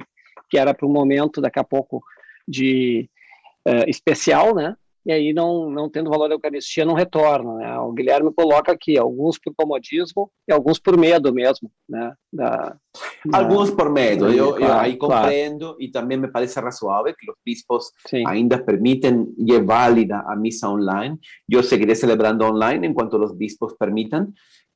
que 0.48 0.56
era 0.56 0.72
para 0.72 0.86
o 0.86 0.88
momento, 0.88 1.40
daqui 1.40 1.58
a 1.58 1.64
pouco, 1.64 2.00
de 2.46 3.10
uh, 3.66 3.90
especial, 3.90 4.54
né? 4.54 4.76
E 5.04 5.12
aí 5.12 5.32
não, 5.32 5.68
não 5.68 5.90
tendo 5.90 6.10
valor 6.10 6.28
da 6.28 6.34
Eucaristia 6.34 6.84
não 6.84 6.94
retorna. 6.94 7.54
Né? 7.54 7.78
O 7.78 7.92
Guilherme 7.92 8.32
coloca 8.32 8.72
aqui, 8.72 8.96
alguns 8.96 9.38
por 9.38 9.52
comodismo 9.54 10.30
e 10.48 10.52
alguns 10.52 10.78
por 10.78 10.96
medo 10.96 11.32
mesmo. 11.32 11.70
Né? 11.88 12.12
Da, 12.32 12.76
da... 13.26 13.38
Alguns 13.38 13.70
por 13.70 13.90
medo, 13.90 14.30
eu, 14.30 14.54
claro, 14.54 14.64
eu 14.64 14.72
aí 14.72 14.96
compreendo 14.96 15.66
claro. 15.66 15.82
e 15.82 15.90
também 15.90 16.18
me 16.18 16.28
parece 16.28 16.58
razoável 16.60 17.14
que 17.18 17.30
os 17.30 17.36
bispos 17.44 17.90
Sim. 18.06 18.24
ainda 18.26 18.62
permitem 18.62 19.34
e 19.36 19.52
é 19.52 19.60
válida 19.60 20.22
a 20.26 20.36
missa 20.36 20.68
online. 20.68 21.18
Eu 21.50 21.62
seguirei 21.62 21.94
celebrando 21.94 22.44
online 22.44 22.86
enquanto 22.86 23.14
os 23.14 23.32
bispos 23.32 23.74
permitam, 23.78 24.32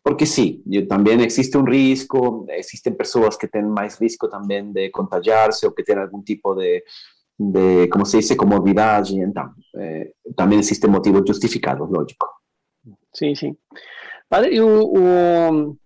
porque 0.06 0.24
sim, 0.24 0.62
também 0.88 1.20
existe 1.24 1.58
um 1.58 1.64
risco, 1.64 2.46
existem 2.50 2.94
pessoas 2.94 3.36
que 3.36 3.48
têm 3.48 3.64
mais 3.64 4.00
risco 4.00 4.28
também 4.28 4.70
de 4.70 4.88
contagiar-se 4.90 5.66
ou 5.66 5.72
que 5.72 5.82
têm 5.82 5.98
algum 5.98 6.22
tipo 6.22 6.54
de 6.54 6.84
de, 7.38 7.88
como 7.88 8.06
se 8.06 8.18
dice, 8.18 8.36
comodidade, 8.36 9.18
então, 9.18 9.52
é, 9.76 10.12
também 10.34 10.58
existem 10.58 10.90
motivos 10.90 11.22
justificados, 11.26 11.88
lógico. 11.90 12.26
Sim, 13.14 13.34
sim. 13.34 13.56
Padre, 14.28 14.54
e 14.54 14.60
o, 14.60 14.66
o, 14.68 15.70
o 15.70 15.78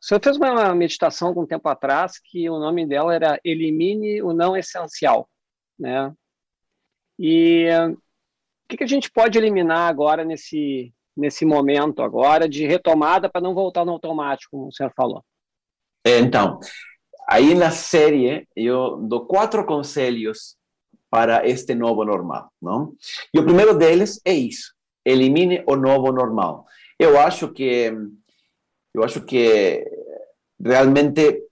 senhor 0.00 0.20
fez 0.22 0.36
uma 0.36 0.74
meditação 0.74 1.28
algum 1.28 1.46
tempo 1.46 1.68
atrás 1.68 2.18
que 2.18 2.48
o 2.48 2.58
nome 2.58 2.86
dela 2.86 3.14
era 3.14 3.40
Elimine 3.44 4.22
o 4.22 4.32
Não 4.32 4.56
Essencial, 4.56 5.28
né? 5.78 6.12
E 7.18 7.68
o 7.84 7.96
que, 8.68 8.78
que 8.78 8.84
a 8.84 8.88
gente 8.88 9.10
pode 9.10 9.36
eliminar 9.36 9.90
agora 9.90 10.24
nesse, 10.24 10.92
nesse 11.14 11.44
momento 11.44 12.02
agora 12.02 12.48
de 12.48 12.66
retomada 12.66 13.28
para 13.28 13.42
não 13.42 13.54
voltar 13.54 13.84
no 13.84 13.92
automático, 13.92 14.52
como 14.52 14.68
o 14.68 14.72
senhor 14.72 14.92
falou? 14.96 15.22
Então, 16.04 16.58
aí 17.28 17.54
na 17.54 17.70
série 17.70 18.48
eu 18.56 18.96
dou 18.96 19.26
quatro 19.26 19.66
conselhos 19.66 20.56
para 21.10 21.46
este 21.46 21.74
novo 21.74 22.04
normal, 22.04 22.50
não? 22.62 22.94
E 23.34 23.38
o 23.38 23.44
primeiro 23.44 23.74
deles 23.74 24.20
é 24.24 24.32
isso: 24.32 24.74
elimine 25.04 25.62
o 25.66 25.76
novo 25.76 26.12
normal. 26.12 26.66
Eu 26.98 27.18
acho 27.18 27.52
que 27.52 27.92
eu 28.94 29.04
acho 29.04 29.22
que 29.22 29.84
realmente 30.62 31.50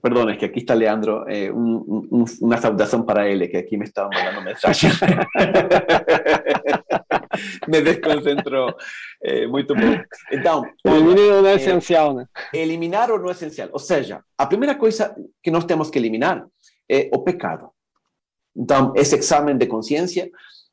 Perdão, 0.00 0.30
é 0.30 0.36
que 0.36 0.44
aqui 0.44 0.60
está 0.60 0.72
Leandro, 0.72 1.28
eh, 1.28 1.52
um, 1.52 2.06
um, 2.10 2.24
uma 2.40 2.56
saudação 2.56 3.02
para 3.02 3.28
ele, 3.28 3.48
que 3.48 3.56
aqui 3.56 3.76
me 3.76 3.84
estava 3.84 4.08
mandando 4.08 4.40
mensagem. 4.40 4.88
me 7.68 7.82
desconcentrou. 7.82 8.74
É, 9.22 9.46
muito 9.48 9.74
bom. 9.74 10.00
Então, 10.30 10.64
eliminar 10.84 11.38
o 11.38 11.42
não 11.42 11.48
é 11.48 11.56
essencial, 11.56 12.14
né? 12.14 12.26
Eliminar 12.54 13.10
o 13.10 13.18
não 13.18 13.30
essencial. 13.30 13.68
Ou 13.72 13.80
seja, 13.80 14.22
a 14.38 14.46
primeira 14.46 14.76
coisa 14.76 15.14
que 15.42 15.50
nós 15.50 15.64
temos 15.64 15.90
que 15.90 15.98
eliminar 15.98 16.46
é 16.88 17.10
o 17.12 17.22
pecado. 17.22 17.70
Então, 18.56 18.92
esse 18.96 19.16
exame 19.16 19.54
de 19.54 19.66
consciência 19.66 20.30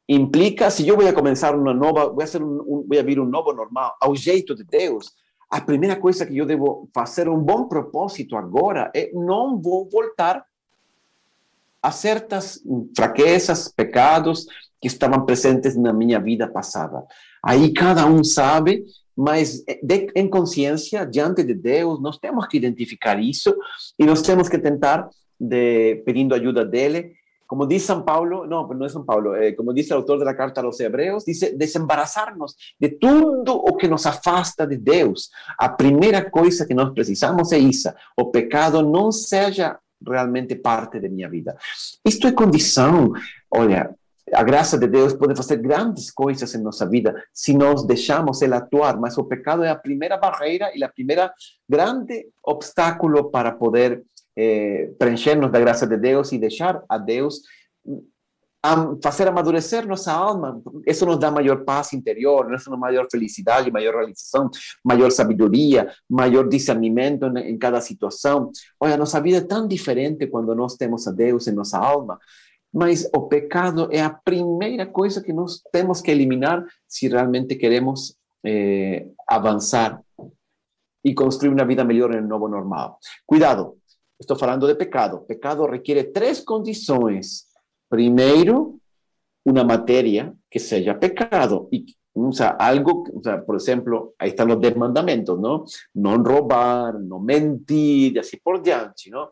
implica, 0.08 0.70
se 0.70 0.88
eu 0.88 0.98
vou 0.98 1.14
começar 1.14 1.56
uma 1.56 1.74
nova, 1.74 2.08
vou, 2.08 2.22
fazer 2.22 2.42
um, 2.42 2.62
um, 2.62 2.86
vou 2.88 3.00
abrir 3.00 3.20
um 3.20 3.26
novo 3.26 3.54
normal, 3.54 3.96
ao 4.00 4.16
jeito 4.16 4.56
de 4.56 4.64
Deus, 4.64 5.12
a 5.50 5.62
primeira 5.62 5.96
coisa 5.96 6.26
que 6.26 6.38
eu 6.38 6.46
devo 6.46 6.90
fazer, 6.94 7.30
um 7.30 7.40
bom 7.40 7.68
propósito 7.68 8.36
agora, 8.36 8.92
é 8.96 9.12
não 9.14 9.62
vou 9.62 9.88
voltar 9.90 10.44
a 11.82 11.92
certas 11.92 12.62
fraquezas, 12.96 13.70
pecados 13.70 14.46
que 14.82 14.88
estavam 14.88 15.26
presentes 15.26 15.76
na 15.76 15.94
minha 15.94 16.20
vida 16.20 16.48
passada. 16.48 17.04
Aí 17.44 17.74
cada 17.74 18.06
um 18.06 18.24
sabe, 18.24 18.84
mas 19.16 19.64
de, 19.82 20.12
em 20.16 20.30
diante 21.10 21.44
de 21.44 21.54
Deus, 21.54 22.02
nós 22.02 22.18
temos 22.18 22.46
que 22.48 22.58
identificar 22.58 23.20
isso 23.20 23.56
e 23.98 24.06
nós 24.06 24.22
temos 24.22 24.50
que 24.50 24.58
tentar, 24.58 25.10
de, 25.40 25.96
pedindo 26.06 26.36
ajuda 26.36 26.66
dele, 26.66 27.14
como 27.48 27.66
dice 27.66 27.88
San 27.88 28.04
Pablo, 28.04 28.46
no, 28.46 28.68
no 28.68 28.86
es 28.86 28.92
San 28.92 29.06
Pablo, 29.06 29.36
eh, 29.36 29.56
como 29.56 29.74
dice 29.74 29.94
el 29.94 30.00
autor 30.00 30.20
de 30.20 30.26
la 30.26 30.36
carta 30.36 30.60
a 30.60 30.64
los 30.64 30.80
hebreos, 30.82 31.26
dice 31.26 31.54
desembarazarnos 31.56 32.58
de 32.78 32.90
todo 32.90 33.56
o 33.56 33.78
que 33.78 33.88
nos 33.88 34.06
afasta 34.06 34.68
de 34.68 34.78
Dios. 34.78 35.32
A 35.58 35.76
primeira 35.76 36.30
coisa 36.30 36.68
que 36.68 36.74
nós 36.74 36.94
precisamos 36.94 37.52
é 37.54 37.58
isso, 37.58 37.90
o 38.18 38.30
pecado 38.30 38.84
não 38.84 39.12
seja 39.12 39.80
realmente 40.06 40.56
parte 40.56 41.00
de 41.00 41.10
minha 41.10 41.30
vida. 41.30 41.58
Isto 42.06 42.28
é 42.28 42.32
condição, 42.34 43.14
olha, 43.50 43.96
a 44.34 44.44
graça 44.44 44.78
de 44.78 44.88
Deus 44.88 45.14
pode 45.14 45.36
fazer 45.36 45.56
grandes 45.58 46.12
coisas 46.12 46.54
em 46.54 46.62
nossa 46.62 46.86
vida 46.86 47.24
se 47.32 47.54
nós 47.54 47.86
deixamos 47.86 48.42
Ele 48.42 48.56
atuar, 48.56 48.98
mas 49.00 49.18
o 49.18 49.24
pecado 49.24 49.64
é 49.64 49.70
a 49.70 49.76
primeira 49.76 50.18
barreira 50.18 50.70
e 50.76 50.84
a 50.84 50.90
primeira 50.90 51.34
grande 51.68 52.28
obstáculo 52.44 53.32
para 53.32 53.54
poder 53.54 54.04
eh, 54.38 54.92
preencher-nos 55.00 55.52
da 55.52 55.60
graça 55.60 55.88
de 55.88 55.98
Deus 55.98 56.32
e 56.32 56.38
deixar 56.38 56.84
a 56.88 56.98
Deus 56.98 57.42
fazer 59.02 59.28
amadurecer 59.28 59.88
nossa 59.88 60.12
alma. 60.12 60.62
Isso 60.86 61.06
nos 61.06 61.18
dá 61.18 61.32
maior 61.32 61.64
paz 61.64 61.94
interior, 61.94 62.54
isso 62.54 62.70
nos 62.70 62.80
dá 62.80 62.88
maior 62.88 63.08
felicidade, 63.10 63.72
maior 63.72 63.96
realização, 63.96 64.50
maior 64.84 65.12
sabedoria, 65.12 65.92
maior 66.10 66.48
discernimento 66.48 67.26
em, 67.38 67.58
cada 67.58 67.80
situação. 67.82 68.52
Olha, 68.80 68.98
nossa 68.98 69.22
vida 69.22 69.38
é 69.38 69.42
tão 69.42 69.68
diferente 69.68 70.28
quando 70.28 70.54
nós 70.56 70.76
temos 70.76 71.08
a 71.08 71.12
Deus 71.12 71.48
em 71.48 71.54
nossa 71.54 71.78
alma. 71.78 72.20
Mas 72.74 73.10
o 73.16 73.28
pecado 73.28 73.88
é 73.92 74.02
a 74.02 74.10
primeira 74.10 74.86
coisa 74.86 75.22
que 75.22 75.32
nós 75.32 75.62
temos 75.72 76.02
que 76.02 76.12
eliminar 76.12 76.66
se 76.88 77.08
realmente 77.08 77.56
queremos 77.56 78.16
eh, 78.46 79.08
avançar 79.28 80.02
e 81.04 81.14
construir 81.14 81.54
uma 81.54 81.66
vida 81.66 81.86
melhor 81.86 82.10
no 82.10 82.28
novo 82.28 82.50
normal. 82.50 83.00
Cuidado, 83.26 83.78
estou 84.20 84.38
falando 84.38 84.68
de 84.68 84.76
pecado. 84.76 85.22
Pecado 85.22 85.66
requer 85.66 86.12
três 86.12 86.40
condições 86.40 87.48
Primeiro, 87.90 88.82
una 89.46 89.64
materia 89.64 90.34
que 90.50 90.60
sea 90.60 91.00
pecado 91.00 91.70
y 91.72 91.86
o 92.20 92.32
sea, 92.32 92.50
algo, 92.60 93.04
o 93.14 93.22
sea, 93.22 93.46
por 93.46 93.58
ejemplo, 93.58 94.16
ahí 94.18 94.30
están 94.30 94.48
los 94.48 94.60
10 94.60 94.76
mandamentos, 94.76 95.40
¿no? 95.40 95.66
No 95.94 96.18
robar, 96.18 97.00
no 97.00 97.20
mentir, 97.20 98.16
y 98.16 98.18
así 98.18 98.38
por 98.38 98.60
diante, 98.60 99.12
¿no? 99.12 99.30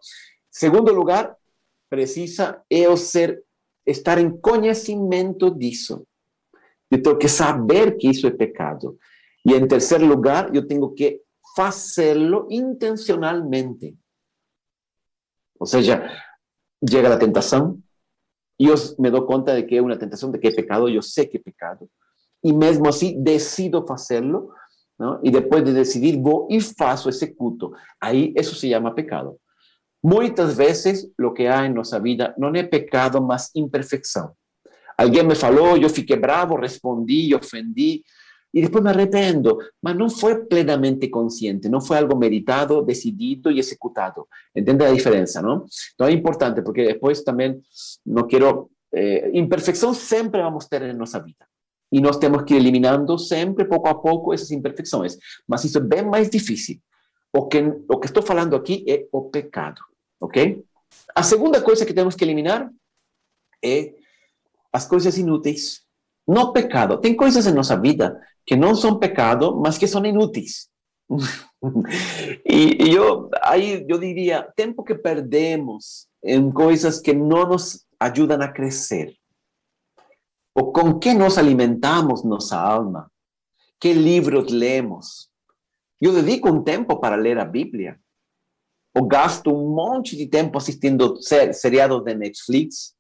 Segundo 0.52 0.94
lugar, 0.94 1.36
precisa 1.90 2.64
eu 2.70 2.96
ser, 2.96 3.44
estar 3.84 4.20
em 4.20 4.30
conhecimento 4.30 5.50
disso. 5.50 6.06
Eu 6.92 7.02
tenho 7.02 7.18
que 7.18 7.28
saber 7.28 7.98
que 7.98 8.08
isso 8.08 8.28
é 8.28 8.32
pecado. 8.32 9.00
E 9.44 9.56
em 9.56 9.68
terceiro 9.68 10.06
lugar, 10.06 10.56
eu 10.56 10.68
tenho 10.68 10.94
que 10.94 11.22
fazê-lo 11.56 12.48
intencionalmente. 12.52 13.96
Ou 15.60 15.66
seja, 15.66 16.10
chega 16.88 17.14
a 17.14 17.18
tentação, 17.18 17.82
yo 18.60 18.74
me 19.00 19.10
doy 19.10 19.26
cuenta 19.26 19.54
de 19.54 19.66
que 19.66 19.78
es 19.78 19.82
una 19.82 19.98
tentación, 19.98 20.32
de 20.32 20.40
que 20.40 20.48
es 20.48 20.56
pecado, 20.56 20.88
yo 20.88 21.02
sé 21.02 21.30
que 21.30 21.38
es 21.38 21.44
pecado, 21.44 21.90
y 22.42 22.54
mesmo 22.54 22.90
así 22.90 23.16
decido 23.18 23.86
¿no? 24.98 25.20
y 25.24 25.32
después 25.32 25.64
de 25.66 25.74
decidir, 25.74 26.18
voy 26.18 26.56
y 26.56 26.62
faço, 26.62 27.10
executo. 27.10 27.74
Ahí 28.00 28.34
eso 28.36 28.56
se 28.56 28.70
llama 28.70 28.94
pecado. 28.94 29.40
Muchas 30.02 30.56
veces 30.56 31.12
lo 31.18 31.34
que 31.34 31.50
hay 31.50 31.66
en 31.66 31.74
nuestra 31.74 32.00
vida 32.00 32.34
no 32.38 32.54
es 32.54 32.68
pecado, 32.70 33.22
más 33.22 33.50
imperfección. 33.56 34.32
Alguien 34.98 35.28
me 35.28 35.36
falou, 35.36 35.76
yo 35.76 35.90
fiquei 35.90 36.18
bravo, 36.18 36.56
respondí, 36.56 37.34
ofendí, 37.34 38.06
y 38.52 38.62
después 38.62 38.84
me 38.84 38.92
arrependo, 38.92 39.60
mas 39.82 39.96
no 39.96 40.10
fue 40.10 40.48
plenamente 40.48 41.12
consciente, 41.12 41.70
no 41.70 41.82
fue 41.82 41.98
algo 41.98 42.16
meditado, 42.16 42.82
decidido 42.84 43.52
y 43.52 43.60
ejecutado. 43.60 44.30
¿Entiende 44.54 44.86
la 44.86 44.92
diferencia, 44.92 45.42
no? 45.42 45.66
Entonces 45.92 46.08
es 46.08 46.14
importante 46.14 46.62
porque 46.62 46.84
después 46.84 47.24
también 47.24 47.62
no 48.06 48.26
quiero, 48.28 48.70
eh, 48.92 49.30
imperfección 49.34 49.94
siempre 49.94 50.42
vamos 50.42 50.66
a 50.66 50.70
tener 50.70 50.90
en 50.92 50.98
nuestra 50.98 51.20
vida. 51.20 51.48
Y 51.92 52.00
nos 52.00 52.20
tenemos 52.20 52.44
que 52.44 52.54
ir 52.54 52.62
eliminando 52.62 53.18
siempre, 53.18 53.66
poco 53.66 53.90
a 53.90 54.02
poco, 54.02 54.34
esas 54.34 54.52
imperfecciones. 54.52 55.20
Mas 55.46 55.66
eso 55.66 55.80
es 55.80 55.90
bien 55.90 56.10
más 56.10 56.32
difícil. 56.32 56.82
O 57.32 57.50
que, 57.50 57.62
lo 57.62 58.00
que 58.00 58.08
estoy 58.08 58.24
hablando 58.30 58.56
aquí 58.56 58.86
es 58.88 59.02
o 59.12 59.30
pecado, 59.30 59.82
¿ok? 60.20 60.38
La 61.14 61.24
segunda 61.24 61.62
cosa 61.62 61.86
que 61.86 61.94
tenemos 61.94 62.16
que 62.16 62.24
eliminar 62.24 62.72
es 63.62 63.92
las 64.72 64.88
cosas 64.88 65.18
inútiles. 65.18 65.86
No 66.28 66.52
pecado. 66.52 67.00
Tem 67.00 67.16
coisas 67.16 67.46
em 67.46 67.54
nossa 67.54 67.76
vida 67.76 68.20
que 68.46 68.56
não 68.56 68.76
são 68.76 69.00
pecado, 69.00 69.60
mas 69.60 69.78
que 69.78 69.88
são 69.88 70.06
inúteis. 70.06 70.70
e, 72.46 72.88
e 72.88 72.94
eu 72.94 73.30
aí 73.42 73.86
eu 73.88 73.98
diria 74.00 74.52
que 74.86 74.96
perdemos 74.96 76.08
em 76.24 76.52
coisas 76.52 77.00
que 77.00 77.14
não 77.14 77.48
nos 77.48 77.86
ajudam 78.00 78.42
a 78.42 78.48
crescer. 78.48 79.16
Ou 80.56 80.72
com 80.72 81.00
que 81.00 81.14
nos 81.14 81.38
alimentamos 81.38 82.24
nossa 82.24 82.58
alma? 82.58 83.12
Que 83.80 83.94
livros 83.94 84.52
lemos? 84.52 85.30
Eu 86.02 86.14
dedico 86.14 86.50
um 86.50 86.64
tempo 86.64 87.00
para 87.00 87.16
ler 87.16 87.38
a 87.38 87.46
Bíblia. 87.46 88.00
Ou 88.96 89.06
gasto 89.06 89.52
um 89.52 89.76
monte 89.76 90.16
de 90.16 90.28
tempo 90.28 90.58
assistindo 90.58 91.18
seriados 91.22 92.04
de 92.04 92.16
Netflix 92.16 92.96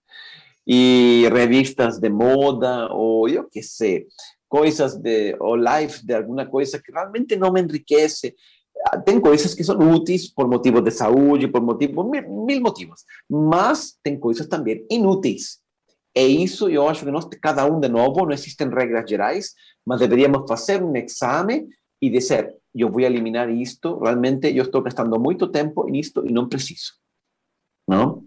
y 0.65 1.27
revistas 1.29 2.01
de 2.01 2.09
moda 2.09 2.89
o 2.91 3.27
yo 3.27 3.47
qué 3.49 3.61
sé, 3.61 4.07
cosas 4.55 5.01
de, 5.01 5.35
o 5.39 5.57
live 5.57 5.93
de 6.01 6.13
alguna 6.13 6.49
cosa 6.49 6.79
que 6.79 6.89
realmente 6.89 7.35
no 7.35 7.51
me 7.51 7.59
enriquece. 7.59 8.35
Ah, 8.85 9.01
tengo 9.01 9.29
cosas 9.29 9.53
que 9.53 9.65
son 9.65 9.81
útiles 9.83 10.31
por 10.31 10.47
motivos 10.47 10.81
de 10.81 10.91
salud 10.91 11.37
y 11.41 11.47
por 11.47 11.61
motivos, 11.61 12.05
mil, 12.07 12.23
mil 12.45 12.61
motivos, 12.61 13.03
mas 13.27 13.99
tem 14.01 14.17
coisas 14.17 14.47
também 14.47 14.85
inúteis. 14.89 15.59
E 16.15 16.43
isso 16.43 16.69
eu 16.69 16.87
acho 16.87 17.03
que 17.03 17.11
nós, 17.11 17.27
cada 17.41 17.65
um 17.65 17.81
de 17.81 17.89
novo, 17.89 18.25
não 18.25 18.31
existem 18.31 18.69
regras 18.69 19.09
gerais, 19.09 19.53
mas 19.85 19.99
deveríamos 19.99 20.47
fazer 20.47 20.81
um 20.81 20.95
exame 20.95 21.67
e 22.01 22.09
dizer, 22.09 22.55
eu 22.73 22.89
vou 22.89 23.01
eliminar 23.01 23.49
isto, 23.49 23.99
realmente 23.99 24.55
eu 24.55 24.63
estou 24.63 24.81
gastando 24.81 25.19
muito 25.19 25.47
tempo 25.51 25.85
nisto 25.89 26.23
e 26.25 26.31
não 26.31 26.47
preciso. 26.47 26.93
Não? 27.85 28.23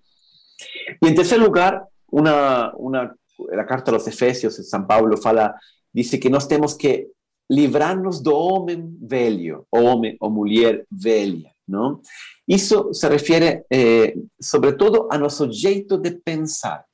E 1.03 1.09
em 1.09 1.15
terceiro 1.15 1.45
lugar, 1.45 1.87
una, 2.13 2.75
una, 2.77 3.15
la 3.39 3.65
carta 3.65 3.91
a 3.91 3.95
los 3.95 4.07
Efesios, 4.07 4.57
San 4.69 4.87
Pablo 4.87 5.17
fala, 5.17 5.55
dice 5.99 6.19
que 6.19 6.31
nós 6.31 6.47
temos 6.47 6.75
que 6.75 7.09
livrarnos 7.51 8.21
do 8.21 8.35
homem 8.35 8.97
velho, 9.01 9.67
homem 9.73 10.17
ou 10.21 10.31
mulher 10.31 10.87
velha, 10.91 11.51
não? 11.67 12.01
Isso 12.47 12.93
se 12.93 13.09
refere, 13.09 13.65
eh, 13.73 14.15
sobretudo, 14.41 15.09
a 15.11 15.19
nosso 15.19 15.51
jeito 15.51 15.99
de 15.99 16.13
pensar. 16.13 16.85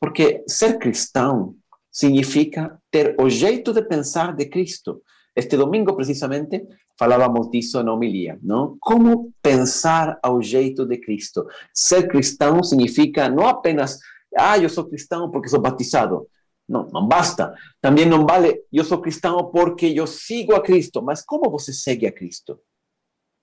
Porque 0.00 0.44
ser 0.46 0.78
cristão 0.78 1.56
significa 1.90 2.78
ter 2.90 3.16
o 3.18 3.30
jeito 3.30 3.72
de 3.72 3.82
pensar 3.82 4.34
de 4.36 4.46
Cristo. 4.46 5.02
Este 5.34 5.56
domingo, 5.56 5.94
precisamente, 5.94 6.66
falávamos 6.98 7.50
disso 7.50 7.82
na 7.82 7.92
homilia, 7.92 8.38
não? 8.42 8.76
Como 8.80 9.32
pensar 9.40 10.18
ao 10.22 10.42
jeito 10.42 10.84
de 10.84 10.98
Cristo. 10.98 11.46
Ser 11.72 12.08
cristão 12.08 12.62
significa 12.62 13.28
não 13.28 13.46
apenas, 13.46 13.98
ah, 14.36 14.58
eu 14.58 14.68
sou 14.68 14.88
cristão 14.88 15.30
porque 15.30 15.48
sou 15.48 15.60
batizado. 15.60 16.26
Não, 16.68 16.88
não 16.88 17.06
basta. 17.06 17.54
Também 17.80 18.06
não 18.06 18.26
vale, 18.26 18.62
eu 18.72 18.84
sou 18.84 19.00
cristão 19.00 19.50
porque 19.50 19.86
eu 19.86 20.06
sigo 20.06 20.54
a 20.54 20.62
Cristo. 20.62 21.02
Mas 21.02 21.22
como 21.24 21.50
você 21.50 21.72
segue 21.72 22.06
a 22.06 22.12
Cristo? 22.12 22.58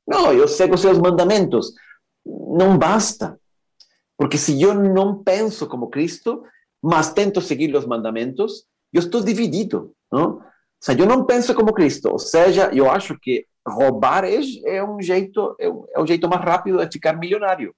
Não, 0.07 0.34
eu 0.34 0.47
sigo 0.47 0.78
seus 0.78 0.97
mandamentos. 0.97 1.74
Não 2.26 2.78
basta. 2.78 3.39
Porque 4.17 4.38
se 4.38 4.61
eu 4.61 4.74
não 4.74 5.24
penso 5.24 5.67
como 5.67 5.89
Cristo, 5.89 6.43
mas 6.82 7.13
tento 7.13 7.41
seguir 7.41 7.74
os 7.76 7.86
mandamentos, 7.86 8.65
eu 8.91 8.99
estou 8.99 9.21
dividido, 9.21 9.93
não? 10.11 10.38
O 10.38 10.86
sea, 10.86 10.95
eu 10.97 11.05
não 11.05 11.26
penso 11.26 11.55
como 11.55 11.74
Cristo. 11.74 12.09
Ou 12.09 12.19
seja, 12.19 12.69
eu 12.74 12.91
acho 12.91 13.17
que 13.19 13.45
roubar 13.65 14.26
é, 14.26 14.39
é 14.65 14.84
um 14.84 15.01
jeito 15.01 15.55
é, 15.59 15.67
é 15.67 15.99
o 15.99 16.05
jeito 16.05 16.28
mais 16.28 16.43
rápido 16.43 16.86
de 16.86 16.91
ficar 16.91 17.13
milionário. 17.13 17.74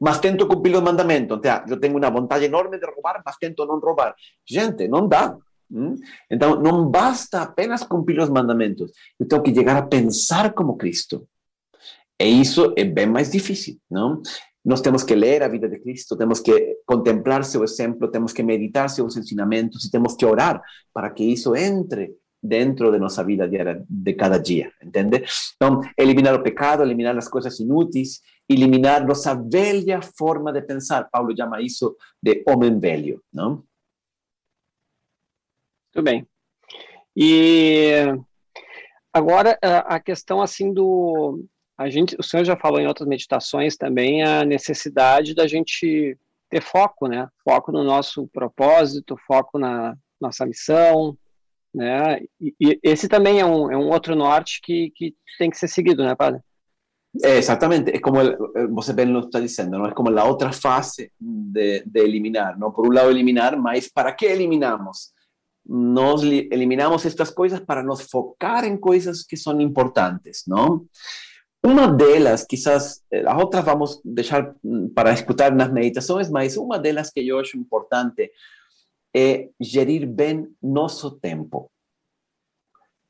Mas 0.00 0.18
tento 0.18 0.46
cumprir 0.46 0.76
os 0.76 0.82
mandamentos. 0.82 1.38
Então, 1.38 1.64
eu 1.68 1.78
tenho 1.78 1.96
uma 1.96 2.10
vontade 2.10 2.44
enorme 2.44 2.78
de 2.78 2.86
roubar, 2.86 3.22
mas 3.24 3.36
tento 3.36 3.64
não 3.66 3.78
roubar. 3.78 4.14
Gente, 4.46 4.86
não 4.88 5.08
dá. 5.08 5.36
Então, 6.30 6.60
não 6.60 6.88
basta 6.88 7.42
apenas 7.42 7.82
cumprir 7.82 8.18
os 8.20 8.30
mandamentos. 8.30 8.90
Eu 9.18 9.26
tenho 9.26 9.42
que 9.42 9.54
chegar 9.54 9.76
a 9.76 9.86
pensar 9.86 10.52
como 10.54 10.76
Cristo. 10.76 11.28
E 12.20 12.40
isso 12.40 12.74
é 12.76 12.84
bem 12.84 13.06
mais 13.06 13.30
difícil, 13.30 13.76
não? 13.90 14.20
Nós 14.64 14.80
temos 14.80 15.04
que 15.04 15.14
ler 15.14 15.42
a 15.42 15.48
vida 15.48 15.68
de 15.68 15.78
Cristo, 15.78 16.16
temos 16.16 16.40
que 16.40 16.78
contemplar 16.84 17.44
seu 17.44 17.62
exemplo, 17.62 18.10
temos 18.10 18.32
que 18.32 18.42
meditar 18.42 18.90
seus 18.90 19.16
ensinamentos 19.16 19.84
e 19.84 19.90
temos 19.90 20.14
que 20.16 20.26
orar 20.26 20.60
para 20.92 21.10
que 21.10 21.24
isso 21.24 21.54
entre 21.54 22.12
dentro 22.42 22.90
de 22.92 22.98
nossa 22.98 23.24
vida 23.24 23.48
diária 23.48 23.84
de 23.88 24.12
cada 24.12 24.38
dia, 24.38 24.72
entende? 24.82 25.24
Então, 25.56 25.80
eliminar 25.96 26.34
o 26.34 26.42
pecado, 26.42 26.82
eliminar 26.82 27.16
as 27.16 27.28
coisas 27.28 27.58
inúteis, 27.58 28.20
eliminar 28.48 29.06
nossa 29.06 29.34
velha 29.34 30.00
forma 30.02 30.52
de 30.52 30.62
pensar. 30.62 31.08
Paulo 31.10 31.36
chama 31.36 31.60
isso 31.60 31.96
de 32.22 32.44
homem 32.48 32.78
velho, 32.78 33.22
não? 33.32 33.64
Muito 35.94 36.04
bem. 36.04 36.26
E 37.16 38.04
agora 39.12 39.58
a 39.62 39.98
questão 39.98 40.40
assim 40.40 40.72
do 40.72 41.44
a 41.76 41.88
gente, 41.88 42.16
o 42.18 42.22
senhor 42.24 42.44
já 42.44 42.56
falou 42.56 42.80
em 42.80 42.88
outras 42.88 43.08
meditações 43.08 43.76
também 43.76 44.24
a 44.24 44.44
necessidade 44.44 45.32
da 45.32 45.46
gente 45.46 46.18
ter 46.50 46.60
foco, 46.60 47.06
né? 47.06 47.28
Foco 47.44 47.70
no 47.70 47.84
nosso 47.84 48.26
propósito, 48.28 49.16
foco 49.26 49.58
na 49.58 49.96
nossa 50.20 50.44
missão, 50.44 51.16
né? 51.78 52.20
E, 52.40 52.54
e 52.60 52.80
esse 52.82 53.08
também 53.08 53.40
é 53.40 53.46
um, 53.46 53.70
é 53.70 53.76
um 53.76 53.88
outro 53.88 54.16
norte 54.16 54.60
que, 54.62 54.90
que 54.94 55.14
tem 55.38 55.48
que 55.48 55.56
ser 55.56 55.68
seguido, 55.68 56.04
né, 56.04 56.14
padre? 56.14 56.40
Exactamente, 57.22 57.94
es 57.94 58.00
como, 58.02 58.20
el, 58.20 58.36
você 58.70 58.92
bem 58.92 59.16
está 59.18 59.40
diciendo, 59.40 59.78
¿no? 59.78 59.88
Es 59.88 59.94
como 59.94 60.10
la 60.10 60.24
otra 60.24 60.52
fase 60.52 61.12
de, 61.18 61.82
de, 61.86 62.00
eliminar, 62.00 62.58
¿no? 62.58 62.72
Por 62.72 62.86
un 62.86 62.94
lado 62.94 63.10
eliminar, 63.10 63.56
mas 63.56 63.88
¿para 63.88 64.14
qué 64.14 64.32
eliminamos? 64.32 65.14
Nos 65.64 66.22
eliminamos 66.22 67.06
estas 67.06 67.30
cosas 67.32 67.60
para 67.60 67.82
nos 67.82 68.02
focar 68.02 68.64
en 68.64 68.78
cosas 68.78 69.24
que 69.24 69.36
son 69.36 69.60
importantes, 69.60 70.44
¿no? 70.46 70.86
Uma 71.62 71.88
delas, 71.88 72.44
quizás, 72.46 73.02
eh, 73.10 73.24
as 73.26 73.36
outras 73.36 73.64
vamos 73.64 74.00
deixar 74.04 74.54
para 74.94 75.12
escutar 75.12 75.52
nas 75.52 75.72
meditações, 75.72 76.30
mas 76.30 76.56
uma 76.56 76.78
delas 76.78 77.10
que 77.10 77.26
eu 77.26 77.38
acho 77.38 77.56
importante 77.56 78.30
gerir 79.60 80.06
bem 80.06 80.46
nosso 80.62 81.18
tempo. 81.18 81.70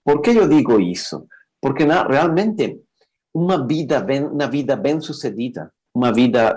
Por 0.04 0.22
que 0.22 0.30
eu 0.30 0.48
digo 0.48 0.80
isso? 0.80 1.26
Porque 1.61 1.84
na, 1.84 2.06
realmente 2.06 2.80
uma 3.34 3.66
vida 3.66 4.04
uma 4.32 4.46
vida 4.46 4.74
bem 4.76 5.00
sucedida, 5.00 5.72
uma 5.94 6.12
vida 6.12 6.56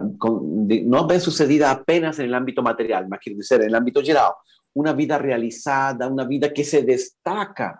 não 0.85 1.05
bem 1.05 1.19
sucedida 1.19 1.69
apenas 1.69 2.17
no 2.17 2.35
âmbito 2.35 2.63
material, 2.63 3.05
mas 3.09 3.19
quer 3.19 3.33
dizer, 3.33 3.69
no 3.69 3.77
âmbito 3.77 4.03
geral, 4.03 4.37
uma 4.73 4.93
vida 4.93 5.17
realizada, 5.17 6.07
uma 6.07 6.25
vida 6.25 6.49
que 6.49 6.63
se 6.63 6.81
destaca. 6.81 7.77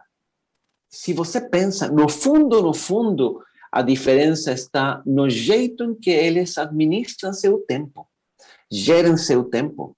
Se 0.90 1.14
você 1.14 1.40
pensa, 1.40 1.90
no 1.90 2.10
fundo, 2.10 2.62
no 2.62 2.74
fundo, 2.74 3.42
a 3.72 3.82
diferença 3.82 4.52
está 4.52 5.02
no 5.06 5.30
jeito 5.30 5.84
em 5.86 5.96
que 5.96 6.10
eles 6.10 6.58
administram 6.58 7.32
seu 7.32 7.60
tempo, 7.60 8.08
gerem 8.70 9.16
seu 9.16 9.46
tempo. 9.46 9.96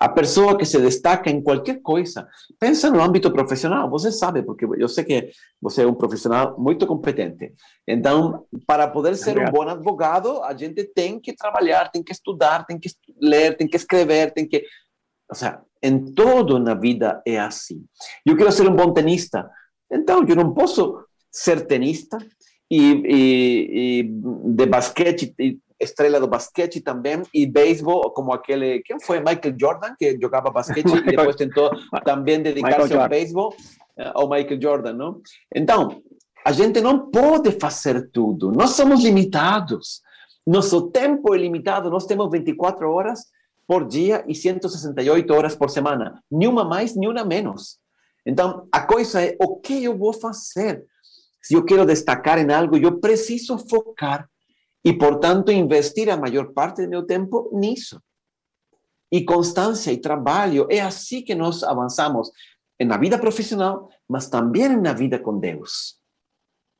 A 0.00 0.08
pessoa 0.08 0.56
que 0.56 0.64
se 0.64 0.80
destaca 0.80 1.28
em 1.28 1.42
qualquer 1.42 1.82
coisa, 1.82 2.26
pensa 2.58 2.90
no 2.90 3.02
âmbito 3.02 3.30
profissional, 3.30 3.90
você 3.90 4.10
sabe, 4.10 4.42
porque 4.42 4.64
eu 4.64 4.88
sei 4.88 5.04
que 5.04 5.30
você 5.60 5.82
é 5.82 5.86
um 5.86 5.94
profissional 5.94 6.58
muito 6.58 6.86
competente. 6.86 7.52
Então, 7.86 8.46
para 8.66 8.88
poder 8.88 9.14
ser 9.14 9.38
um 9.38 9.50
bom 9.50 9.68
advogado, 9.68 10.42
a 10.42 10.56
gente 10.56 10.84
tem 10.84 11.20
que 11.20 11.36
trabalhar, 11.36 11.90
tem 11.90 12.02
que 12.02 12.12
estudar, 12.12 12.64
tem 12.64 12.78
que 12.78 12.88
ler, 13.20 13.58
tem 13.58 13.68
que 13.68 13.76
escrever, 13.76 14.32
tem 14.32 14.48
que. 14.48 14.64
Ou 15.28 15.36
seja, 15.36 15.60
em 15.82 16.12
todo 16.14 16.58
na 16.58 16.72
vida 16.74 17.20
é 17.26 17.38
assim. 17.38 17.84
Eu 18.24 18.38
quero 18.38 18.50
ser 18.50 18.66
um 18.66 18.74
bom 18.74 18.94
tenista, 18.94 19.50
então 19.92 20.26
eu 20.26 20.34
não 20.34 20.54
posso 20.54 21.04
ser 21.30 21.66
tenista 21.66 22.16
y, 22.70 23.02
y, 23.04 24.00
y 24.00 24.02
de 24.54 24.66
basquete, 24.66 25.34
estrella 25.80 26.20
de 26.20 26.26
basquete 26.26 26.80
también, 26.82 27.22
y 27.32 27.50
béisbol, 27.50 28.12
como 28.14 28.34
aquel, 28.34 28.82
¿quién 28.84 29.00
fue? 29.00 29.20
Michael 29.20 29.56
Jordan, 29.58 29.96
que 29.98 30.16
jugaba 30.20 30.50
basquete 30.50 30.90
y 30.90 31.02
después 31.02 31.30
intentó 31.30 31.70
también 32.04 32.42
dedicarse 32.42 32.94
ao 32.94 33.08
béisbol, 33.08 33.54
eh, 33.96 34.12
o 34.14 34.28
Michael 34.28 34.60
Jordan, 34.62 34.92
não? 34.92 35.22
Então, 35.52 36.02
a 36.44 36.52
gente 36.52 36.80
não 36.80 37.10
pode 37.10 37.52
fazer 37.52 38.10
tudo, 38.10 38.52
nós 38.52 38.70
somos 38.70 39.02
limitados. 39.02 40.02
Nosso 40.46 40.90
tempo 40.90 41.34
é 41.34 41.38
limitado, 41.38 41.90
nós 41.90 42.06
temos 42.06 42.30
24 42.30 42.90
horas 42.90 43.26
por 43.66 43.86
dia 43.86 44.24
e 44.26 44.34
168 44.34 45.32
horas 45.32 45.54
por 45.54 45.70
semana, 45.70 46.22
nenhuma 46.30 46.64
mais, 46.64 46.94
nenhuma 46.94 47.24
menos. 47.24 47.78
Então, 48.26 48.68
a 48.70 48.80
coisa 48.80 49.22
é 49.22 49.36
o 49.40 49.56
que 49.56 49.84
eu 49.84 49.96
vou 49.96 50.12
fazer? 50.12 50.84
Si 51.42 51.54
yo 51.54 51.64
quiero 51.64 51.86
destacar 51.86 52.38
en 52.38 52.50
algo, 52.50 52.76
yo 52.76 53.00
preciso 53.00 53.58
focar 53.58 54.28
y 54.82 54.94
por 54.94 55.20
tanto 55.20 55.52
investir 55.52 56.08
la 56.08 56.16
mayor 56.16 56.52
parte 56.54 56.82
de 56.82 56.88
mi 56.88 57.06
tiempo 57.06 57.50
en 57.52 57.64
eso. 57.64 58.02
Y 59.10 59.24
constancia 59.24 59.92
y 59.92 59.98
trabajo, 59.98 60.66
es 60.68 60.80
así 60.80 61.24
que 61.24 61.34
nos 61.34 61.64
avanzamos 61.64 62.32
en 62.78 62.88
la 62.88 62.96
vida 62.96 63.20
profesional, 63.20 63.80
mas 64.08 64.30
también 64.30 64.72
en 64.72 64.84
la 64.84 64.94
vida 64.94 65.22
con 65.22 65.40
Dios. 65.40 66.00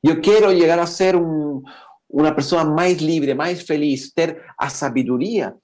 Yo 0.01 0.19
quiero 0.19 0.51
llegar 0.51 0.79
a 0.79 0.87
ser 0.87 1.15
una 1.15 2.35
persona 2.35 2.63
más 2.63 3.01
libre, 3.01 3.35
más 3.35 3.63
feliz, 3.63 4.13
tener 4.13 4.41
a 4.57 4.69
sabiduría 4.69 5.55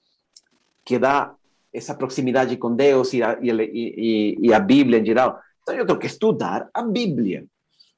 que 0.84 0.98
da 0.98 1.36
esa 1.72 1.98
proximidad 1.98 2.48
con 2.58 2.76
Dios 2.76 3.12
y 3.14 3.22
a, 3.22 3.30
a 3.30 4.60
Biblia 4.60 4.98
en 4.98 5.04
general. 5.04 5.34
Entonces 5.58 5.78
yo 5.78 5.86
tengo 5.86 5.98
que 5.98 6.06
estudiar 6.06 6.70
a 6.72 6.84
Biblia. 6.84 7.44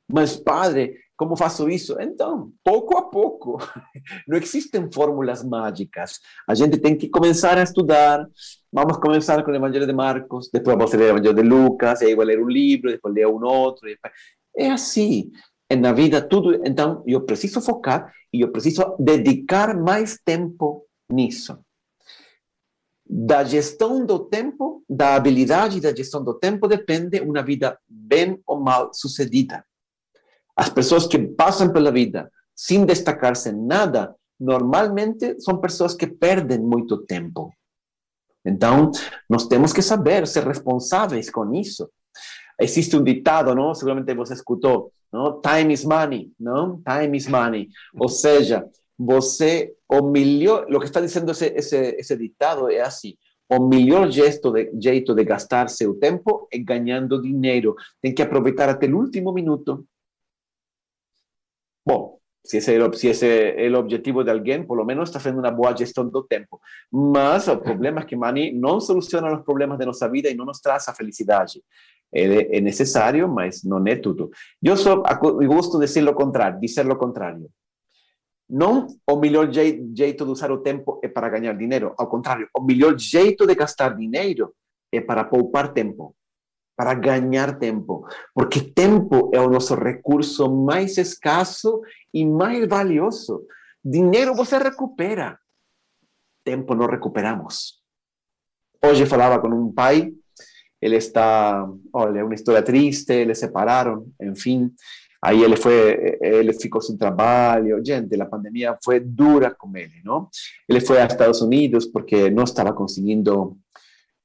Mas, 0.09 0.37
padre, 0.39 1.05
como 1.21 1.37
faço 1.37 1.69
isso? 1.69 2.01
Então, 2.01 2.51
pouco 2.65 2.97
a 2.97 3.03
pouco. 3.03 3.59
Não 4.27 4.39
existem 4.39 4.91
fórmulas 4.91 5.45
mágicas. 5.45 6.19
A 6.49 6.55
gente 6.55 6.79
tem 6.79 6.97
que 6.97 7.11
começar 7.11 7.59
a 7.59 7.63
estudar. 7.63 8.27
Vamos 8.73 8.97
começar 8.97 9.45
com 9.45 9.51
o 9.51 9.55
Evangelho 9.55 9.87
de 9.87 9.93
Marcos, 9.93 10.49
depois 10.51 10.75
vamos 10.75 10.91
ler 10.95 11.13
o 11.13 11.19
Evangelho 11.19 11.35
de 11.35 11.43
Lucas, 11.43 12.01
aí 12.01 12.15
vou 12.15 12.25
ler 12.25 12.41
um 12.41 12.49
livro, 12.49 12.91
depois 12.91 13.15
ler 13.15 13.27
um 13.27 13.45
outro. 13.45 13.87
É 14.57 14.71
assim. 14.71 15.31
Na 15.79 15.93
vida, 15.93 16.23
tudo. 16.23 16.67
Então, 16.67 17.05
eu 17.07 17.21
preciso 17.21 17.61
focar 17.61 18.11
e 18.33 18.41
eu 18.41 18.51
preciso 18.51 18.97
dedicar 18.99 19.77
mais 19.77 20.19
tempo 20.25 20.87
nisso. 21.13 21.59
Da 23.07 23.45
gestão 23.45 24.07
do 24.07 24.21
tempo, 24.21 24.83
da 24.89 25.17
habilidade 25.17 25.83
da 25.83 25.95
gestão 25.95 26.25
do 26.25 26.33
tempo, 26.33 26.67
depende 26.67 27.21
uma 27.21 27.43
vida 27.43 27.79
bem 27.87 28.41
ou 28.47 28.59
mal 28.59 28.95
sucedida. 28.95 29.63
Las 30.61 30.71
personas 30.71 31.09
que 31.09 31.19
pasan 31.19 31.73
por 31.73 31.81
la 31.81 31.91
vida 31.91 32.31
sin 32.55 32.85
destacarse 32.85 33.49
en 33.49 33.67
nada, 33.67 34.15
normalmente 34.39 35.41
son 35.41 35.59
personas 35.59 35.97
que 35.97 36.07
pierden 36.07 36.69
mucho 36.69 37.01
tiempo. 37.01 37.55
Entonces, 38.45 39.07
nos 39.27 39.49
tenemos 39.49 39.73
que 39.73 39.81
saber 39.81 40.27
ser 40.27 40.45
responsables 40.45 41.31
con 41.31 41.55
eso. 41.55 41.93
Existe 42.59 42.95
un 42.95 43.05
dictado, 43.05 43.55
¿no? 43.55 43.75
Seguramente 43.75 44.13
vos 44.13 44.31
escuchó, 44.33 44.93
¿no? 45.11 45.37
Time 45.37 45.73
is 45.73 45.87
money, 45.87 46.31
¿no? 46.39 46.83
Time 46.85 47.17
is 47.17 47.27
money. 47.27 47.71
O 47.99 48.07
sea, 48.07 48.63
você, 48.99 49.77
o 49.87 50.11
melhor, 50.11 50.67
lo 50.69 50.79
que 50.79 50.85
está 50.85 51.01
diciendo 51.01 51.33
ese, 51.33 51.55
ese, 51.57 51.97
ese 51.99 52.19
dictado 52.19 52.69
es 52.69 52.83
así. 52.83 53.19
O 53.49 53.67
melhor 53.67 54.13
gesto 54.13 54.53
de, 54.53 54.71
jeito 54.79 55.15
de 55.15 55.25
gastar 55.25 55.71
seu 55.71 55.99
tempo 55.99 56.47
é 56.53 56.59
ganhando 56.59 57.19
dinheiro. 57.19 57.77
Que 58.03 58.23
aproveitar 58.23 58.69
até 58.69 58.87
o 58.89 58.99
último 58.99 59.33
minuto 59.33 59.87
Bom, 61.91 62.21
se 62.45 62.59
esse, 62.59 62.73
é, 62.73 62.93
se 62.93 63.09
esse 63.09 63.27
é 63.27 63.69
o 63.69 63.79
objetivo 63.81 64.23
de 64.23 64.31
alguém, 64.31 64.63
por 64.63 64.77
lo 64.77 64.85
menos 64.85 65.09
está 65.09 65.19
fazendo 65.19 65.41
uma 65.41 65.51
boa 65.51 65.77
gestão 65.77 66.09
do 66.09 66.23
tempo. 66.23 66.61
Mas 66.89 67.49
o 67.49 67.57
problema 67.57 68.01
é 68.01 68.05
que 68.05 68.15
Money 68.15 68.57
não 68.57 68.81
soluciona 68.81 69.35
os 69.35 69.45
problemas 69.45 69.77
de 69.77 69.87
nossa 69.87 70.09
vida 70.09 70.31
e 70.31 70.35
não 70.35 70.45
nos 70.45 70.61
traz 70.61 70.87
a 70.87 70.95
felicidade. 70.95 71.61
É, 72.15 72.59
é 72.59 72.61
necessário, 72.61 73.29
mas 73.29 73.65
não 73.65 73.85
é 73.85 73.97
tudo. 73.97 74.31
Eu 74.63 74.77
só 74.77 75.03
gosto 75.03 75.81
de 75.81 75.87
dizer 75.87 76.09
o 76.09 76.15
contrário, 76.15 76.61
dizer 76.61 76.89
o 76.89 76.97
contrário. 76.97 77.51
Não 78.49 78.87
o 79.09 79.17
melhor 79.17 79.53
jeito 79.53 80.25
de 80.25 80.31
usar 80.31 80.53
o 80.53 80.59
tempo 80.59 81.01
é 81.03 81.09
para 81.09 81.29
ganhar 81.29 81.55
dinheiro. 81.55 81.93
Ao 81.99 82.07
contrário, 82.07 82.49
o 82.57 82.63
melhor 82.63 82.97
jeito 82.97 83.49
de 83.49 83.55
gastar 83.57 83.97
dinheiro 83.97 84.55
é 84.93 85.01
para 85.01 85.25
poupar 85.25 85.73
tempo 85.73 86.15
para 86.81 86.95
ganhar 86.95 87.59
tempo, 87.59 88.09
porque 88.35 88.59
tempo 88.63 89.31
é 89.35 89.39
o 89.39 89.51
nosso 89.51 89.75
recurso 89.75 90.51
mais 90.51 90.97
escasso 90.97 91.83
e 92.15 92.25
mais 92.25 92.67
valioso. 92.67 93.45
Dinheiro 93.85 94.35
você 94.35 94.57
recupera, 94.57 95.39
tempo 96.43 96.75
não 96.75 96.87
recuperamos. 96.87 97.83
Hoje 98.83 99.05
falava 99.05 99.39
com 99.39 99.49
um 99.49 99.71
pai, 99.71 100.11
ele 100.81 100.97
está, 100.97 101.69
olha, 101.93 102.25
uma 102.25 102.35
história 102.35 102.63
triste, 102.63 103.13
eles 103.13 103.39
separaram, 103.39 104.07
enfim. 104.19 104.73
Aí 105.23 105.43
ele 105.43 105.57
foi, 105.57 106.17
ele 106.23 106.55
ficou 106.55 106.81
sem 106.81 106.97
trabalho. 106.97 107.85
Gente, 107.85 108.19
a 108.19 108.25
pandemia 108.25 108.75
foi 108.83 109.01
dura 109.01 109.55
com 109.55 109.77
ele, 109.77 110.01
não? 110.03 110.31
Ele 110.67 110.81
foi 110.81 110.99
aos 110.99 111.13
Estados 111.13 111.43
Unidos 111.43 111.85
porque 111.85 112.31
não 112.31 112.45
estava 112.45 112.73
conseguindo, 112.73 113.59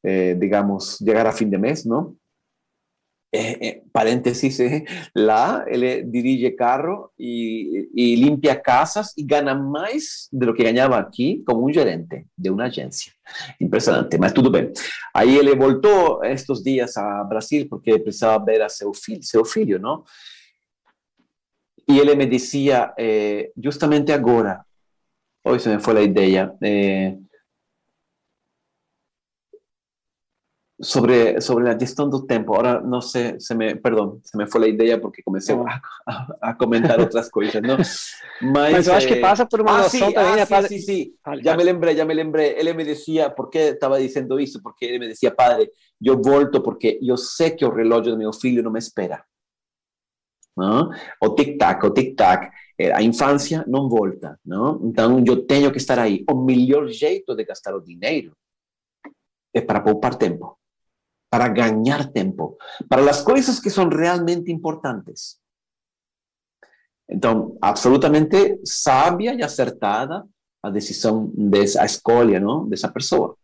eh, 0.01 0.35
digamos, 0.35 0.99
chegar 1.03 1.27
a 1.27 1.33
fim 1.33 1.49
de 1.49 1.57
mês, 1.57 1.83
não? 1.83 2.15
Eh, 3.37 3.57
eh, 3.59 3.83
paréntesis, 3.91 4.57
eh, 4.61 4.85
la, 5.13 5.65
él 5.69 6.09
dirige 6.09 6.55
carro 6.55 7.11
y, 7.17 8.15
limpia 8.15 8.61
casas 8.61 9.11
y 9.17 9.25
gana 9.25 9.53
más 9.53 10.29
de 10.31 10.45
lo 10.45 10.53
que 10.53 10.63
ganaba 10.63 10.97
aquí 10.97 11.43
como 11.45 11.65
un 11.65 11.73
gerente 11.73 12.27
de 12.33 12.49
una 12.49 12.67
agencia. 12.67 13.11
Impresionante, 13.59 14.17
pero 14.17 14.33
todo 14.33 14.49
bien. 14.49 14.71
Ahí 15.13 15.37
él 15.37 15.53
voltó 15.57 16.23
estos 16.23 16.63
días 16.63 16.95
a 16.95 17.23
Brasil 17.23 17.67
porque 17.69 17.99
precisaba 17.99 18.41
ver 18.41 18.61
a 18.61 18.69
su, 18.69 18.93
filho, 19.43 19.79
¿no? 19.79 20.05
Y 21.85 21.99
él 21.99 22.15
me 22.15 22.27
decía, 22.27 22.93
justamente 23.61 24.13
ahora, 24.13 24.65
hoy 25.43 25.59
se 25.59 25.71
me 25.71 25.79
fue 25.79 25.93
la 25.93 26.03
idea, 26.03 26.55
sobre, 30.85 31.41
sobre 31.41 31.67
a 31.67 31.77
gestão 31.77 32.07
do 32.07 32.25
tempo. 32.25 32.53
Agora, 32.53 32.79
não 32.79 33.01
sei, 33.01 33.39
se 33.39 33.55
me, 33.55 33.75
perdão, 33.75 34.19
se 34.23 34.37
me 34.37 34.49
foi 34.49 34.65
a 34.65 34.67
ideia 34.67 34.99
porque 34.99 35.23
comecei 35.23 35.55
a, 35.55 35.81
a, 36.07 36.37
a 36.49 36.53
comentar 36.53 36.99
outras 36.99 37.27
coisas, 37.29 37.61
não? 37.61 37.77
Mas, 37.77 38.71
Mas 38.71 38.87
eu 38.87 38.93
acho 38.93 39.07
que 39.07 39.15
passa 39.15 39.45
por 39.45 39.61
uma 39.61 39.71
ah, 39.71 39.77
noção 39.83 40.07
sim, 40.09 40.13
também, 40.13 40.41
ah, 40.41 40.67
sim, 40.67 40.79
sim. 40.79 41.13
Já 41.41 41.57
me 41.57 41.63
lembrei, 41.63 41.95
já 41.95 42.05
me 42.05 42.13
lembrei. 42.13 42.55
Ele 42.57 42.73
me 42.73 42.83
dizia, 42.83 43.29
por 43.29 43.49
que 43.49 43.57
estava 43.57 43.99
dizendo 43.99 44.39
isso? 44.39 44.61
Porque 44.61 44.85
ele 44.85 44.99
me 44.99 45.07
dizia, 45.07 45.31
padre, 45.31 45.71
eu 46.01 46.21
volto 46.21 46.61
porque 46.61 46.99
eu 47.01 47.17
sei 47.17 47.51
que 47.51 47.65
o 47.65 47.73
relógio 47.73 48.11
do 48.11 48.17
meu 48.17 48.31
filho 48.31 48.61
não 48.61 48.71
me 48.71 48.79
espera. 48.79 49.23
Não? 50.55 50.89
O 51.21 51.29
tic-tac, 51.31 51.83
o 51.85 51.91
tic-tac. 51.91 52.49
A 52.93 53.01
infância 53.01 53.63
não 53.67 53.89
volta, 53.89 54.39
não? 54.45 54.81
Então, 54.83 55.23
eu 55.25 55.45
tenho 55.45 55.71
que 55.71 55.77
estar 55.77 55.97
aí. 55.97 56.23
O 56.29 56.35
melhor 56.35 56.87
jeito 56.89 57.33
de 57.33 57.43
gastar 57.43 57.73
o 57.73 57.81
dinheiro 57.81 58.33
é 59.53 59.61
para 59.61 59.79
poupar 59.79 60.15
tempo 60.15 60.57
para 61.29 61.47
ganhar 61.47 62.11
tempo, 62.11 62.57
para 62.89 63.09
as 63.09 63.21
coisas 63.21 63.59
que 63.59 63.69
são 63.69 63.89
realmente 63.89 64.51
importantes. 64.51 65.37
Então, 67.09 67.57
absolutamente 67.61 68.59
sábia 68.63 69.33
e 69.33 69.43
acertada 69.43 70.25
a 70.63 70.69
decisão, 70.69 71.31
dessa, 71.35 71.83
a 71.83 71.85
escolha 71.85 72.39
não, 72.39 72.67
dessa 72.67 72.91
pessoa. 72.91 73.37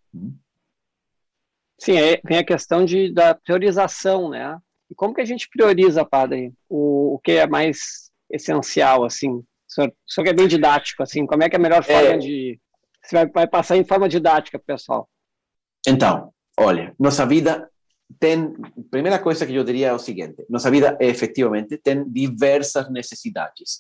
Sim, 1.79 1.97
aí 1.97 2.19
vem 2.25 2.39
a 2.39 2.45
questão 2.45 2.83
de, 2.83 3.13
da 3.13 3.35
priorização, 3.35 4.29
né? 4.29 4.57
E 4.89 4.95
como 4.95 5.13
que 5.13 5.21
a 5.21 5.25
gente 5.25 5.47
prioriza, 5.49 6.03
padre, 6.03 6.53
o, 6.67 7.15
o 7.15 7.19
que 7.19 7.33
é 7.33 7.47
mais 7.47 8.11
essencial, 8.29 9.03
assim? 9.03 9.29
O 9.29 9.45
o 9.83 9.91
senhor 10.05 10.27
é 10.27 10.33
bem 10.33 10.47
didático, 10.47 11.01
assim, 11.01 11.25
como 11.25 11.43
é 11.43 11.49
que 11.49 11.55
é 11.55 11.59
a 11.59 11.61
melhor 11.61 11.83
forma 11.83 12.09
é... 12.09 12.17
de... 12.17 12.59
Você 13.03 13.15
vai, 13.15 13.25
vai 13.27 13.47
passar 13.47 13.77
em 13.77 13.85
forma 13.85 14.09
didática, 14.09 14.59
pessoal. 14.59 15.09
Então, 15.87 16.33
olha, 16.59 16.93
nossa 16.99 17.25
vida 17.25 17.70
ten, 18.19 18.53
primeira 18.89 19.19
coisa 19.19 19.45
que 19.45 19.55
eu 19.55 19.63
diria 19.63 19.87
é 19.87 19.93
o 19.93 19.99
seguinte: 19.99 20.45
nossa 20.49 20.69
vida 20.71 20.97
efetivamente 20.99 21.77
tem 21.77 22.03
diversas 22.07 22.89
necessidades. 22.91 23.79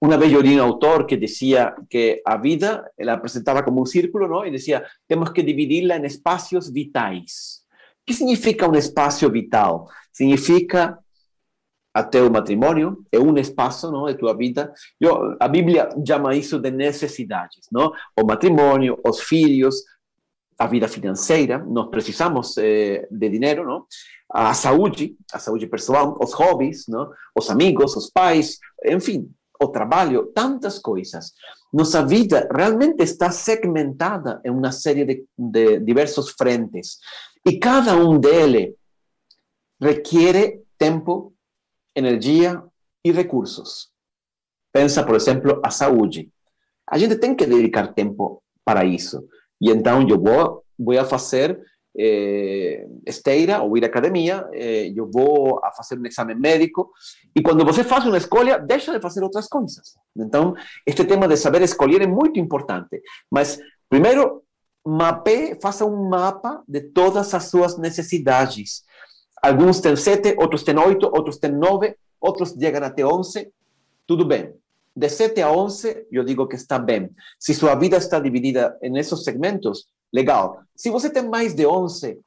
Uma 0.00 0.18
vez 0.18 0.32
eu 0.32 0.40
li 0.40 0.60
um 0.60 0.64
autor 0.64 1.06
que 1.06 1.16
dizia 1.16 1.72
que 1.88 2.20
a 2.26 2.36
vida, 2.36 2.90
ela 2.98 3.12
apresentava 3.12 3.62
como 3.62 3.80
um 3.80 3.86
círculo, 3.86 4.26
não? 4.26 4.44
e 4.44 4.50
dizia, 4.50 4.84
temos 5.06 5.30
que 5.30 5.44
dividi-la 5.44 5.96
em 5.96 6.04
espaços 6.04 6.68
vitais. 6.68 7.62
O 8.02 8.06
que 8.06 8.14
significa 8.14 8.68
um 8.68 8.74
espaço 8.74 9.30
vital? 9.30 9.86
Significa 10.12 10.98
até 11.94 12.22
o 12.22 12.30
matrimônio 12.30 13.04
é 13.12 13.18
um 13.18 13.36
espaço 13.36 13.90
não 13.92 14.06
de 14.06 14.14
tua 14.14 14.34
vida 14.36 14.72
eu, 14.98 15.36
a 15.38 15.46
Bíblia 15.46 15.90
chama 16.06 16.34
isso 16.34 16.58
de 16.58 16.70
necessidades 16.70 17.66
não 17.70 17.92
o 18.18 18.24
matrimônio 18.26 18.98
os 19.06 19.20
filhos 19.20 19.84
a 20.58 20.66
vida 20.66 20.88
financeira, 20.88 21.58
nós 21.58 21.88
precisamos 21.88 22.56
eh, 22.58 23.06
de 23.10 23.28
dinheiro, 23.28 23.64
não? 23.64 23.86
A 24.30 24.54
saúde, 24.54 25.16
a 25.32 25.38
saúde 25.38 25.66
pessoal, 25.66 26.18
os 26.22 26.32
hobbies, 26.32 26.86
não? 26.88 27.10
Os 27.36 27.50
amigos, 27.50 27.96
os 27.96 28.10
pais, 28.10 28.58
enfim, 28.84 29.30
o 29.60 29.68
trabalho, 29.68 30.26
tantas 30.34 30.78
coisas. 30.78 31.32
Nossa 31.72 32.04
vida 32.04 32.48
realmente 32.52 33.02
está 33.02 33.30
segmentada 33.30 34.40
em 34.44 34.50
uma 34.50 34.72
série 34.72 35.04
de, 35.04 35.24
de 35.38 35.80
diversos 35.80 36.30
frentes 36.30 36.98
e 37.46 37.58
cada 37.58 37.96
um 37.96 38.18
deles 38.18 38.74
requer 39.80 40.60
tempo, 40.78 41.34
energia 41.94 42.62
e 43.04 43.10
recursos. 43.10 43.90
Pensa, 44.72 45.04
por 45.04 45.16
exemplo, 45.16 45.60
a 45.62 45.70
saúde. 45.70 46.30
A 46.88 46.96
gente 46.98 47.16
tem 47.16 47.34
que 47.34 47.46
dedicar 47.46 47.92
tempo 47.92 48.42
para 48.64 48.84
isso. 48.84 49.26
E 49.62 49.70
então 49.70 50.06
eu 50.08 50.20
vou, 50.20 50.64
vou 50.76 51.04
fazer 51.04 51.60
eh, 51.96 52.86
esteira 53.06 53.62
ou 53.62 53.76
ir 53.76 53.84
à 53.84 53.86
academia, 53.86 54.48
eh, 54.52 54.92
eu 54.96 55.08
vou 55.08 55.60
a 55.62 55.70
fazer 55.70 55.98
um 55.98 56.06
exame 56.06 56.34
médico, 56.34 56.90
e 57.34 57.40
quando 57.40 57.64
você 57.64 57.84
faz 57.84 58.04
uma 58.04 58.16
escolha, 58.16 58.58
deixa 58.58 58.92
de 58.92 59.00
fazer 59.00 59.22
outras 59.22 59.46
coisas. 59.46 59.94
Então, 60.16 60.54
este 60.84 61.04
tema 61.04 61.28
de 61.28 61.36
saber 61.36 61.62
escolher 61.62 62.02
é 62.02 62.06
muito 62.06 62.40
importante. 62.40 63.00
Mas, 63.30 63.58
primeiro, 63.88 64.42
mape, 64.84 65.56
faça 65.62 65.86
um 65.86 66.08
mapa 66.08 66.62
de 66.66 66.80
todas 66.80 67.32
as 67.32 67.44
suas 67.44 67.78
necessidades. 67.78 68.82
Alguns 69.40 69.80
têm 69.80 69.94
sete, 69.96 70.34
outros 70.38 70.62
têm 70.64 70.78
oito, 70.78 71.06
outros 71.06 71.38
têm 71.38 71.52
nove, 71.52 71.94
outros 72.20 72.50
chegam 72.58 72.82
até 72.82 73.04
onze, 73.04 73.52
tudo 74.06 74.24
bem. 74.24 74.52
De 74.94 75.08
7 75.08 75.40
a 75.40 75.50
11, 75.50 76.06
eu 76.10 76.22
digo 76.22 76.46
que 76.46 76.56
está 76.56 76.78
bem. 76.78 77.10
Se 77.38 77.54
sua 77.54 77.74
vida 77.74 77.96
está 77.96 78.20
dividida 78.20 78.76
nesses 78.82 79.24
segmentos, 79.24 79.86
legal. 80.12 80.60
Se 80.76 80.90
você 80.90 81.08
tem 81.08 81.26
mais 81.28 81.54
de 81.54 81.66
11, 81.66 82.18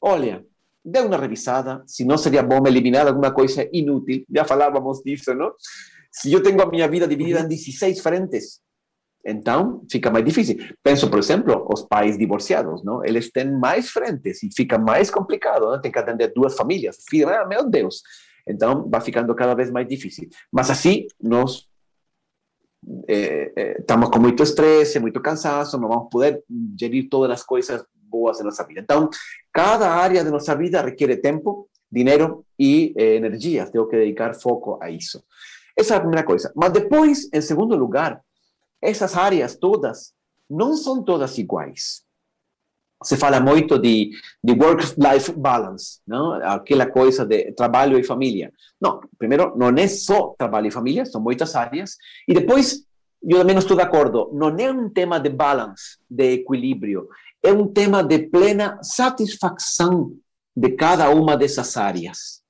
olha, 0.00 0.44
dê 0.84 1.00
uma 1.00 1.16
revisada. 1.16 1.82
Se 1.86 2.04
não 2.04 2.18
seria 2.18 2.42
bom 2.42 2.66
eliminar 2.66 3.06
alguma 3.06 3.32
coisa 3.32 3.66
inútil. 3.72 4.24
Já 4.34 4.44
falávamos 4.44 5.02
disso, 5.02 5.34
não? 5.34 5.52
Se 6.12 6.32
eu 6.32 6.42
tenho 6.42 6.60
a 6.60 6.66
minha 6.66 6.88
vida 6.88 7.06
dividida 7.06 7.40
em 7.40 7.48
16 7.48 8.00
frentes, 8.00 8.60
então 9.24 9.82
fica 9.90 10.10
mais 10.10 10.24
difícil. 10.24 10.56
Penso, 10.82 11.08
por 11.08 11.18
exemplo, 11.18 11.66
os 11.72 11.82
pais 11.82 12.18
divorciados, 12.18 12.82
não? 12.84 13.04
Eles 13.04 13.30
têm 13.30 13.50
mais 13.50 13.90
frentes 13.90 14.42
e 14.42 14.48
fica 14.54 14.78
mais 14.78 15.10
complicado, 15.10 15.70
não? 15.70 15.80
Tem 15.80 15.92
que 15.92 15.98
atender 15.98 16.32
duas 16.34 16.56
famílias. 16.56 16.96
Ah, 17.26 17.46
meu 17.46 17.68
Deus. 17.68 18.02
Então, 18.48 18.88
vai 18.90 19.00
ficando 19.00 19.34
cada 19.34 19.54
vez 19.54 19.70
mais 19.70 19.86
difícil. 19.86 20.28
Mas 20.50 20.70
assim, 20.70 21.06
nós 21.22 21.69
eh, 23.08 23.52
eh, 23.56 23.76
estamos 23.80 24.08
com 24.08 24.18
muito 24.18 24.42
estresse, 24.42 24.98
muito 24.98 25.20
cansaço, 25.20 25.78
não 25.78 25.88
vamos 25.88 26.08
poder 26.10 26.42
gerir 26.78 27.08
todas 27.08 27.40
as 27.40 27.44
coisas 27.44 27.84
boas 27.94 28.38
da 28.38 28.44
nossa 28.44 28.64
vida. 28.64 28.80
Então, 28.80 29.08
cada 29.52 29.90
área 29.90 30.24
da 30.24 30.30
nossa 30.30 30.54
vida 30.56 30.82
requer 30.82 31.16
tempo, 31.20 31.68
dinheiro 31.90 32.44
e 32.58 32.92
eh, 32.96 33.16
energia. 33.16 33.70
Tenho 33.70 33.86
que 33.86 33.96
dedicar 33.96 34.34
foco 34.34 34.78
a 34.82 34.90
isso. 34.90 35.22
Essa 35.76 35.94
é 35.94 35.96
a 35.96 36.00
primeira 36.00 36.24
coisa. 36.24 36.52
Mas 36.56 36.72
depois, 36.72 37.28
em 37.32 37.40
segundo 37.40 37.76
lugar, 37.76 38.20
essas 38.82 39.16
áreas 39.16 39.56
todas 39.56 40.12
não 40.48 40.76
são 40.76 41.02
todas 41.02 41.38
iguais 41.38 42.02
se 43.02 43.16
fala 43.16 43.40
muito 43.40 43.78
de, 43.78 44.10
de 44.42 44.52
work-life 44.52 45.32
balance, 45.32 46.00
não? 46.06 46.32
aquela 46.32 46.86
coisa 46.86 47.24
de 47.24 47.52
trabalho 47.52 47.98
e 47.98 48.04
família. 48.04 48.52
Não, 48.80 49.00
primeiro, 49.18 49.54
não 49.56 49.68
é 49.68 49.88
só 49.88 50.34
trabalho 50.38 50.66
e 50.66 50.70
família, 50.70 51.06
são 51.06 51.20
muitas 51.20 51.54
áreas. 51.56 51.96
E 52.28 52.34
depois, 52.34 52.84
eu 53.22 53.38
também 53.38 53.54
não 53.54 53.60
estou 53.60 53.76
de 53.76 53.82
acordo, 53.82 54.30
não 54.32 54.54
é 54.56 54.70
um 54.70 54.88
tema 54.88 55.18
de 55.18 55.30
balance, 55.30 55.98
de 56.08 56.34
equilíbrio, 56.34 57.08
é 57.42 57.52
um 57.52 57.66
tema 57.66 58.02
de 58.02 58.18
plena 58.18 58.78
satisfação 58.82 60.12
de 60.54 60.70
cada 60.70 61.08
uma 61.10 61.36
dessas 61.36 61.76
áreas. 61.76 62.42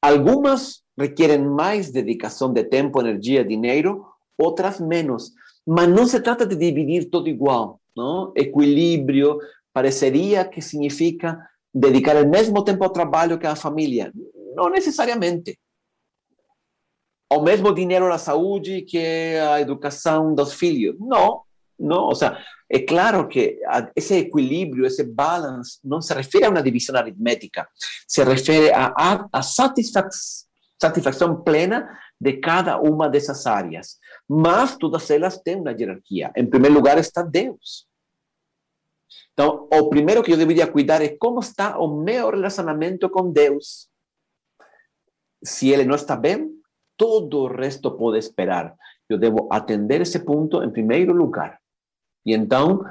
Algumas 0.00 0.82
requerem 0.96 1.44
mais 1.44 1.90
dedicação 1.90 2.52
de 2.52 2.64
tempo, 2.64 3.00
energia, 3.00 3.44
dinheiro, 3.44 4.04
outras 4.36 4.80
menos. 4.80 5.32
Mas 5.66 5.88
não 5.88 6.06
se 6.06 6.20
trata 6.20 6.46
de 6.46 6.56
dividir 6.56 7.10
todo 7.10 7.28
igual, 7.28 7.80
não? 7.96 8.32
Equilíbrio, 8.36 9.38
pareceria 9.72 10.44
que 10.44 10.60
significa 10.60 11.38
dedicar 11.74 12.16
o 12.16 12.28
mesmo 12.28 12.62
tempo 12.64 12.84
ao 12.84 12.90
trabalho 12.90 13.38
que 13.38 13.46
à 13.46 13.54
família. 13.54 14.12
Não 14.54 14.68
necessariamente. 14.68 15.58
O 17.30 17.42
mesmo 17.42 17.74
dinheiro 17.74 18.08
na 18.08 18.18
saúde 18.18 18.82
que 18.82 19.36
a 19.36 19.60
educação 19.60 20.34
dos 20.34 20.54
filhos. 20.54 20.96
Não, 20.98 21.42
não. 21.78 22.04
Ou 22.04 22.14
seja, 22.14 22.38
é 22.70 22.80
claro 22.80 23.28
que 23.28 23.58
esse 23.94 24.14
equilíbrio, 24.14 24.86
esse 24.86 25.04
balance, 25.04 25.78
não 25.84 26.00
se 26.00 26.12
refere 26.12 26.46
a 26.46 26.50
uma 26.50 26.62
divisão 26.62 26.96
aritmética, 26.96 27.68
se 28.06 28.24
refere 28.24 28.72
a, 28.72 29.28
a 29.32 29.42
satisfação 29.42 31.42
plena 31.42 31.88
de 32.20 32.34
cada 32.34 32.80
uma 32.80 33.08
dessas 33.08 33.46
áreas. 33.46 33.98
Mas 34.28 34.76
todas 34.76 35.10
elas 35.10 35.38
têm 35.38 35.56
uma 35.56 35.72
hierarquia. 35.72 36.32
Em 36.36 36.46
primeiro 36.46 36.74
lugar 36.74 36.98
está 36.98 37.22
Deus. 37.22 37.87
Então, 39.32 39.68
o 39.72 39.88
primeiro 39.88 40.22
que 40.22 40.32
eu 40.32 40.36
deveria 40.36 40.66
cuidar 40.66 41.00
é 41.02 41.16
como 41.16 41.40
está 41.40 41.78
o 41.78 42.02
meu 42.02 42.30
relacionamento 42.30 43.08
com 43.08 43.30
Deus. 43.30 43.88
Se 45.42 45.70
ele 45.70 45.84
não 45.84 45.94
está 45.94 46.16
bem, 46.16 46.50
todo 46.96 47.40
o 47.40 47.46
resto 47.46 47.90
pode 47.96 48.18
esperar. 48.18 48.74
Eu 49.08 49.16
devo 49.16 49.48
atender 49.50 50.00
esse 50.00 50.18
ponto 50.20 50.62
em 50.62 50.70
primeiro 50.70 51.12
lugar. 51.12 51.58
E 52.26 52.34
então, 52.34 52.84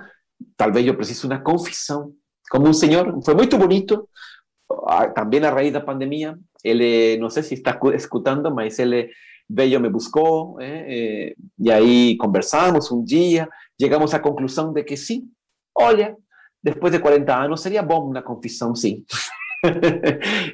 talvez 0.56 0.88
eu 0.88 0.96
precise 0.96 1.26
uma 1.26 1.40
confissão. 1.40 2.14
Como 2.50 2.68
um 2.68 2.74
senhor, 2.74 3.22
foi 3.24 3.36
muito 3.36 3.58
bonito, 3.58 4.10
também 5.14 5.44
a 5.44 5.52
raiz 5.52 5.74
da 5.74 5.82
pandemia. 5.82 6.38
Ele, 6.64 7.18
não 7.18 7.30
sei 7.30 7.44
se 7.44 7.54
está 7.54 7.78
escutando, 7.94 8.54
mas 8.54 8.80
ele 8.80 9.10
veio, 9.50 9.80
me 9.80 9.90
buscou, 9.90 10.60
eh, 10.60 11.34
e 11.58 11.72
aí 11.72 12.18
conversamos 12.18 12.92
um 12.92 13.04
dia, 13.04 13.48
chegamos 13.80 14.14
à 14.14 14.20
conclusão 14.20 14.74
de 14.74 14.84
que 14.84 14.98
sim, 14.98 15.30
olha, 15.78 16.16
depois 16.62 16.92
de 16.92 17.00
40 17.00 17.36
anos, 17.36 17.62
seria 17.62 17.84
bom 17.84 18.10
uma 18.10 18.22
confissão, 18.22 18.76
sim. 18.76 19.06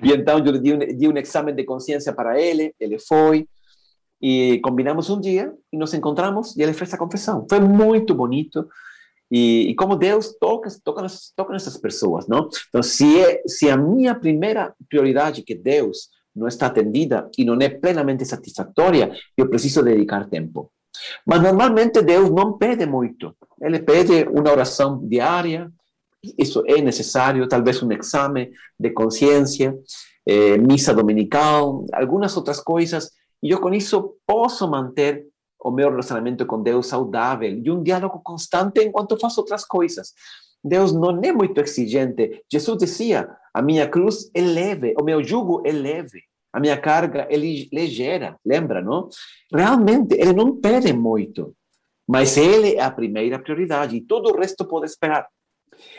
e 0.04 0.12
então 0.14 0.40
eu 0.40 0.60
di 0.60 0.74
um, 0.74 0.80
di 0.80 1.08
um 1.08 1.18
exame 1.18 1.54
de 1.54 1.64
consciência 1.64 2.14
para 2.14 2.40
ele, 2.40 2.74
ele 2.80 3.00
foi, 3.00 3.48
e 4.22 4.60
combinamos 4.64 5.10
um 5.10 5.20
dia, 5.20 5.54
e 5.72 5.78
nos 5.78 5.94
encontramos, 5.94 6.56
e 6.56 6.62
ele 6.62 6.74
fez 6.74 6.94
a 6.94 6.98
confissão. 6.98 7.46
Foi 7.50 7.60
muito 7.60 8.14
bonito, 8.14 8.68
e, 9.36 9.74
como 9.76 9.96
Deus 9.96 10.38
toca, 10.40 10.70
toca, 10.84 11.06
toca 11.36 11.54
nessas 11.54 11.76
pessoas, 11.78 12.28
não? 12.28 12.48
Então, 12.70 12.84
se, 12.84 13.20
é, 13.20 13.42
se 13.48 13.68
a 13.68 13.76
minha 13.76 14.14
primeira 14.14 14.76
prioridade 14.88 15.42
que 15.42 15.56
Deus 15.56 16.10
não 16.36 16.48
está 16.48 16.68
atendida 16.68 17.30
e 17.36 17.44
não 17.44 17.58
é 17.60 17.68
plenamente 17.68 18.26
satisfatória, 18.26 19.12
eu 19.36 19.50
preciso 19.50 19.82
dedicar 19.82 20.30
tempo. 20.30 20.72
Mas 21.26 21.42
normalmente 21.42 22.02
Deus 22.02 22.30
não 22.30 22.58
pede 22.58 22.86
muito. 22.86 23.36
Ele 23.62 23.80
pede 23.80 24.24
uma 24.24 24.52
oração 24.52 25.00
diária, 25.08 25.72
isso 26.38 26.64
é 26.66 26.82
necessário, 26.82 27.48
talvez 27.48 27.82
um 27.82 27.92
exame 27.92 28.52
de 28.80 28.92
consciência, 28.92 29.78
eh, 30.26 30.58
missa 30.58 30.94
dominical, 30.94 31.86
algumas 31.92 32.36
outras 32.38 32.60
coisas, 32.60 33.12
e 33.42 33.52
eu 33.52 33.60
com 33.60 33.74
isso 33.74 34.16
posso 34.26 34.70
manter 34.70 35.26
o 35.60 35.72
meu 35.72 35.90
relacionamento 35.90 36.46
com 36.46 36.62
Deus 36.62 36.88
saudável 36.88 37.50
e 37.50 37.72
um 37.72 37.82
diálogo 37.82 38.22
constante 38.24 38.82
enquanto 38.82 39.20
faço 39.20 39.42
outras 39.42 39.66
coisas. 39.66 40.14
Deus 40.64 40.94
não 40.94 41.20
é 41.22 41.32
muito 41.32 41.60
exigente. 41.60 42.42
Jesus 42.52 42.78
dizia: 42.78 43.30
a 43.54 43.62
minha 43.62 43.88
cruz 43.88 44.30
é 44.34 44.42
leve, 44.42 44.94
o 45.00 45.04
meu 45.04 45.24
jugo 45.24 45.62
é 45.66 45.72
leve, 45.72 46.22
a 46.54 46.60
minha 46.60 46.80
carga 46.80 47.28
é 47.30 47.36
ligeira. 47.36 48.38
Lembra, 48.46 48.80
não? 48.80 49.10
Realmente, 49.52 50.14
ele 50.14 50.34
não 50.34 50.56
pede 50.56 50.94
muito, 50.94 51.56
mas 52.08 52.38
ele 52.38 52.76
é 52.76 52.82
a 52.84 52.92
primeira 52.92 53.40
prioridade 53.40 53.96
e 53.96 54.02
todo 54.02 54.30
o 54.30 54.38
resto 54.38 54.64
pode 54.64 54.86
esperar. 54.86 55.28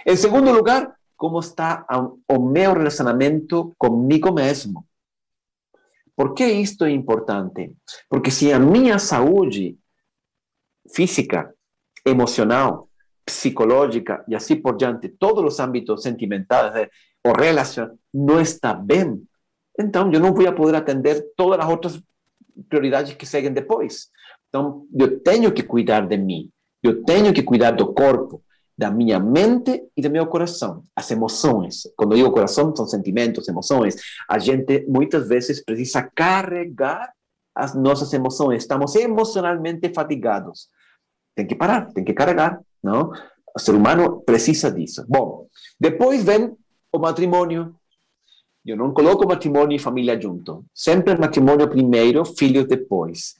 Em 0.07 0.15
segundo 0.15 0.53
lugar, 0.53 0.95
como 1.17 1.41
está 1.41 1.85
o 2.29 2.39
meu 2.39 2.73
relacionamento 2.73 3.75
comigo 3.77 4.33
mesmo? 4.33 4.87
Por 6.17 6.33
que 6.33 6.47
isto 6.47 6.85
é 6.85 6.91
importante? 6.93 7.77
Porque 8.09 8.31
se 8.31 8.53
a 8.53 8.59
minha 8.61 9.01
saúde 9.01 9.77
física, 10.95 11.53
emocional, 12.07 12.89
psicológica 13.25 14.25
e 14.29 14.35
assim 14.37 14.55
por 14.55 14.77
diante, 14.77 15.09
todos 15.09 15.43
os 15.43 15.59
âmbitos 15.59 16.03
sentimentais 16.03 16.89
ou 17.25 17.33
relacionais 17.33 17.99
não 18.13 18.41
está 18.41 18.73
bem, 18.73 19.27
então 19.79 20.11
eu 20.13 20.21
não 20.21 20.33
vou 20.33 20.53
poder 20.53 20.77
atender 20.77 21.33
todas 21.37 21.59
as 21.61 21.69
outras 21.69 22.03
prioridades 22.69 23.15
que 23.15 23.27
seguem 23.27 23.53
depois. 23.53 24.09
Então, 24.49 24.87
eu 24.95 25.21
tenho 25.21 25.53
que 25.53 25.63
cuidar 25.63 26.07
de 26.07 26.17
mim, 26.17 26.51
eu 26.83 27.03
tenho 27.05 27.33
que 27.33 27.43
cuidar 27.43 27.73
do 27.73 27.93
corpo, 27.93 28.43
da 28.77 28.91
minha 28.91 29.19
mente 29.21 29.85
e 29.97 30.03
do 30.03 30.11
meu 30.11 30.27
coração, 30.27 30.85
as 30.95 31.11
emoções. 31.11 31.83
Quando 31.97 32.17
digo 32.17 32.31
coração, 32.33 32.75
são 32.75 32.87
sentimentos, 32.87 33.49
emoções. 33.49 33.97
A 34.29 34.39
gente 34.39 34.85
muitas 34.89 35.29
vezes 35.29 35.65
precisa 35.65 36.03
carregar 36.15 37.13
as 37.55 37.75
nossas 37.75 38.13
emoções. 38.13 38.63
Estamos 38.63 38.95
emocionalmente 38.97 39.93
fatigados. 39.95 40.69
Tem 41.37 41.47
que 41.47 41.55
parar, 41.55 41.93
tem 41.93 42.05
que 42.05 42.13
carregar, 42.13 42.61
não? 42.83 43.13
O 43.57 43.61
ser 43.61 43.75
humano 43.75 44.21
precisa 44.23 44.71
disso. 44.71 45.05
Bom, 45.09 45.47
depois 45.79 46.25
vem 46.25 46.57
o 46.93 46.99
matrimônio. 46.99 47.75
Eu 48.65 48.77
não 48.77 48.93
coloco 48.93 49.29
matrimônio 49.29 49.77
e 49.77 49.79
família 49.79 50.19
junto. 50.21 50.65
Sempre 50.75 51.19
matrimônio 51.19 51.69
primeiro, 51.69 52.25
filhos 52.25 52.67
depois. 52.67 53.35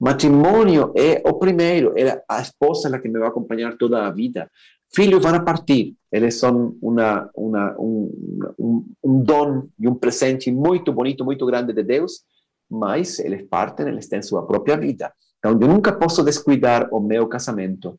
Matrimônio 0.00 0.92
é 0.96 1.22
o 1.24 1.34
primeiro, 1.34 1.94
é 1.96 2.22
a 2.28 2.40
esposa 2.40 2.98
que 2.98 3.08
me 3.08 3.18
vai 3.18 3.28
acompanhar 3.28 3.76
toda 3.76 4.06
a 4.06 4.10
vida. 4.10 4.50
Filhos 4.94 5.22
vão 5.22 5.44
partir, 5.44 5.96
eles 6.10 6.38
são 6.38 6.76
uma, 6.80 7.28
uma, 7.34 7.76
um, 7.78 8.54
um, 8.58 8.84
um 9.02 9.22
dom 9.22 9.66
e 9.78 9.88
um 9.88 9.94
presente 9.94 10.52
muito 10.52 10.92
bonito, 10.92 11.24
muito 11.24 11.44
grande 11.46 11.72
de 11.72 11.82
Deus, 11.82 12.22
mas 12.70 13.18
eles 13.18 13.42
partem, 13.48 13.88
eles 13.88 14.08
têm 14.08 14.22
sua 14.22 14.46
própria 14.46 14.76
vida. 14.76 15.12
Então, 15.38 15.52
eu 15.52 15.68
nunca 15.68 15.92
posso 15.92 16.22
descuidar 16.22 16.88
o 16.92 17.00
meu 17.00 17.26
casamento. 17.26 17.98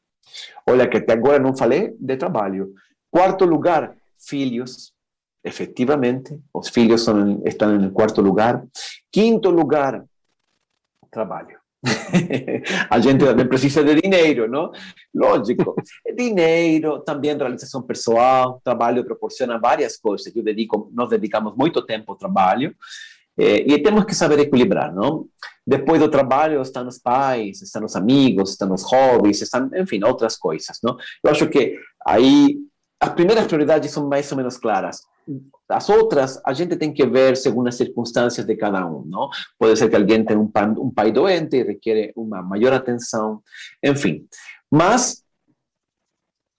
Olha, 0.67 0.87
que 0.87 0.97
até 0.97 1.13
agora 1.13 1.37
não 1.37 1.55
falei 1.55 1.95
de 1.99 2.17
trabalho. 2.17 2.73
Quarto 3.11 3.45
lugar, 3.45 3.95
filhos. 4.17 4.94
Efetivamente, 5.45 6.41
os 6.51 6.69
filhos 6.69 7.03
são, 7.03 7.43
estão 7.45 7.77
no 7.77 7.91
quarto 7.91 8.19
lugar. 8.19 8.65
Quinto 9.11 9.51
lugar, 9.51 10.03
trabalho. 11.11 11.59
a 12.89 12.97
gente 12.99 13.23
também 13.23 13.47
precisa 13.47 13.83
de 13.83 14.01
dinheiro, 14.01 14.49
não? 14.49 14.71
Lógico. 15.13 15.75
Dinheiro, 16.17 16.99
também 17.01 17.37
realização 17.37 17.83
pessoal, 17.83 18.59
trabalho 18.63 19.05
proporciona 19.05 19.59
várias 19.59 19.97
coisas. 19.97 20.35
Eu 20.35 20.43
dedico, 20.43 20.89
nós 20.91 21.09
dedicamos 21.09 21.55
muito 21.55 21.85
tempo 21.85 22.11
ao 22.11 22.17
trabalho 22.17 22.73
eh, 23.37 23.65
e 23.67 23.83
temos 23.83 24.05
que 24.05 24.15
saber 24.15 24.39
equilibrar, 24.39 24.93
não? 24.95 25.27
Depois 25.67 25.99
do 25.99 26.09
trabalho 26.09 26.59
estão 26.59 26.87
os 26.87 26.97
pais, 26.97 27.61
estão 27.61 27.85
os 27.85 27.95
amigos, 27.95 28.51
estão 28.51 28.73
os 28.73 28.83
hobbies, 28.83 29.43
estão, 29.43 29.69
enfim, 29.75 30.03
outras 30.03 30.35
coisas, 30.35 30.79
não? 30.83 30.97
Eu 31.23 31.29
acho 31.31 31.47
que 31.49 31.77
aí 32.03 32.57
as 33.05 33.13
primeiras 33.13 33.45
prioridades 33.45 33.91
são 33.91 34.07
mais 34.07 34.31
ou 34.31 34.37
menos 34.37 34.57
claras. 34.57 35.01
As 35.69 35.89
outras, 35.89 36.41
a 36.45 36.53
gente 36.53 36.75
tem 36.75 36.93
que 36.93 37.05
ver 37.05 37.37
segundo 37.37 37.67
as 37.67 37.75
circunstâncias 37.75 38.45
de 38.45 38.55
cada 38.55 38.85
um, 38.85 39.03
não? 39.05 39.29
Pode 39.59 39.77
ser 39.77 39.89
que 39.89 39.95
alguém 39.95 40.23
tenha 40.23 40.39
um 40.39 40.47
pai, 40.47 40.67
um 40.69 40.91
pai 40.91 41.11
doente 41.11 41.55
e 41.57 41.63
requer 41.63 42.13
uma 42.15 42.41
maior 42.41 42.73
atenção, 42.73 43.41
enfim. 43.83 44.27
Mas 44.71 45.23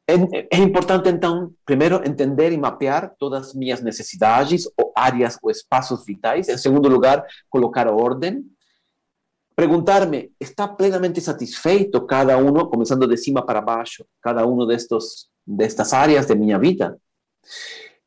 é, 0.08 0.58
importante, 0.58 1.08
então, 1.08 1.52
primeiro, 1.64 1.96
entender 2.06 2.52
e 2.52 2.56
mapear 2.56 3.12
todas 3.18 3.48
as 3.48 3.54
minhas 3.54 3.82
necessidades, 3.82 4.64
ou 4.76 4.92
áreas 4.96 5.36
ou 5.42 5.50
espaços 5.50 6.04
vitais. 6.04 6.48
Em 6.48 6.56
segundo 6.56 6.88
lugar, 6.88 7.24
colocar 7.50 7.88
ordem. 7.88 8.44
Perguntar-me, 9.56 10.30
está 10.38 10.68
plenamente 10.68 11.20
satisfeito 11.20 12.04
cada 12.06 12.36
um, 12.36 12.52
começando 12.66 13.08
de 13.08 13.16
cima 13.16 13.44
para 13.44 13.60
baixo, 13.60 14.04
cada 14.20 14.46
um 14.46 14.66
destes, 14.66 15.28
destas 15.46 15.92
áreas 15.92 16.26
de 16.26 16.34
minha 16.34 16.58
vida? 16.58 16.98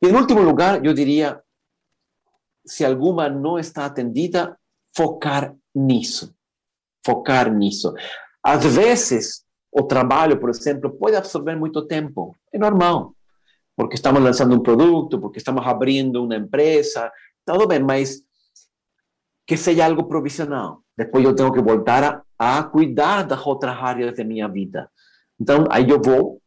E, 0.02 0.08
em 0.08 0.14
último 0.14 0.42
lugar, 0.42 0.84
eu 0.84 0.92
diria, 0.92 1.40
se 2.64 2.84
alguma 2.84 3.28
não 3.28 3.58
está 3.58 3.86
atendida, 3.86 4.58
focar 4.96 5.54
nisso. 5.74 6.34
Focar 7.04 7.52
nisso. 7.52 7.94
Às 8.42 8.64
vezes, 8.64 9.44
o 9.72 9.82
trabalho, 9.82 10.38
por 10.38 10.50
exemplo, 10.50 10.90
pode 10.90 11.16
absorver 11.16 11.56
muito 11.56 11.86
tempo. 11.86 12.36
É 12.52 12.58
normal, 12.58 13.14
porque 13.76 13.94
estamos 13.94 14.22
lançando 14.22 14.54
um 14.54 14.62
produto, 14.62 15.20
porque 15.20 15.38
estamos 15.38 15.66
abrindo 15.66 16.24
uma 16.24 16.36
empresa, 16.36 17.10
tudo 17.46 17.66
bem, 17.66 17.80
mas 17.80 18.22
que 19.46 19.56
seja 19.56 19.84
algo 19.84 20.04
provisional. 20.04 20.82
Depois 20.96 21.24
eu 21.24 21.34
tenho 21.34 21.52
que 21.52 21.60
voltar 21.60 22.22
a, 22.38 22.62
cuidar 22.64 23.22
das 23.22 23.44
outras 23.46 23.76
áreas 23.76 24.16
da 24.16 24.24
minha 24.24 24.46
vida. 24.48 24.90
Então, 25.40 25.64
aí 25.70 25.88
eu 25.88 26.00
vou 26.00 26.40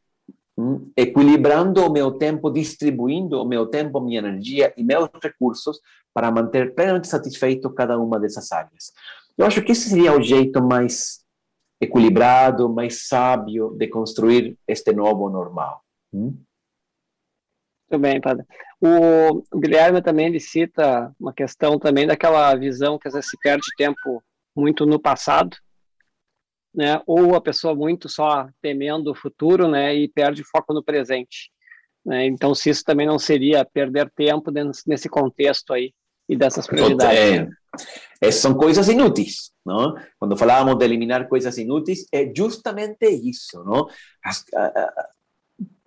equilibrando 0.95 1.83
o 1.83 1.91
meu 1.91 2.11
tempo, 2.11 2.51
distribuindo 2.51 3.41
o 3.41 3.45
meu 3.45 3.65
tempo, 3.65 3.99
minha 3.99 4.19
energia 4.19 4.73
e 4.77 4.83
meus 4.83 5.09
recursos 5.21 5.79
para 6.13 6.31
manter 6.31 6.75
plenamente 6.75 7.07
satisfeito 7.07 7.73
cada 7.73 7.97
uma 7.97 8.19
dessas 8.19 8.51
áreas. 8.51 8.91
Eu 9.37 9.45
acho 9.45 9.63
que 9.63 9.71
esse 9.71 9.89
seria 9.89 10.15
o 10.15 10.21
jeito 10.21 10.61
mais 10.61 11.23
equilibrado, 11.81 12.69
mais 12.69 13.07
sábio 13.07 13.75
de 13.77 13.87
construir 13.87 14.57
este 14.67 14.93
novo 14.93 15.29
normal. 15.29 15.83
Hum? 16.13 16.37
Muito 17.89 18.01
bem, 18.01 18.21
padre. 18.21 18.45
O, 18.79 19.43
Guilherme 19.57 20.01
também 20.01 20.27
ele 20.27 20.39
cita 20.39 21.13
uma 21.19 21.33
questão 21.33 21.79
também 21.79 22.07
daquela 22.07 22.53
visão 22.55 22.97
que 22.97 23.07
às 23.07 23.13
vezes 23.13 23.29
se 23.29 23.37
perde 23.39 23.63
tempo 23.75 24.23
muito 24.55 24.85
no 24.85 24.99
passado, 24.99 25.57
né? 26.74 27.01
Ou 27.05 27.36
a 27.36 27.41
pessoa 27.41 27.76
muito 27.76 28.09
só 28.09 28.47
temendo 28.61 29.11
o 29.11 29.15
futuro, 29.15 29.67
né? 29.67 29.95
E 29.95 30.07
perde 30.07 30.43
foco 30.43 30.74
no 30.74 30.84
presente. 30.84 31.51
Né? 32.05 32.26
Então, 32.26 32.53
se 32.53 32.69
isso 32.69 32.84
também 32.84 33.07
não 33.07 33.19
seria 33.19 33.63
perder 33.63 34.11
tempo 34.15 34.51
nesse 34.86 35.07
contexto 35.07 35.74
aí 35.74 35.93
e 36.28 36.36
dessas 36.36 36.67
prioridades. 36.67 37.19
É, 37.19 37.47
é, 38.21 38.32
são 38.32 38.53
coisas 38.53 38.88
inúteis. 38.88 39.51
¿no? 39.65 39.95
Cuando 40.19 40.36
hablábamos 40.36 40.78
de 40.78 40.86
eliminar 40.86 41.28
cosas 41.28 41.57
inútiles, 41.57 42.07
es 42.11 42.32
justamente 42.36 43.07
eso, 43.07 43.63
¿no? 43.63 43.88
As, 44.21 44.45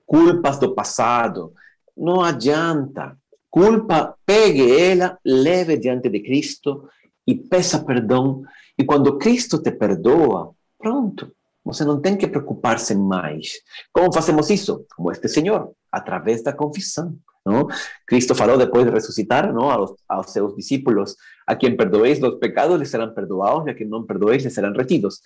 culpas 0.06 0.58
do 0.60 0.74
pasado, 0.74 1.52
no 1.96 2.22
adianta. 2.22 3.18
Culpa, 3.50 4.16
pegue 4.24 4.70
ela, 4.78 5.18
leve 5.24 5.78
diante 5.78 6.08
de 6.08 6.20
Cristo 6.22 6.88
e 7.26 7.34
peça 7.34 7.84
perdão. 7.84 8.42
E 8.78 8.84
quando 8.84 9.18
Cristo 9.18 9.62
te 9.62 9.72
perdoa, 9.72 10.54
pronto, 10.78 11.32
você 11.64 11.84
não 11.84 12.00
tem 12.00 12.16
que 12.16 12.28
preocupar-se 12.28 12.94
mais. 12.94 13.54
Como 13.92 14.12
fazemos 14.12 14.50
isso? 14.50 14.86
Como 14.94 15.10
este 15.10 15.28
Senhor, 15.28 15.72
através 15.90 16.42
da 16.42 16.52
confissão. 16.52 17.18
¿no? 17.44 17.68
Cristo 18.06 18.34
falou 18.34 18.58
depois 18.58 18.84
de 18.84 18.90
ressuscitar 18.90 19.52
¿no? 19.52 19.70
aos, 19.70 19.94
aos 20.08 20.32
seus 20.32 20.54
discípulos, 20.56 21.16
a 21.46 21.54
quem 21.54 21.76
perdoeis 21.76 22.20
os 22.20 22.38
pecados, 22.38 22.78
lhes 22.78 22.90
serão 22.90 23.14
perdoados, 23.14 23.66
e 23.66 23.70
a 23.70 23.74
quem 23.74 23.86
não 23.86 24.04
perdoeis, 24.04 24.42
lhes 24.42 24.52
serão 24.52 24.72
retidos. 24.72 25.20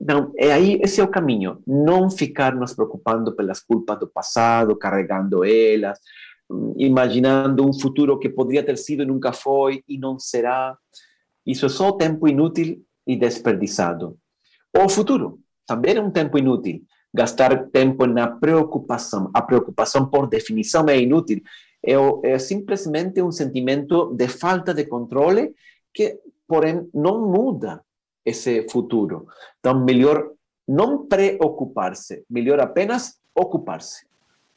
Então, 0.00 0.32
é 0.36 0.52
aí, 0.52 0.80
esse 0.82 1.00
é 1.00 1.04
o 1.04 1.08
caminho, 1.08 1.62
não 1.66 2.10
ficar 2.10 2.54
nos 2.56 2.74
preocupando 2.74 3.36
pelas 3.36 3.60
culpas 3.60 3.98
do 4.00 4.08
passado, 4.08 4.76
carregando 4.76 5.44
elas, 5.44 5.98
imaginando 6.76 7.64
um 7.64 7.72
futuro 7.72 8.18
que 8.18 8.28
poderia 8.28 8.64
ter 8.64 8.76
sido 8.76 9.02
e 9.02 9.06
nunca 9.06 9.32
foi 9.32 9.84
e 9.88 9.96
não 9.98 10.18
será. 10.18 10.76
Isso 11.46 11.66
é 11.66 11.68
só 11.68 11.92
tempo 11.92 12.26
inútil 12.26 12.82
e 13.06 13.16
desperdiçado. 13.16 14.16
O 14.76 14.88
futuro 14.88 15.40
também 15.66 15.96
é 15.96 16.00
um 16.00 16.10
tempo 16.10 16.38
inútil, 16.38 16.82
gastar 17.12 17.68
tempo 17.70 18.06
na 18.06 18.26
preocupação. 18.26 19.30
A 19.34 19.42
preocupação, 19.42 20.08
por 20.08 20.28
definição, 20.28 20.88
é 20.88 20.98
inútil. 20.98 21.42
É, 21.84 21.94
é 22.24 22.38
simplesmente 22.38 23.20
um 23.22 23.30
sentimento 23.30 24.14
de 24.14 24.28
falta 24.28 24.72
de 24.72 24.84
controle 24.86 25.54
que, 25.92 26.18
porém, 26.46 26.88
não 26.94 27.28
muda 27.28 27.82
esse 28.24 28.66
futuro. 28.68 29.26
Então, 29.58 29.84
melhor 29.84 30.30
não 30.66 31.06
preocupar-se, 31.06 32.24
melhor 32.30 32.60
apenas 32.60 33.20
ocupar-se 33.34 34.06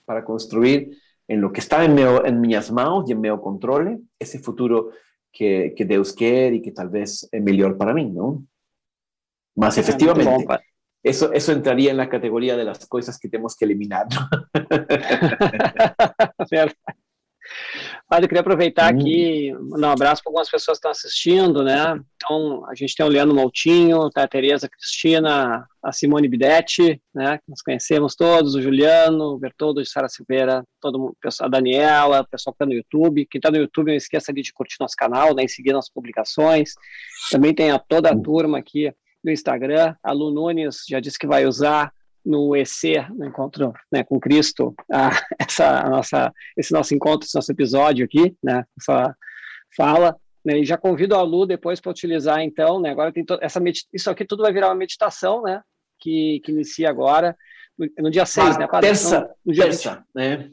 para 0.06 0.22
construir 0.22 0.92
em 1.28 1.40
lo 1.40 1.52
que 1.52 1.60
está 1.60 1.84
em, 1.84 1.90
meu, 1.90 2.26
em 2.26 2.36
minhas 2.36 2.70
mãos 2.70 3.10
e 3.10 3.14
em 3.14 3.16
meu 3.16 3.38
controle 3.40 3.98
esse 4.20 4.38
futuro 4.38 4.92
que, 5.34 5.72
que 5.72 5.84
Deus 5.84 6.12
quer 6.12 6.54
e 6.54 6.62
que 6.62 6.72
talvez 6.72 7.28
é 7.32 7.40
melhor 7.40 7.76
para 7.76 7.94
mim, 7.94 8.12
não? 8.12 8.44
Mas 9.56 9.78
efectivamente, 9.78 10.46
eso, 11.04 11.32
eso 11.32 11.52
entraría 11.52 11.92
en 11.92 11.98
la 11.98 12.10
categoría 12.10 12.58
de 12.58 12.64
las 12.64 12.88
cosas 12.88 13.20
que 13.20 13.30
temos 13.30 13.56
que 13.56 13.66
eliminar. 13.66 14.08
Padre, 18.08 18.26
eu 18.26 18.30
queria 18.30 18.42
aproveitar 18.42 18.94
hum. 18.94 19.00
aqui, 19.00 19.54
mandar 19.54 19.90
um 19.90 19.92
abraço 19.92 20.24
para 20.24 20.30
algumas 20.30 20.50
pessoas 20.50 20.78
que 20.78 20.80
estão 20.80 20.92
assistindo, 20.92 21.64
né? 21.64 22.00
Então, 22.16 22.66
a 22.68 22.76
gente 22.76 22.96
tem 22.96 23.06
o 23.06 23.10
Leandro 23.10 23.36
Moutinho, 23.36 24.10
tá 24.10 24.24
a 24.24 24.28
Tereza 24.28 24.70
Cristina, 24.70 25.66
a 25.84 25.92
Simone 25.92 26.28
Bidetti, 26.28 27.02
né? 27.14 27.38
Que 27.38 27.50
nós 27.50 27.62
conhecemos 27.62 28.16
todos, 28.16 28.56
o 28.56 28.62
Juliano, 28.62 29.34
o 29.34 29.38
Bertoldo 29.38 29.82
de 29.82 29.90
Sara 29.90 30.10
Silveira, 30.10 30.64
todo 30.82 31.00
mundo, 31.00 31.16
a 31.42 31.48
Daniela, 31.48 32.22
o 32.22 32.28
pessoal 32.28 32.54
que 32.54 32.64
está 32.64 32.66
no 32.66 32.74
YouTube. 32.74 33.28
Quem 33.30 33.40
está 33.40 33.52
no 33.52 33.58
YouTube, 33.58 33.90
não 33.90 33.96
esqueça 33.96 34.34
de 34.34 34.54
curtir 34.54 34.78
nosso 34.80 34.96
canal, 34.96 35.36
né? 35.36 35.44
E 35.44 35.50
seguir 35.50 35.74
nossas 35.74 35.92
publicações. 35.92 36.74
Também 37.32 37.54
tem 37.54 37.72
a, 37.72 37.80
toda 37.80 38.10
a 38.10 38.14
hum. 38.14 38.22
turma 38.22 38.58
aqui 38.58 38.92
no 39.26 39.32
Instagram. 39.32 39.96
A 40.04 40.12
Lu 40.12 40.32
Nunes 40.32 40.84
já 40.88 41.00
disse 41.00 41.18
que 41.18 41.26
vai 41.26 41.46
usar 41.46 41.92
no 42.24 42.56
EC, 42.56 43.08
no 43.16 43.26
encontro 43.26 43.74
né, 43.92 44.04
com 44.04 44.20
Cristo, 44.20 44.74
a, 44.92 45.10
essa 45.40 45.82
a 45.82 45.90
nossa, 45.90 46.34
esse 46.56 46.72
nosso 46.72 46.94
encontro, 46.94 47.26
esse 47.26 47.36
nosso 47.36 47.52
episódio 47.52 48.06
aqui, 48.06 48.36
né, 48.44 48.64
essa 48.80 49.16
fala. 49.76 50.16
Né, 50.44 50.60
e 50.60 50.66
já 50.66 50.78
convido 50.78 51.16
a 51.16 51.24
Lu 51.24 51.46
depois 51.46 51.82
para 51.82 51.92
utilizar, 51.92 52.40
então, 52.42 52.80
né, 52.80 52.92
agora 52.92 53.12
tem 53.12 53.26
essa 53.42 53.60
isso 53.92 54.10
aqui 54.10 54.24
tudo 54.26 54.44
vai 54.44 54.54
virar 54.54 54.68
uma 54.68 54.76
meditação, 54.76 55.42
né, 55.42 55.62
que, 56.00 56.40
que 56.44 56.52
inicia 56.52 56.90
agora, 56.90 57.36
no, 57.78 57.88
no 58.00 58.12
dia 58.12 58.26
6, 58.26 58.56
ah, 58.56 58.60
né, 58.60 58.68
Terça, 58.80 59.18
então, 59.18 59.36
no 59.46 59.54
dia 59.54 59.64
terça, 59.64 59.92
20, 59.96 60.04
né? 60.16 60.52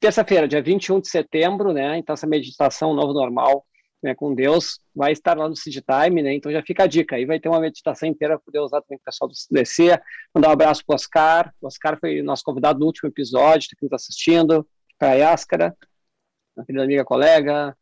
Terça-feira, 0.00 0.48
dia 0.48 0.62
21 0.62 1.00
de 1.00 1.08
setembro, 1.08 1.72
né, 1.72 1.98
então 1.98 2.14
essa 2.14 2.28
meditação 2.28 2.94
novo 2.94 3.12
normal, 3.12 3.64
né, 4.04 4.14
com 4.14 4.34
Deus, 4.34 4.80
vai 4.94 5.12
estar 5.12 5.34
lá 5.34 5.48
no 5.48 5.56
Seed 5.56 5.76
Time, 5.76 6.22
né? 6.22 6.34
Então 6.34 6.52
já 6.52 6.62
fica 6.62 6.84
a 6.84 6.86
dica. 6.86 7.16
Aí 7.16 7.24
vai 7.24 7.40
ter 7.40 7.48
uma 7.48 7.58
meditação 7.58 8.06
inteira 8.06 8.36
para 8.36 8.44
poder 8.44 8.58
usar 8.58 8.82
também 8.82 8.98
com 8.98 9.02
o 9.02 9.04
pessoal 9.06 9.26
do 9.26 9.34
CDC. 9.34 9.98
Mandar 10.34 10.50
um 10.50 10.52
abraço 10.52 10.84
para 10.84 10.92
o 10.92 10.94
Oscar. 10.94 11.54
O 11.58 11.66
Oscar 11.66 11.98
foi 11.98 12.20
nosso 12.20 12.44
convidado 12.44 12.78
no 12.78 12.84
último 12.84 13.08
episódio, 13.08 13.70
que 13.70 13.86
está 13.86 13.96
assistindo. 13.96 14.68
Para 14.98 15.12
a 15.12 15.14
Yáscara, 15.14 15.74
a 16.58 16.64
querida 16.66 16.84
amiga 16.84 17.02
colega. 17.02 17.74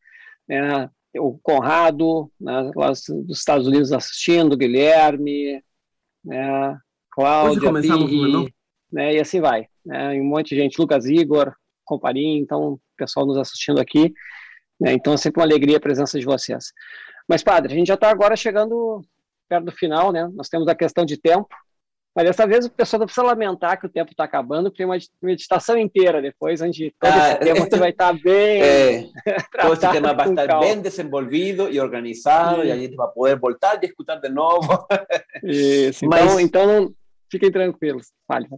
Né, 0.49 0.89
o 1.19 1.37
Conrado, 1.43 2.31
né, 2.41 2.71
lá 2.77 2.91
dos 2.91 3.39
Estados 3.39 3.67
Unidos 3.67 3.91
assistindo, 3.93 4.53
o 4.53 4.57
Guilherme, 4.57 5.61
né, 6.25 6.79
Cláudia, 7.11 7.73
Birri, 7.73 8.55
né, 8.93 9.15
e 9.15 9.21
assim 9.21 9.41
vai. 9.41 9.67
Né, 9.85 10.21
um 10.21 10.25
monte 10.25 10.51
de 10.51 10.61
gente, 10.61 10.81
Lucas 10.81 11.05
Igor, 11.07 11.53
Comparim, 11.85 12.39
então, 12.39 12.75
o 12.75 12.81
pessoal 12.97 13.27
nos 13.27 13.37
assistindo 13.37 13.81
aqui. 13.81 14.15
Né? 14.83 14.95
Então 14.95 15.13
é 15.13 15.17
sempre 15.17 15.41
uma 15.41 15.47
alegria 15.47 15.77
a 15.77 15.81
presença 15.81 16.19
de 16.19 16.27
vocês. 16.27 16.73
Mas, 17.29 17.45
padre, 17.45 17.73
a 17.73 17.77
gente 17.77 17.87
já 17.87 17.95
está 17.95 18.11
agora 18.11 18.35
chegando 18.35 19.01
perto 19.49 19.67
do 19.67 19.73
final, 19.73 20.11
né? 20.11 20.29
Nós 20.35 20.49
temos 20.49 20.67
a 20.67 20.75
questão 20.75 21.05
de 21.05 21.17
tempo, 21.17 21.49
mas 22.17 22.27
dessa 22.27 22.47
vez 22.47 22.67
o 22.67 22.71
pessoal 22.71 22.99
não 22.99 23.07
precisa 23.07 23.25
lamentar 23.25 23.79
que 23.79 23.87
o 23.87 23.89
tempo 23.89 24.11
está 24.11 24.25
acabando, 24.25 24.65
porque 24.65 24.79
tem 24.79 24.87
uma 24.87 24.99
meditação 25.23 25.79
inteira 25.79 26.21
depois, 26.21 26.61
onde 26.61 26.93
todo 26.99 27.13
ah, 27.13 27.29
esse 27.31 27.39
tema 27.39 27.59
esto, 27.59 27.79
vai 27.79 27.91
estar 27.91 28.13
tá 28.13 28.21
bem. 28.25 28.63
É, 28.63 29.09
todo 29.63 29.73
esse 29.75 29.91
tema 29.93 30.15
vai 30.15 30.31
estar 30.31 30.47
calma. 30.49 30.67
bem 30.67 30.81
desenvolvido 30.81 31.71
e 31.71 31.79
organizado, 31.79 32.65
e 32.65 32.73
a 32.73 32.77
gente 32.77 32.97
vai 32.97 33.09
poder 33.13 33.39
voltar 33.39 33.81
e 33.81 33.87
escutar 33.87 34.17
de 34.17 34.29
novo. 34.31 34.67
Isso, 35.45 36.05
mas, 36.07 36.39
então, 36.41 36.65
então 36.65 36.95
fiquem 37.31 37.53
tranquilos. 37.53 38.09
Fale. 38.27 38.49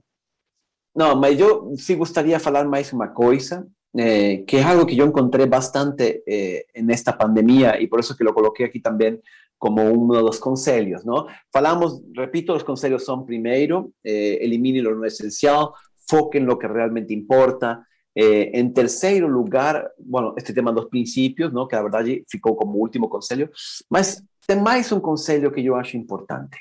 Não, 0.96 1.14
mas 1.14 1.38
eu 1.38 1.76
se 1.76 1.94
gostaria 1.94 2.38
de 2.38 2.42
falar 2.42 2.64
mais 2.64 2.92
uma 2.92 3.08
coisa, 3.08 3.66
eh, 3.97 4.45
que 4.47 4.61
es 4.61 4.66
algo 4.66 4.86
que 4.86 4.97
yo 4.97 5.05
encontré 5.05 5.47
bastante 5.47 6.22
eh, 6.26 6.66
en 6.74 6.90
esta 6.90 7.16
pandemia 7.16 7.80
y 7.80 7.86
por 7.86 8.01
eso 8.01 8.16
que 8.16 8.24
lo 8.24 8.34
coloqué 8.34 8.64
aquí 8.64 8.80
también 8.80 9.22
como 9.57 9.84
uno 9.84 10.16
de 10.16 10.22
los 10.22 10.38
consejos, 10.40 11.07
¿no? 11.07 11.26
Falamos, 11.51 12.03
repito, 12.12 12.53
los 12.53 12.64
consejos 12.64 13.05
son 13.05 13.24
primero, 13.24 13.92
eh, 14.03 14.38
elimine 14.40 14.82
lo 14.82 14.95
no 14.95 15.05
esencial, 15.05 15.68
foque 16.07 16.38
en 16.38 16.47
lo 16.47 16.59
que 16.59 16.68
realmente 16.68 17.14
importa. 17.14 17.86
Eh, 18.14 18.51
en 18.55 18.74
tercer 18.74 19.22
lugar, 19.22 19.92
bueno, 19.99 20.34
este 20.36 20.53
tema 20.53 20.70
dos 20.70 20.86
principios, 20.86 21.53
¿no? 21.53 21.66
Que 21.66 21.76
la 21.76 21.82
verdad 21.82 22.05
ficou 22.28 22.55
como 22.55 22.78
último 22.78 23.09
consejo, 23.09 23.51
mas 23.88 24.22
tem 24.47 24.61
mais 24.61 24.92
un 24.92 25.01
consejo 25.01 25.51
que 25.51 25.62
yo 25.62 25.76
acho 25.76 25.97
importante. 25.97 26.59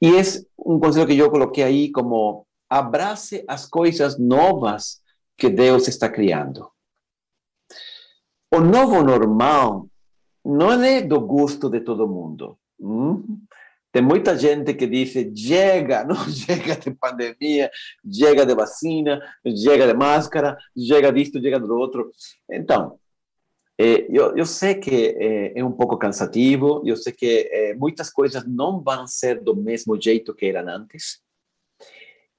Y 0.00 0.14
es 0.14 0.46
un 0.56 0.80
consejo 0.80 1.06
que 1.06 1.16
yo 1.16 1.30
coloqué 1.30 1.64
ahí 1.64 1.90
como 1.90 2.46
abrace 2.68 3.44
as 3.46 3.66
coisas 3.68 4.18
novas 4.18 5.01
que 5.42 5.50
Deus 5.50 5.88
está 5.88 6.08
criando. 6.08 6.70
O 8.54 8.60
novo 8.60 9.02
normal 9.02 9.88
não 10.44 10.80
é 10.80 11.02
do 11.02 11.20
gosto 11.20 11.68
de 11.68 11.80
todo 11.80 12.06
mundo. 12.06 12.56
Hum? 12.78 13.40
Tem 13.90 14.00
muita 14.00 14.38
gente 14.38 14.72
que 14.74 14.86
diz: 14.86 15.12
chega, 15.36 16.04
não 16.06 16.14
chega 16.30 16.76
de 16.76 16.92
pandemia, 16.92 17.68
chega 18.08 18.46
de 18.46 18.54
vacina, 18.54 19.20
chega 19.44 19.88
de 19.88 19.94
máscara, 19.94 20.56
chega 20.78 21.12
disto, 21.12 21.42
chega 21.42 21.58
do 21.58 21.76
outro. 21.76 22.12
Então, 22.48 23.00
eu, 23.76 24.36
eu 24.36 24.46
sei 24.46 24.76
que 24.76 25.16
eh, 25.18 25.54
é 25.56 25.64
um 25.64 25.72
pouco 25.72 25.98
cansativo, 25.98 26.84
eu 26.86 26.96
sei 26.96 27.12
que 27.12 27.50
eh, 27.50 27.74
muitas 27.74 28.10
coisas 28.10 28.46
não 28.46 28.80
vão 28.80 29.08
ser 29.08 29.42
do 29.42 29.56
mesmo 29.56 30.00
jeito 30.00 30.32
que 30.36 30.46
eram 30.46 30.68
antes. 30.68 31.20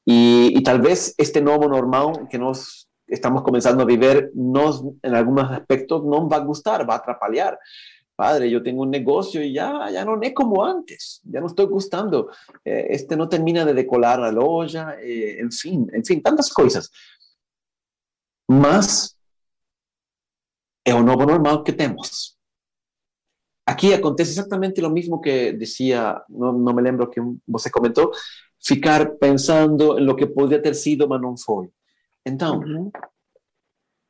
E, 0.07 0.53
e 0.55 0.63
talvez 0.63 1.13
este 1.17 1.41
novo 1.41 1.67
normal 1.67 2.27
que 2.27 2.37
nós 2.37 2.82
estamos 3.07 3.43
comenzando 3.43 3.83
a 3.83 3.85
vivir, 3.85 4.31
nos, 4.33 4.83
en 5.01 5.15
algunos 5.15 5.51
aspectos 5.51 6.03
no 6.03 6.27
va 6.27 6.37
a 6.37 6.45
gustar, 6.45 6.87
va 6.89 6.95
a 6.95 6.97
atrapalhar. 6.97 7.59
Padre, 8.15 8.49
yo 8.49 8.61
tengo 8.61 8.83
un 8.83 8.91
negocio 8.91 9.41
y 9.41 9.53
ya, 9.53 9.89
ya 9.89 10.05
no 10.05 10.21
es 10.21 10.33
como 10.33 10.63
antes, 10.63 11.19
ya 11.23 11.41
no 11.41 11.47
estoy 11.47 11.65
gustando. 11.65 12.29
Eh, 12.63 12.87
este 12.89 13.17
no 13.17 13.27
termina 13.27 13.65
de 13.65 13.73
decolar 13.73 14.19
la 14.19 14.31
loja, 14.31 14.95
eh, 15.01 15.39
en 15.39 15.51
fin, 15.51 15.89
en 15.91 16.05
fin, 16.05 16.21
tantas 16.21 16.51
cosas. 16.53 16.91
Mas 18.47 19.17
es 20.83 20.93
un 20.93 21.05
nuevo 21.05 21.25
normal 21.25 21.63
que 21.63 21.73
tenemos. 21.73 22.37
Aquí 23.65 23.93
acontece 23.93 24.31
exactamente 24.31 24.81
lo 24.81 24.89
mismo 24.89 25.21
que 25.21 25.53
decía, 25.53 26.21
no, 26.27 26.51
no 26.51 26.73
me 26.73 26.81
lembro 26.81 27.09
que 27.09 27.21
você 27.47 27.71
comentó, 27.71 28.11
ficar 28.59 29.17
pensando 29.17 29.97
en 29.97 30.05
lo 30.05 30.15
que 30.15 30.27
podría 30.27 30.61
ter 30.61 30.75
sido, 30.75 31.07
mas 31.07 31.21
no 31.21 31.35
fue. 31.37 31.69
Então, 32.26 32.59
uhum. 32.59 32.91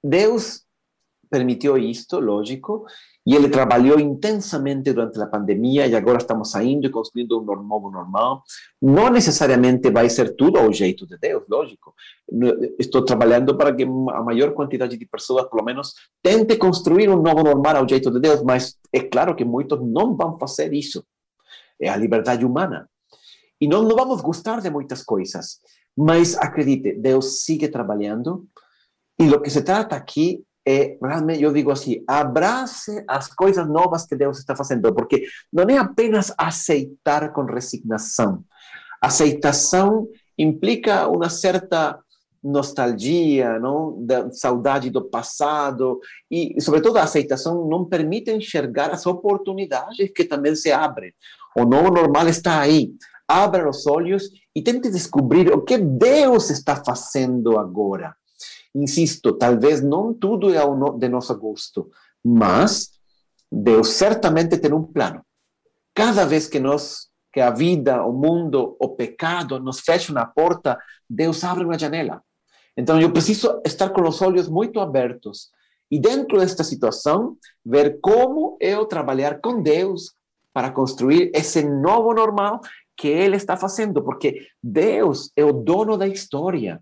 Deus 0.04 0.64
permitiu 1.34 1.76
isto, 1.80 2.20
lógico, 2.20 2.86
e 3.26 3.34
ele 3.36 3.50
trabalhou 3.50 4.00
intensamente 4.00 4.94
durante 4.94 5.20
a 5.20 5.26
pandemia 5.26 5.88
e 5.88 5.96
agora 5.96 6.20
estamos 6.20 6.52
saindo 6.52 6.86
e 6.86 6.92
construindo 6.92 7.42
um 7.42 7.44
novo 7.44 7.90
normal. 7.90 8.44
Não 8.80 9.10
necessariamente 9.10 9.90
vai 9.90 10.08
ser 10.12 10.36
tudo 10.36 10.60
ao 10.60 10.72
jeito 10.72 11.08
de 11.08 11.18
Deus, 11.18 11.44
lógico. 11.50 11.96
Estou 12.78 13.04
trabalhando 13.04 13.58
para 13.58 13.74
que 13.74 13.82
a 13.82 14.22
maior 14.22 14.54
quantidade 14.54 14.96
de 14.96 15.06
pessoas, 15.08 15.50
pelo 15.50 15.64
menos, 15.64 15.94
tente 16.22 16.56
construir 16.56 17.10
um 17.10 17.20
novo 17.20 17.42
normal 17.42 17.78
ao 17.78 17.90
jeito 17.90 18.12
de 18.12 18.20
Deus, 18.20 18.44
mas 18.44 18.78
é 18.94 19.00
claro 19.00 19.36
que 19.36 19.44
muitos 19.44 19.80
não 19.82 20.16
vão 20.16 20.38
fazer 20.38 20.72
isso. 20.72 21.04
É 21.82 21.90
a 21.90 21.98
liberdade 21.98 22.46
humana. 22.46 22.88
E 23.60 23.68
nós 23.68 23.88
não 23.88 23.96
vamos 23.96 24.22
gostar 24.22 24.62
de 24.62 24.70
muitas 24.70 25.02
coisas. 25.02 25.60
Mas 25.96 26.36
acredite, 26.38 26.94
Deus 26.94 27.44
sigue 27.44 27.68
trabalhando 27.68 28.48
e 29.20 29.30
o 29.30 29.42
que 29.42 29.50
se 29.50 29.62
trata 29.62 29.96
aqui 29.96 30.44
é 30.66 30.98
realmente, 31.02 31.44
eu 31.44 31.52
digo 31.52 31.72
assim, 31.72 32.04
abrace 32.08 33.04
as 33.08 33.28
coisas 33.28 33.68
novas 33.68 34.06
que 34.06 34.16
Deus 34.16 34.40
está 34.40 34.56
fazendo, 34.56 34.94
porque 34.94 35.26
não 35.52 35.64
é 35.64 35.78
apenas 35.78 36.34
aceitar 36.38 37.32
com 37.34 37.44
resignação. 37.44 38.44
Aceitação 39.02 40.08
implica 40.38 41.08
uma 41.10 41.30
certa 41.30 42.00
nostalgia, 42.42 43.60
não, 43.60 44.06
da 44.06 44.32
saudade 44.32 44.90
do 44.90 45.02
passado 45.02 46.00
e, 46.30 46.60
sobretudo, 46.60 46.98
a 46.98 47.04
aceitação 47.04 47.68
não 47.68 47.86
permite 47.86 48.32
enxergar 48.32 48.92
as 48.92 49.06
oportunidades 49.06 50.12
que 50.14 50.26
também 50.26 50.56
se 50.56 50.72
abrem. 50.72 51.14
O 51.58 51.64
novo 51.64 51.92
normal 51.92 52.28
está 52.28 52.60
aí. 52.60 52.94
Abra 53.28 53.70
os 53.70 53.88
olhos 53.88 54.30
e 54.56 54.62
tente 54.62 54.90
descobrir 54.90 55.52
o 55.52 55.62
que 55.62 55.78
Deus 55.78 56.50
está 56.50 56.84
fazendo 56.84 57.58
agora. 57.58 58.16
Insisto, 58.76 59.34
talvez 59.34 59.82
não 59.82 60.14
tudo 60.14 60.54
é 60.54 60.62
de 60.98 61.10
nosso 61.10 61.38
gosto, 61.38 61.90
mas 62.24 62.92
Deus 63.52 63.90
certamente 63.90 64.58
tem 64.58 64.74
um 64.74 64.84
plano. 64.84 65.22
Cada 65.94 66.26
vez 66.26 66.48
que 66.48 66.60
nós 66.60 67.12
que 67.34 67.42
a 67.42 67.50
vida, 67.50 68.06
o 68.06 68.14
mundo, 68.14 68.78
o 68.80 68.90
pecado 68.90 69.60
nos 69.60 69.80
fecha 69.80 70.12
uma 70.12 70.24
porta, 70.24 70.78
Deus 71.10 71.44
abre 71.44 71.66
uma 71.66 71.80
janela. 71.80 72.22
Então 72.78 73.02
eu 73.02 73.12
preciso 73.12 73.60
estar 73.66 73.90
com 73.90 74.08
os 74.08 74.22
olhos 74.22 74.48
muito 74.48 74.80
abertos 74.80 75.50
e 75.90 76.00
dentro 76.00 76.40
desta 76.40 76.64
situação 76.64 77.36
ver 77.66 78.00
como 78.02 78.56
eu 78.60 78.86
trabalhar 78.86 79.42
com 79.42 79.62
Deus 79.62 80.14
para 80.54 80.70
construir 80.70 81.32
esse 81.34 81.64
novo 81.64 82.14
normal 82.14 82.62
que 82.96 83.08
Ele 83.08 83.36
está 83.36 83.58
fazendo, 83.58 84.04
porque 84.04 84.48
Deus 84.62 85.32
é 85.36 85.44
o 85.44 85.54
dono 85.54 85.98
da 85.98 86.08
história. 86.08 86.82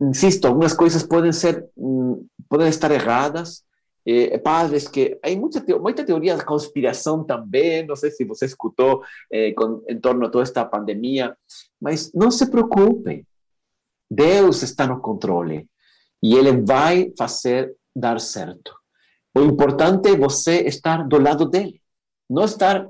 Insisto, 0.00 0.46
algumas 0.46 0.74
coisas 0.74 1.02
podem 1.02 1.32
ser, 1.32 1.68
mm, 1.76 2.26
podem 2.48 2.68
estar 2.68 2.90
erradas, 2.90 3.64
eh, 4.04 4.38
padres 4.38 4.88
que 4.88 5.18
hay 5.22 5.38
mucha, 5.38 5.64
mucha 5.80 6.04
teoría 6.04 6.36
de 6.36 6.44
conspiración 6.44 7.26
también, 7.26 7.86
no 7.86 7.96
sé 7.96 8.10
si 8.10 8.24
você 8.24 8.46
escuchó 8.46 9.00
eh, 9.30 9.54
con, 9.54 9.82
en 9.86 10.00
torno 10.00 10.26
a 10.26 10.30
toda 10.30 10.44
esta 10.44 10.68
pandemia, 10.68 11.36
mas 11.80 12.12
não 12.14 12.30
se 12.30 12.46
preocupe, 12.46 13.26
Deus 14.10 14.62
está 14.62 14.86
no 14.86 15.00
controle 15.00 15.68
e 16.22 16.36
Ele 16.36 16.62
vai 16.62 17.12
fazer 17.16 17.74
dar 17.94 18.20
certo. 18.20 18.74
O 19.34 19.40
importante 19.40 20.10
é 20.10 20.16
você 20.16 20.60
estar 20.62 21.06
do 21.08 21.18
lado 21.18 21.46
dele, 21.46 21.80
não 22.28 22.44
estar 22.44 22.88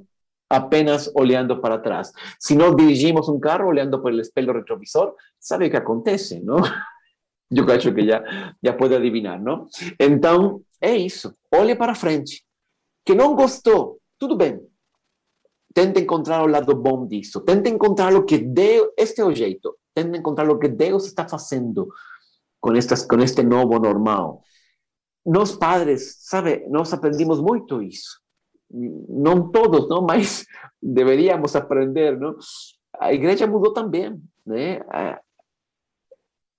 apenas 0.56 1.10
olhando 1.14 1.60
para 1.60 1.78
trás. 1.78 2.12
Se 2.38 2.54
nós 2.54 2.74
dirigimos 2.76 3.28
um 3.28 3.38
carro 3.38 3.68
olhando 3.68 4.00
por 4.00 4.12
el 4.12 4.20
espelho 4.20 4.52
retrovisor, 4.52 5.14
sabe 5.38 5.66
o 5.66 5.70
que 5.70 5.76
acontece, 5.76 6.40
não? 6.40 6.58
Eu 7.50 7.70
acho 7.70 7.92
que 7.92 8.06
já, 8.06 8.22
já 8.62 8.72
pode 8.72 8.94
adivinhar, 8.94 9.40
não? 9.40 9.66
Então, 10.00 10.62
é 10.80 10.96
isso. 10.96 11.32
Olhe 11.54 11.76
para 11.76 11.94
frente. 11.94 12.44
Que 13.04 13.14
não 13.14 13.34
gostou, 13.34 14.00
tudo 14.18 14.36
bem. 14.36 14.60
Tente 15.72 16.00
encontrar 16.00 16.42
o 16.42 16.46
lado 16.46 16.74
bom 16.74 17.06
disso. 17.06 17.40
Tente 17.40 17.68
encontrar 17.68 18.14
o 18.14 18.24
que 18.24 18.38
Deus. 18.38 18.88
Este 18.96 19.20
é 19.20 19.34
jeito. 19.34 19.76
Tente 19.94 20.18
encontrar 20.18 20.48
o 20.48 20.58
que 20.58 20.68
Deus 20.68 21.06
está 21.06 21.28
fazendo 21.28 21.88
com, 22.60 22.72
estas, 22.72 23.04
com 23.04 23.18
este 23.18 23.42
novo 23.42 23.78
normal. 23.78 24.42
Nós, 25.26 25.52
padres, 25.52 26.16
sabe, 26.20 26.66
nós 26.68 26.92
aprendimos 26.92 27.40
muito 27.40 27.82
isso. 27.82 28.23
Não 29.08 29.50
todos, 29.50 29.88
não, 29.88 30.02
mas 30.06 30.44
deveríamos 30.82 31.54
aprender, 31.54 32.18
não? 32.18 32.36
A 32.98 33.12
igreja 33.12 33.46
mudou 33.46 33.72
também, 33.72 34.20
né? 34.46 34.80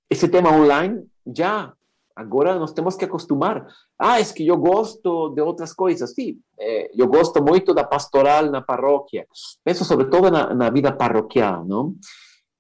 Esse 0.09 0.28
tema 0.28 0.51
online 0.51 1.05
já 1.36 1.74
agora 2.16 2.57
nós 2.57 2.72
temos 2.72 2.95
que 2.95 3.05
acostumar. 3.05 3.68
Ah, 3.99 4.20
é 4.20 4.24
que 4.24 4.47
eu 4.47 4.57
gosto 4.57 5.30
de 5.30 5.41
outras 5.41 5.74
coisas. 5.74 6.13
Sim, 6.13 6.39
é, 6.57 6.89
eu 6.95 7.07
gosto 7.07 7.43
muito 7.43 7.74
da 7.74 7.84
pastoral 7.84 8.49
na 8.49 8.61
paróquia. 8.61 9.28
Penso 9.63 9.84
sobretudo 9.84 10.32
na, 10.32 10.53
na 10.53 10.70
vida 10.70 10.91
parroquial, 10.91 11.66
não? 11.66 11.95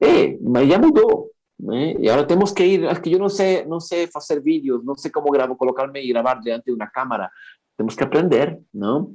É, 0.01 0.37
mas 0.41 0.67
já 0.67 0.77
mudou. 0.77 1.31
Né? 1.57 1.95
E 1.99 2.09
agora 2.09 2.27
temos 2.27 2.51
que 2.51 2.63
ir. 2.65 2.85
Acho 2.85 3.01
que 3.01 3.13
eu 3.13 3.19
não 3.19 3.29
sei, 3.29 3.65
não 3.65 3.79
sei 3.79 4.07
fazer 4.07 4.41
vídeos, 4.41 4.83
não 4.83 4.95
sei 4.95 5.09
como 5.09 5.31
gravo, 5.31 5.55
colocar-me 5.55 6.01
e 6.01 6.09
gravar 6.09 6.35
de 6.35 6.61
uma 6.73 6.87
câmera. 6.87 7.29
Temos 7.77 7.95
que 7.95 8.03
aprender, 8.03 8.59
não? 8.73 9.13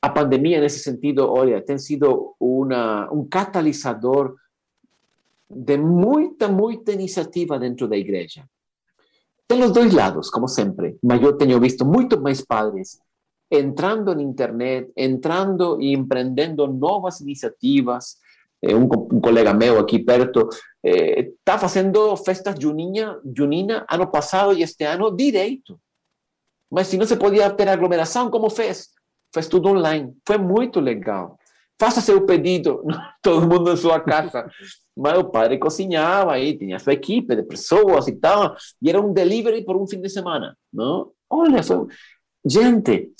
A 0.00 0.08
pandemia, 0.08 0.60
nesse 0.60 0.80
sentido, 0.80 1.30
olha, 1.30 1.62
tem 1.62 1.78
sido 1.78 2.34
uma, 2.38 3.10
um 3.12 3.26
catalisador 3.26 4.34
de 5.48 5.76
muita, 5.76 6.48
muita 6.48 6.92
iniciativa 6.92 7.58
dentro 7.58 7.88
da 7.88 7.96
igreja. 7.96 8.44
Tem 9.46 9.62
os 9.62 9.72
dois 9.72 9.92
lados, 9.92 10.30
como 10.30 10.48
sempre, 10.48 10.98
mas 11.02 11.22
eu 11.22 11.36
tenho 11.36 11.60
visto 11.60 11.84
muito 11.84 12.20
mais 12.20 12.40
padres 12.40 12.98
entrando 13.50 14.12
en 14.12 14.20
internet, 14.20 14.90
entrando 14.96 15.80
e 15.80 15.92
empreendendo 15.92 16.66
novas 16.66 17.20
iniciativas. 17.20 18.16
Eh, 18.62 18.74
um, 18.74 18.84
um, 18.84 19.20
colega 19.20 19.52
meu 19.52 19.78
aqui 19.78 19.98
perto 19.98 20.48
está 20.82 21.54
eh, 21.54 21.58
fazendo 21.58 22.16
festas 22.16 22.56
junina, 22.58 23.20
junina 23.36 23.86
ano 23.88 24.10
passado 24.10 24.52
e 24.52 24.62
este 24.62 24.84
ano 24.84 25.14
direito. 25.14 25.78
Mas 26.74 26.88
se 26.88 26.98
não 26.98 27.06
se 27.06 27.14
podia 27.16 27.48
ter 27.50 27.68
aglomeração, 27.68 28.28
como 28.28 28.50
fez? 28.50 28.88
Fez 29.32 29.46
tudo 29.46 29.68
online. 29.68 30.12
Foi 30.26 30.36
muito 30.36 30.80
legal. 30.80 31.38
Faça 31.78 32.00
seu 32.00 32.26
pedido, 32.26 32.82
todo 33.22 33.46
mundo 33.46 33.70
em 33.70 33.76
sua 33.76 34.00
casa. 34.00 34.50
Mas 34.96 35.16
o 35.16 35.30
padre 35.30 35.56
cozinhava 35.56 36.32
aí, 36.32 36.58
tinha 36.58 36.80
sua 36.80 36.94
equipe 36.94 37.36
de 37.36 37.44
pessoas 37.44 38.08
e 38.08 38.16
tal, 38.16 38.56
e 38.82 38.90
era 38.90 39.00
um 39.00 39.12
delivery 39.12 39.64
por 39.64 39.76
um 39.76 39.86
fim 39.86 40.00
de 40.00 40.08
semana, 40.08 40.56
não? 40.72 41.12
Olha, 41.30 41.62
foi... 41.62 41.86
gente, 42.44 43.12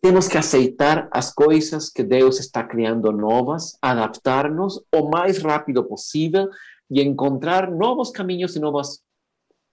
temos 0.00 0.26
que 0.26 0.36
aceitar 0.36 1.08
as 1.12 1.32
coisas 1.32 1.88
que 1.88 2.02
Deus 2.02 2.40
está 2.40 2.64
criando 2.64 3.12
novas, 3.12 3.76
adaptar-nos 3.80 4.82
o 4.92 5.08
mais 5.08 5.38
rápido 5.38 5.84
possível 5.84 6.48
e 6.90 7.00
encontrar 7.00 7.70
novos 7.70 8.10
caminhos 8.10 8.56
e 8.56 8.58
novas 8.60 9.00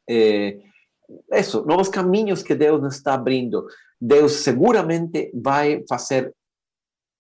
eh, 0.08 0.60
isso, 1.34 1.66
novos 1.66 1.90
caminhos 1.90 2.44
que 2.44 2.56
Deus 2.56 2.82
nos 2.82 2.96
está 2.96 3.14
abrindo. 3.14 3.66
Deus 4.00 4.34
seguramente 4.44 5.32
vai 5.34 5.84
fazer 5.88 6.34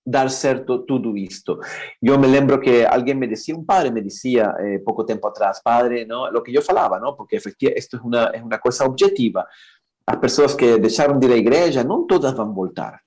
dar 0.05 0.29
certo 0.29 0.85
tudo 0.85 1.17
isto. 1.17 1.59
Eu 2.01 2.17
me 2.17 2.27
lembro 2.27 2.59
que 2.59 2.85
alguém 2.85 3.13
me 3.13 3.27
dizia, 3.27 3.55
um 3.55 3.63
padre 3.63 3.91
me 3.91 4.01
dizia 4.01 4.55
eh, 4.59 4.79
pouco 4.79 5.03
tempo 5.03 5.27
atrás, 5.27 5.61
padre, 5.61 6.05
não, 6.05 6.23
o 6.23 6.41
que 6.41 6.55
eu 6.55 6.61
falava, 6.61 6.99
não, 6.99 7.15
porque 7.15 7.35
efectivamente 7.35 7.79
isto 7.79 7.97
é 7.97 7.99
uma 7.99 8.23
é 8.33 8.41
uma 8.41 8.57
coisa 8.57 8.85
objetiva. 8.85 9.45
As 10.07 10.17
pessoas 10.17 10.55
que 10.55 10.79
deixaram 10.79 11.19
de 11.19 11.27
ir 11.27 11.33
à 11.33 11.37
igreja, 11.37 11.83
não 11.83 12.07
todas 12.07 12.33
vão 12.33 12.53
voltar. 12.53 12.99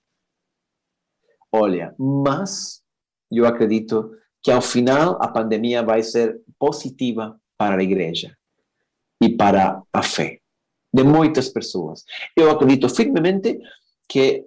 Olha, 1.51 1.95
mas 1.99 2.83
eu 3.31 3.47
acredito 3.47 4.13
que 4.43 4.51
ao 4.51 4.63
final 4.63 5.19
a 5.21 5.29
pandemia 5.29 5.83
vai 5.83 6.03
ser 6.03 6.41
positiva 6.59 7.37
para 7.59 7.81
a 7.81 7.83
igreja 7.83 8.37
e 9.21 9.29
para 9.37 9.83
a 9.93 10.03
fé 10.03 10.42
de 10.93 11.03
muitas 11.03 11.49
pessoas. 11.49 12.05
Eu 12.37 12.51
acredito 12.51 12.89
firmemente 12.89 13.59
que 14.07 14.45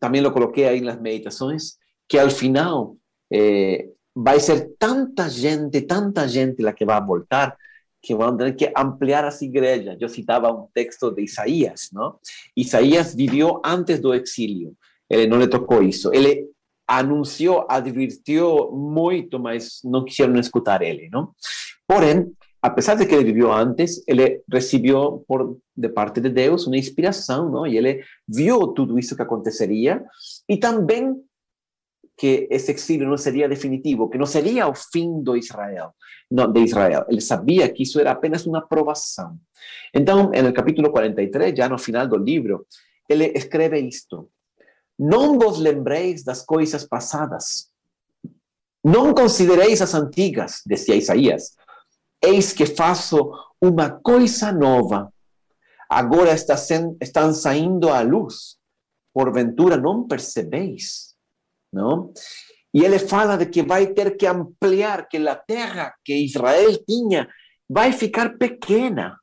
también 0.00 0.24
lo 0.24 0.32
coloqué 0.32 0.66
ahí 0.66 0.78
en 0.78 0.86
las 0.86 1.00
meditaciones, 1.00 1.78
que 2.08 2.18
al 2.18 2.30
final 2.30 2.92
eh, 3.30 3.92
va 4.16 4.32
a 4.32 4.40
ser 4.40 4.72
tanta 4.78 5.28
gente, 5.30 5.82
tanta 5.82 6.28
gente 6.28 6.62
la 6.62 6.74
que 6.74 6.84
va 6.84 6.96
a 6.96 7.00
voltar, 7.00 7.56
que 8.02 8.14
a 8.14 8.36
tener 8.36 8.56
que 8.56 8.72
ampliar 8.74 9.24
las 9.24 9.42
iglesias. 9.42 9.96
Yo 10.00 10.08
citaba 10.08 10.50
un 10.50 10.72
texto 10.72 11.10
de 11.10 11.22
Isaías, 11.22 11.90
¿no? 11.92 12.20
Isaías 12.54 13.14
vivió 13.14 13.60
antes 13.62 14.02
del 14.02 14.14
exilio, 14.14 14.72
él 15.08 15.28
no 15.28 15.36
le 15.36 15.48
tocó 15.48 15.80
eso. 15.80 16.10
Él 16.12 16.48
anunció, 16.86 17.70
advirtió 17.70 18.70
mucho, 18.70 19.38
mas 19.38 19.84
no 19.84 20.04
quisieron 20.04 20.38
escuchar 20.38 20.82
él, 20.82 21.08
¿no? 21.10 21.36
Porém, 21.86 22.36
a 22.62 22.68
pesar 22.68 22.94
de 22.94 23.06
que 23.06 23.14
ele 23.14 23.32
viveu 23.32 23.50
antes, 23.52 24.02
ele 24.06 24.42
recebeu 24.50 25.24
por 25.26 25.58
de 25.74 25.88
parte 25.88 26.20
de 26.20 26.28
Deus 26.28 26.66
uma 26.66 26.76
inspiração, 26.76 27.50
não? 27.50 27.66
E 27.66 27.76
ele 27.76 28.04
viu 28.28 28.68
tudo 28.68 28.98
isso 28.98 29.16
que 29.16 29.22
aconteceria 29.22 30.04
e 30.46 30.58
também 30.58 31.16
que 32.18 32.46
esse 32.50 32.72
exílio 32.72 33.08
não 33.08 33.16
seria 33.16 33.48
definitivo, 33.48 34.10
que 34.10 34.18
não 34.18 34.26
seria 34.26 34.68
o 34.68 34.74
fim 34.74 35.22
do 35.22 35.34
Israel, 35.38 35.94
não, 36.30 36.52
de 36.52 36.60
Israel. 36.60 37.06
Ele 37.08 37.20
sabia 37.22 37.66
que 37.72 37.82
isso 37.82 37.98
era 37.98 38.10
apenas 38.10 38.44
uma 38.44 38.60
provação. 38.60 39.38
Então, 39.94 40.30
no 40.30 40.52
capítulo 40.52 40.90
43, 40.90 41.56
já 41.56 41.66
no 41.66 41.78
final 41.78 42.06
do 42.06 42.18
livro, 42.18 42.66
ele 43.08 43.32
escreve 43.34 43.78
isto: 43.80 44.30
Não 44.98 45.38
vos 45.38 45.58
lembreis 45.58 46.22
das 46.22 46.44
coisas 46.44 46.84
passadas, 46.84 47.70
não 48.84 49.14
considereis 49.14 49.80
as 49.80 49.94
antigas, 49.94 50.60
dizia 50.66 50.96
Isaías 50.96 51.54
Eis 52.22 52.52
que 52.52 52.66
faço 52.66 53.32
uma 53.60 53.90
coisa 53.90 54.52
nova. 54.52 55.12
Agora 55.88 56.32
está 56.32 56.54
estão 57.00 57.32
saindo 57.32 57.88
à 57.88 58.00
luz. 58.00 58.56
Porventura 59.12 59.76
não 59.76 60.06
percebeis? 60.06 61.14
Não? 61.72 62.12
E 62.72 62.84
ele 62.84 62.98
fala 62.98 63.36
de 63.36 63.46
que 63.46 63.62
vai 63.62 63.88
ter 63.88 64.16
que 64.16 64.26
ampliar, 64.26 65.08
que 65.08 65.16
a 65.16 65.34
terra 65.34 65.94
que 66.04 66.14
Israel 66.14 66.72
tinha 66.86 67.28
vai 67.68 67.92
ficar 67.92 68.38
pequena 68.38 69.18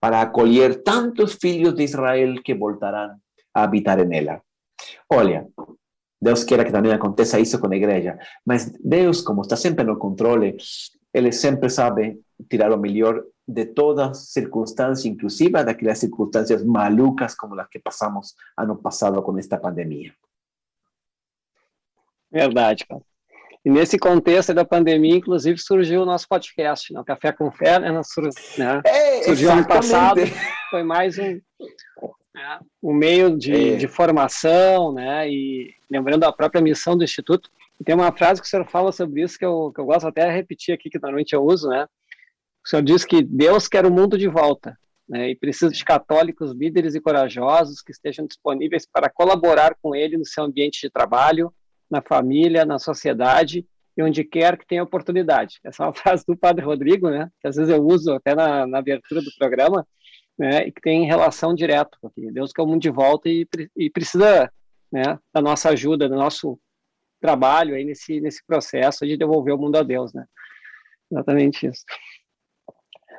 para 0.00 0.22
acolher 0.22 0.82
tantos 0.82 1.34
filhos 1.34 1.74
de 1.74 1.84
Israel 1.84 2.42
que 2.42 2.54
voltarão 2.54 3.16
a 3.54 3.62
habitar 3.62 4.04
nela. 4.06 4.42
Olha, 5.10 5.46
Deus 6.20 6.44
queira 6.44 6.64
que 6.64 6.72
também 6.72 6.92
aconteça 6.92 7.38
isso 7.38 7.60
com 7.60 7.72
a 7.72 7.76
igreja, 7.76 8.18
mas 8.44 8.72
Deus, 8.82 9.20
como 9.20 9.42
está 9.42 9.56
sempre 9.56 9.84
no 9.84 9.98
controle, 9.98 10.56
ele 11.12 11.32
sempre 11.32 11.68
sabe 11.68 12.20
tirar 12.48 12.72
o 12.72 12.78
melhor 12.78 13.22
de 13.46 13.66
todas 13.66 14.32
circunstâncias, 14.32 15.04
inclusive 15.04 15.62
daquelas 15.64 15.98
circunstâncias 15.98 16.64
malucas 16.64 17.34
como 17.34 17.58
as 17.60 17.68
que 17.68 17.78
passamos 17.78 18.34
ano 18.56 18.76
passado 18.76 19.20
com 19.22 19.36
esta 19.38 19.58
pandemia. 19.58 20.14
Verdade, 22.30 22.86
cara. 22.86 23.02
E 23.64 23.70
nesse 23.70 23.96
contexto 23.96 24.52
da 24.52 24.64
pandemia, 24.64 25.16
inclusive, 25.16 25.56
surgiu 25.58 26.02
o 26.02 26.06
nosso 26.06 26.26
podcast, 26.26 26.92
né? 26.92 27.00
o 27.00 27.04
Café 27.04 27.30
com 27.30 27.50
Fé, 27.52 27.78
né? 27.78 27.92
Né? 28.58 28.82
É, 28.84 29.22
surgiu 29.22 29.52
ano 29.52 29.66
passado, 29.66 30.20
foi 30.70 30.82
mais 30.82 31.16
um... 31.18 31.40
É, 32.34 32.58
um 32.82 32.94
meio 32.94 33.36
de, 33.36 33.74
é. 33.74 33.76
de 33.76 33.86
formação, 33.86 34.92
né? 34.92 35.28
E 35.28 35.74
lembrando 35.90 36.24
a 36.24 36.32
própria 36.32 36.62
missão 36.62 36.96
do 36.96 37.04
Instituto. 37.04 37.50
E 37.82 37.84
tem 37.84 37.96
uma 37.96 38.16
frase 38.16 38.40
que 38.40 38.46
o 38.46 38.48
senhor 38.48 38.64
fala 38.70 38.92
sobre 38.92 39.22
isso 39.22 39.36
que 39.36 39.44
eu, 39.44 39.72
que 39.74 39.80
eu 39.80 39.84
gosto 39.84 40.06
até 40.06 40.24
de 40.24 40.32
repetir 40.32 40.72
aqui, 40.72 40.88
que 40.88 41.00
normalmente 41.00 41.32
eu 41.32 41.44
uso, 41.44 41.68
né? 41.68 41.88
O 42.64 42.68
senhor 42.68 42.80
diz 42.80 43.04
que 43.04 43.24
Deus 43.24 43.66
quer 43.66 43.84
o 43.84 43.90
mundo 43.90 44.16
de 44.16 44.28
volta, 44.28 44.78
né? 45.08 45.30
E 45.30 45.34
precisa 45.34 45.68
de 45.68 45.84
católicos 45.84 46.52
líderes 46.52 46.94
e 46.94 47.00
corajosos 47.00 47.82
que 47.82 47.90
estejam 47.90 48.24
disponíveis 48.24 48.86
para 48.86 49.10
colaborar 49.10 49.74
com 49.82 49.96
ele 49.96 50.16
no 50.16 50.24
seu 50.24 50.44
ambiente 50.44 50.80
de 50.80 50.90
trabalho, 50.90 51.52
na 51.90 52.00
família, 52.00 52.64
na 52.64 52.78
sociedade 52.78 53.66
e 53.96 54.02
onde 54.02 54.22
quer 54.22 54.56
que 54.56 54.64
tenha 54.64 54.84
oportunidade. 54.84 55.58
Essa 55.64 55.82
é 55.82 55.86
uma 55.86 55.92
frase 55.92 56.24
do 56.24 56.36
Padre 56.36 56.64
Rodrigo, 56.64 57.10
né? 57.10 57.28
Que 57.40 57.48
às 57.48 57.56
vezes 57.56 57.68
eu 57.68 57.84
uso 57.84 58.12
até 58.12 58.32
na, 58.32 58.64
na 58.64 58.78
abertura 58.78 59.20
do 59.20 59.34
programa, 59.36 59.84
né? 60.38 60.68
E 60.68 60.70
que 60.70 60.80
tem 60.80 61.04
relação 61.04 61.52
direta. 61.52 61.98
Deus 62.32 62.52
quer 62.52 62.62
o 62.62 62.66
mundo 62.68 62.80
de 62.80 62.90
volta 62.90 63.28
e, 63.28 63.44
e 63.76 63.90
precisa, 63.90 64.48
né? 64.92 65.18
Da 65.34 65.42
nossa 65.42 65.70
ajuda, 65.70 66.08
do 66.08 66.14
nosso 66.14 66.60
trabalho 67.22 67.74
aí 67.74 67.84
nesse 67.84 68.20
nesse 68.20 68.44
processo 68.44 69.06
de 69.06 69.16
devolver 69.16 69.54
o 69.54 69.58
mundo 69.58 69.76
a 69.76 69.82
Deus, 69.82 70.12
né? 70.12 70.26
Exatamente 71.10 71.66
isso. 71.66 71.84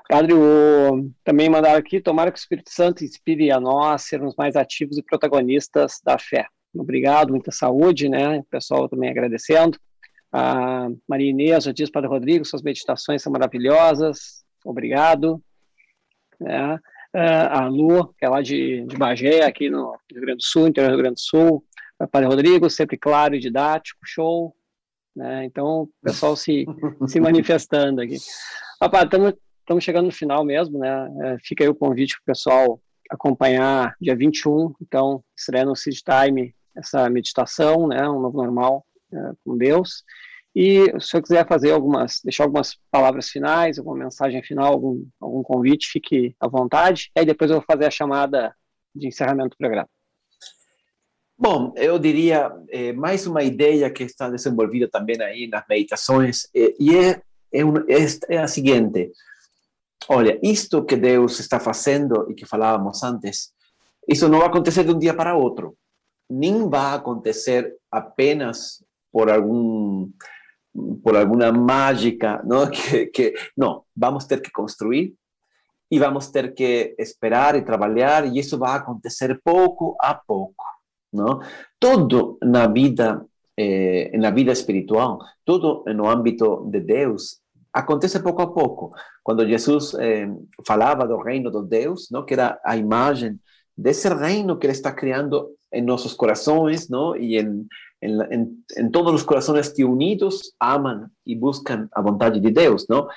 Padre, 0.10 0.34
o, 0.34 1.10
também 1.24 1.50
mandaram 1.50 1.80
aqui, 1.80 2.02
tomara 2.02 2.32
que 2.32 2.38
o 2.38 2.40
Espírito 2.40 2.70
Santo 2.70 3.04
inspire 3.04 3.52
a 3.52 3.60
nós 3.60 4.04
sermos 4.04 4.36
mais 4.38 4.56
ativos 4.56 4.98
e 4.98 5.04
protagonistas 5.04 6.00
da 6.04 6.20
fé. 6.20 6.46
Obrigado, 6.76 7.32
muita 7.32 7.52
saúde, 7.52 8.10
né? 8.10 8.40
O 8.40 8.44
pessoal 8.44 8.90
também 8.90 9.10
agradecendo. 9.10 9.80
A 10.32 10.90
Maria 11.08 11.30
Inês 11.30 11.64
já 11.64 11.72
diz, 11.72 11.90
Padre 11.90 12.10
Rodrigo, 12.10 12.44
suas 12.44 12.64
meditações 12.64 13.22
são 13.22 13.32
maravilhosas. 13.32 14.44
Obrigado. 14.66 15.42
É, 16.42 16.80
a 17.16 17.68
Lu, 17.68 18.14
que 18.18 18.26
é 18.26 18.30
lá 18.30 18.42
de, 18.42 18.86
de 18.86 18.98
Bagé, 18.98 19.46
aqui 19.46 19.70
no 19.70 19.96
Rio 20.12 20.22
Grande 20.22 20.38
do 20.38 20.44
Sul, 20.44 20.68
interior 20.68 20.90
do 20.90 20.96
Rio 20.96 21.04
Grande 21.04 21.16
do 21.16 21.22
Sul. 21.22 21.64
Padre 22.12 22.28
Rodrigo, 22.28 22.70
sempre 22.70 22.98
claro 22.98 23.36
e 23.36 23.40
didático, 23.40 24.00
show. 24.04 24.56
Né? 25.16 25.46
Então, 25.46 25.84
o 25.84 25.90
pessoal 26.02 26.36
se, 26.36 26.66
se 27.08 27.20
manifestando 27.20 28.02
aqui. 28.02 28.18
Estamos 29.64 29.84
chegando 29.84 30.06
no 30.06 30.12
final 30.12 30.44
mesmo, 30.44 30.78
né? 30.80 31.10
É, 31.22 31.38
fica 31.40 31.64
aí 31.64 31.70
o 31.70 31.76
convite 31.76 32.16
para 32.16 32.22
o 32.22 32.36
pessoal 32.36 32.82
acompanhar 33.10 33.96
dia 34.02 34.16
21, 34.16 34.74
então, 34.82 35.24
estreia 35.38 35.66
no 35.66 35.76
Seed 35.76 35.98
Time 36.00 36.54
essa 36.76 37.10
meditação, 37.10 37.88
né? 37.88 38.10
Um 38.10 38.20
novo 38.20 38.38
normal 38.38 38.86
é, 39.14 39.18
com 39.46 39.58
Deus. 39.58 40.04
E 40.56 40.86
se 41.00 41.08
você 41.10 41.22
quiser 41.22 41.48
fazer 41.48 41.72
algumas, 41.72 42.20
deixar 42.24 42.44
algumas 42.44 42.78
palavras 42.92 43.30
finais, 43.30 43.80
alguma 43.80 43.98
mensagem 43.98 44.44
final, 44.44 44.74
algum, 44.74 45.06
algum 45.20 45.42
convite, 45.42 45.88
fique 45.88 46.36
à 46.40 46.48
vontade. 46.48 47.10
E 47.16 47.22
aí 47.22 47.26
depois 47.26 47.50
eu 47.50 47.58
vou 47.58 47.66
fazer 47.66 47.86
a 47.86 47.92
chamada 47.92 48.56
de 48.94 49.08
encerramento 49.08 49.52
do 49.52 49.58
programa. 49.58 49.90
Bom, 51.38 51.74
eu 51.76 51.98
diria 51.98 52.52
é, 52.70 52.94
mais 52.94 53.26
uma 53.26 53.44
ideia 53.44 53.90
que 53.90 54.04
está 54.04 54.30
desenvolvida 54.30 54.88
também 54.88 55.20
aí 55.22 55.48
nas 55.48 55.64
meditações, 55.68 56.48
é, 56.56 56.74
e 56.80 56.96
é, 57.52 57.66
um, 57.66 57.74
é, 58.30 58.38
a 58.38 58.48
seguinte: 58.48 59.12
olha, 60.08 60.40
isto 60.44 60.86
que 60.86 60.96
Deus 60.96 61.40
está 61.40 61.60
fazendo 61.60 62.30
e 62.30 62.36
que 62.36 62.46
falávamos 62.46 63.04
antes, 63.04 63.52
isso 64.08 64.30
não 64.30 64.40
vai 64.40 64.48
acontecer 64.48 64.84
de 64.84 64.92
um 64.92 65.00
dia 65.00 65.14
para 65.14 65.36
outro, 65.36 65.76
nem 66.30 66.70
vai 66.70 66.96
acontecer 66.96 67.76
apenas 67.92 68.84
por 69.12 69.30
algún 69.30 70.14
por 71.04 71.16
alguna 71.16 71.52
mágica, 71.52 72.42
¿no? 72.44 72.70
Que, 72.72 73.08
que, 73.08 73.34
no, 73.56 73.86
vamos 73.96 74.26
a 74.26 74.28
tener 74.28 74.42
que 74.42 74.52
construir 74.52 75.16
y 75.90 76.00
vamos 76.00 76.28
a 76.28 76.32
tener 76.32 76.54
que 76.56 76.96
esperar 76.98 77.56
y 77.56 77.64
trabajar 77.64 78.26
y 78.26 78.40
eso 78.40 78.58
va 78.58 78.74
a 78.74 78.78
acontecer 78.78 79.40
poco 79.44 79.96
a 80.02 80.20
poco, 80.20 80.66
¿no? 81.14 81.40
Todo 81.80 82.38
en 82.42 82.52
la 82.52 82.68
vida, 82.68 83.26
eh, 83.56 84.10
en 84.14 84.22
la 84.22 84.32
vida 84.32 84.52
espiritual, 84.52 85.18
todo 85.44 85.84
en 85.88 86.00
el 86.00 86.06
ámbito 86.06 86.64
de 86.66 86.82
Dios, 86.82 87.42
acontece 87.72 88.20
poco 88.20 88.42
a 88.42 88.54
poco. 88.54 88.94
Cuando 89.22 89.46
Jesús 89.46 89.98
eh, 90.00 90.30
falaba 90.66 91.08
del 91.08 91.24
reino 91.24 91.50
de 91.50 91.80
Dios, 91.80 92.12
¿no? 92.12 92.26
Que 92.26 92.36
era 92.36 92.60
a 92.64 92.78
imagen 92.78 93.42
de 93.76 93.92
ese 93.92 94.10
reino 94.10 94.60
que 94.60 94.68
Él 94.68 94.72
está 94.72 94.96
creando 94.96 95.52
en 95.72 95.86
nuestros 95.86 96.16
corazones, 96.16 96.90
¿no? 96.90 97.16
Y 97.16 97.40
en, 97.40 97.68
en, 98.02 98.92
todos 98.92 99.12
los 99.12 99.24
corazones 99.24 99.74
que 99.74 99.84
unidos 99.84 100.56
aman 100.60 101.12
y 101.24 101.36
buscan 101.36 101.90
a 101.94 102.02
voluntad 102.02 102.32
de 102.32 102.52
Dios, 102.52 102.88
¿no? 102.90 103.08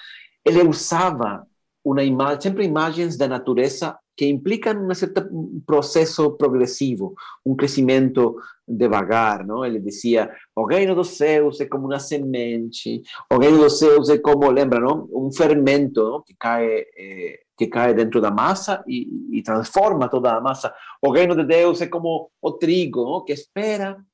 Él 0.45 0.67
usaba 0.67 1.47
una 1.83 2.03
imagen, 2.03 2.41
siempre 2.41 2.65
imágenes 2.65 3.19
de 3.19 3.29
naturaleza 3.29 4.01
que 4.17 4.25
implican 4.25 4.79
un 4.79 4.95
cierto 4.95 5.29
proceso 5.67 6.37
progresivo, 6.37 7.15
un 7.45 7.55
crecimiento 7.55 8.37
devagar, 8.67 9.47
¿no? 9.47 9.65
Él 9.65 9.85
decía, 9.85 10.31
o 10.55 10.67
reino 10.67 10.95
dos 10.95 11.17
céus 11.17 11.61
es 11.61 11.69
como 11.69 11.87
una 11.87 12.01
semente, 12.01 13.03
o 13.29 13.39
reino 13.39 13.59
dos 13.59 13.79
céus 13.79 14.09
es 14.09 14.21
como, 14.23 14.51
lembra, 14.51 14.81
¿no? 14.81 15.07
Un 15.13 15.33
fermento 15.33 16.09
¿no? 16.09 16.25
que 16.25 16.35
cae 16.37 16.87
eh, 16.97 17.41
que 17.57 17.71
cae 17.71 17.95
dentro 17.95 18.21
de 18.21 18.29
la 18.29 18.35
masa 18.35 18.83
y, 18.87 19.09
y, 19.31 19.43
transforma 19.43 20.11
toda 20.11 20.35
la 20.35 20.41
masa. 20.41 20.75
O 21.01 21.15
reino 21.15 21.35
de 21.35 21.47
Dios 21.47 21.81
es 21.81 21.89
como 21.89 22.33
o 22.41 22.59
trigo, 22.59 23.05
¿no? 23.05 23.25
que 23.25 23.33
espera 23.33 24.05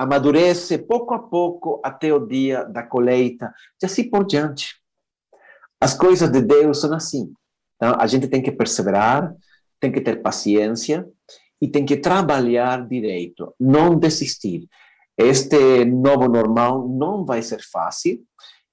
amadurece 0.00 0.78
pouco 0.78 1.14
a 1.14 1.28
pouco 1.28 1.80
até 1.84 2.10
o 2.10 2.26
dia 2.26 2.64
da 2.64 2.82
colheita, 2.82 3.52
e 3.82 3.84
assim 3.84 4.08
por 4.08 4.24
diante. 4.24 4.80
As 5.78 5.94
coisas 5.94 6.30
de 6.30 6.40
Deus 6.40 6.80
são 6.80 6.92
assim. 6.94 7.32
Então, 7.80 7.96
a 7.98 8.06
gente 8.06 8.28
tem 8.28 8.42
que 8.42 8.52
perseverar, 8.52 9.34
tem 9.80 9.90
que 9.90 10.02
ter 10.02 10.20
paciência 10.20 11.08
e 11.62 11.66
tem 11.66 11.86
que 11.86 11.96
trabalhar 11.96 12.86
direito, 12.86 13.54
não 13.58 13.98
desistir. 13.98 14.68
Este 15.16 15.86
novo 15.86 16.28
normal 16.28 16.86
não 16.86 17.24
vai 17.24 17.40
ser 17.40 17.60
fácil. 17.72 18.20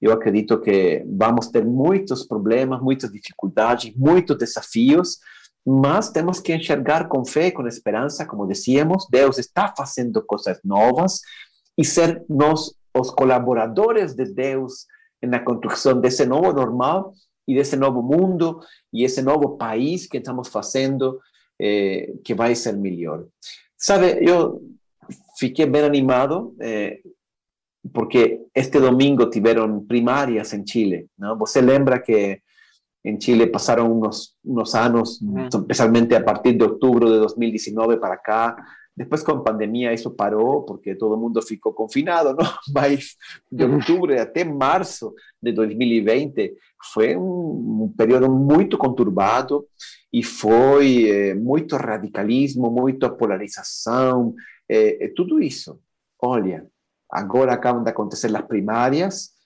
Eu 0.02 0.12
acredito 0.12 0.60
que 0.60 1.06
vamos 1.08 1.48
ter 1.48 1.66
muitos 1.66 2.26
problemas, 2.26 2.82
muitas 2.82 3.10
dificuldades, 3.10 3.96
muitos 3.96 4.38
desafios, 4.38 5.20
mas 5.66 6.10
temos 6.10 6.42
que 6.42 6.54
enxergar 6.54 7.08
com 7.08 7.26
fé, 7.26 7.50
com 7.50 7.66
esperança, 7.66 8.26
como 8.26 8.46
decíamos, 8.46 9.08
Deus 9.10 9.38
está 9.38 9.74
fazendo 9.76 10.22
coisas 10.22 10.60
novas 10.64 11.22
e 11.78 11.86
ser 11.86 12.24
nós 12.30 12.74
os 12.98 13.12
colaboradores 13.12 14.16
de 14.16 14.26
Deus 14.26 14.86
na 15.22 15.40
construção 15.40 16.00
desse 16.00 16.26
novo 16.26 16.52
normal 16.54 17.14
e 17.48 17.56
desse 17.56 17.76
novo 17.76 18.02
mundo 18.02 18.60
e 18.92 19.04
esse 19.04 19.22
novo 19.22 19.58
país 19.58 20.08
que 20.08 20.18
estamos 20.18 20.50
fazendo, 20.50 21.20
eh, 21.60 22.14
que 22.24 22.34
vai 22.34 22.56
ser 22.56 22.76
melhor. 22.76 23.26
Sabe, 23.78 24.18
eu 24.22 24.62
fiquei 25.40 25.66
bem 25.66 25.84
animado, 25.84 26.56
eh, 26.60 27.00
porque 27.94 28.42
este 28.54 28.80
domingo 28.80 29.30
tiveram 29.30 29.86
primárias 29.86 30.54
em 30.54 30.66
Chile. 30.66 31.08
Não? 31.18 31.38
Você 31.38 31.62
lembra 31.62 32.02
que 32.02 32.42
en 33.04 33.22
Chile 33.22 33.48
pasaron 33.48 33.92
unos, 33.92 34.38
unos 34.44 34.76
años, 34.76 35.22
especialmente 35.50 36.16
a 36.16 36.26
partir 36.26 36.58
de 36.58 36.66
octubre 36.66 37.10
de 37.10 37.18
2019 37.20 37.98
para 37.98 38.16
acá. 38.16 38.56
Después 38.98 39.24
con 39.24 39.44
pandemia 39.44 39.92
eso 39.92 40.16
paró 40.16 40.66
porque 40.68 40.96
todo 40.96 41.14
el 41.14 41.20
mundo 41.20 41.40
ficou 41.44 41.72
confinado, 41.72 42.34
¿no? 42.34 42.44
Mas 42.74 43.16
de 43.48 43.66
octubre 43.66 44.20
hasta 44.20 44.44
marzo 44.44 45.14
de 45.40 45.54
2020 45.54 46.58
fue 46.80 47.16
un, 47.16 47.94
periodo 47.96 48.28
muy 48.28 48.68
conturbado 48.70 49.68
y 50.10 50.24
fue 50.24 51.30
eh, 51.30 51.36
mucho 51.36 51.78
radicalismo, 51.78 52.72
mucha 52.72 53.16
polarización, 53.16 54.36
eh, 54.68 54.98
eh, 55.00 55.14
todo 55.16 55.38
eso. 55.38 55.80
Olha, 56.18 56.66
agora 57.08 57.54
acaban 57.54 57.84
de 57.84 57.92
acontecer 57.92 58.32
las 58.32 58.48
primarias 58.48 59.37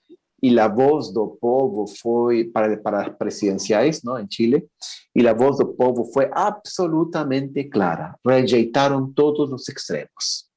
y 0.43 0.49
la 0.49 0.67
voz 0.67 1.13
del 1.13 1.37
pueblo 1.39 1.85
fue 1.85 2.49
para, 2.51 2.81
para 2.81 3.07
las 3.07 3.15
presidenciales 3.15 4.03
¿no? 4.03 4.17
en 4.17 4.27
Chile, 4.27 4.67
y 5.13 5.21
la 5.21 5.33
voz 5.33 5.59
del 5.59 5.69
pueblo 5.69 6.03
fue 6.03 6.29
absolutamente 6.33 7.69
clara. 7.69 8.17
Rejeitaron 8.23 9.13
todos 9.13 9.49
los 9.49 9.69
extremos. 9.69 10.49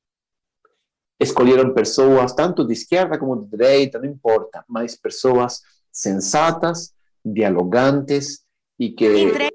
Escogieron 1.18 1.74
personas 1.74 2.34
tanto 2.34 2.64
de 2.64 2.72
izquierda 2.72 3.18
como 3.18 3.36
de 3.36 3.56
derecha, 3.56 3.98
no 3.98 4.06
importa, 4.06 4.64
mas 4.66 4.96
personas 4.96 5.62
sensatas, 5.90 6.94
dialogantes 7.22 8.46
y 8.78 8.94
que, 8.94 9.50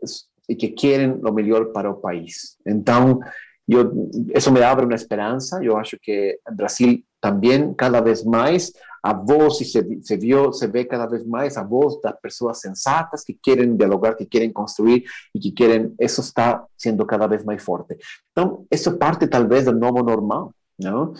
y 0.48 0.56
que 0.56 0.74
quieren 0.74 1.20
lo 1.22 1.34
mejor 1.34 1.74
para 1.74 1.90
el 1.90 1.98
país. 1.98 2.58
Entonces, 2.64 3.28
yo, 3.68 3.92
eso 4.34 4.52
me 4.52 4.64
abre 4.64 4.86
una 4.86 4.96
esperanza. 4.96 5.62
Yo 5.62 5.78
acho 5.78 5.98
que 6.02 6.40
Brasil 6.52 7.06
también 7.20 7.74
cada 7.74 8.02
vez 8.02 8.26
más 8.26 8.74
a 9.02 9.14
voz, 9.14 9.62
y 9.62 9.66
se, 9.66 10.02
se, 10.02 10.18
vio, 10.18 10.52
se 10.54 10.68
ve 10.68 10.88
cada 10.88 11.08
vez 11.08 11.26
más 11.26 11.58
a 11.58 11.64
voz 11.64 12.02
de 12.02 12.12
personas 12.22 12.60
sensatas 12.60 13.24
que 13.24 13.38
quieren 13.38 13.78
dialogar, 13.78 14.18
que 14.18 14.28
quieren 14.28 14.52
construir 14.54 15.06
y 15.34 15.40
que 15.40 15.54
quieren, 15.54 15.96
eso 15.98 16.22
está 16.22 16.66
siendo 16.76 17.06
cada 17.06 17.28
vez 17.28 17.46
más 17.46 17.62
fuerte. 17.62 17.98
Entonces, 18.36 18.68
eso 18.70 18.98
parte 18.98 19.28
tal 19.28 19.48
vez 19.48 19.66
del 19.66 19.80
nuevo 19.80 20.02
normal, 20.04 20.50
¿no? 20.78 21.14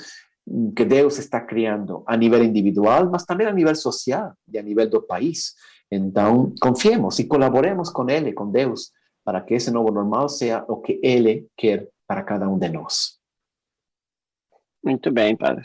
que 0.76 0.86
Dios 0.86 1.20
está 1.20 1.46
creando 1.46 2.04
a 2.08 2.18
nivel 2.18 2.44
individual, 2.44 3.10
mas 3.10 3.26
también 3.26 3.50
a 3.50 3.54
nivel 3.54 3.76
social 3.76 4.34
y 4.52 4.58
a 4.58 4.64
nivel 4.64 4.90
del 4.90 5.04
país. 5.04 5.56
Entonces, 5.90 6.60
confiemos 6.60 7.20
y 7.20 7.28
colaboremos 7.28 7.92
con 7.92 8.10
Él 8.10 8.28
y 8.28 8.34
con 8.34 8.52
Dios 8.52 8.94
para 9.24 9.46
que 9.46 9.56
ese 9.56 9.72
nuevo 9.72 9.92
normal 9.92 10.30
sea 10.30 10.66
lo 10.68 10.82
que 10.82 11.00
Él 11.04 11.50
quiere 11.56 11.92
para 12.08 12.26
cada 12.26 12.48
um 12.48 12.58
de 12.58 12.70
nós. 12.70 13.20
Muito 14.84 15.12
bem, 15.12 15.36
padre. 15.36 15.64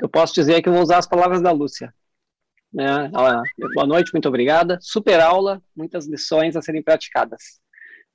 Eu 0.00 0.08
posso 0.08 0.34
dizer 0.34 0.62
que 0.62 0.68
eu 0.68 0.72
vou 0.72 0.82
usar 0.82 0.98
as 0.98 1.06
palavras 1.06 1.40
da 1.40 1.52
Lúcia. 1.52 1.92
Né? 2.72 3.10
Boa 3.74 3.86
noite, 3.86 4.12
muito 4.12 4.28
obrigada. 4.28 4.78
Super 4.80 5.20
aula, 5.20 5.62
muitas 5.76 6.06
lições 6.06 6.56
a 6.56 6.62
serem 6.62 6.82
praticadas. 6.82 7.60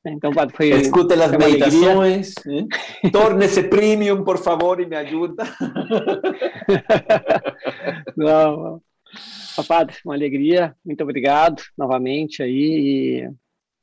Então, 0.06 0.32
padre, 0.32 0.56
foi. 0.56 0.70
Escute 0.70 1.14
as 1.14 1.32
meditações, 1.32 2.34
né? 2.46 2.66
torne-se 3.12 3.64
premium, 3.64 4.24
por 4.24 4.38
favor, 4.38 4.80
e 4.80 4.86
me 4.86 4.96
ajuda. 4.96 5.44
não, 8.16 8.64
não. 8.64 8.82
Padre, 9.68 9.98
uma 10.06 10.16
alegria, 10.16 10.74
muito 10.86 11.04
obrigado 11.04 11.62
novamente 11.78 12.42
aí 12.42 13.26
e 13.26 13.30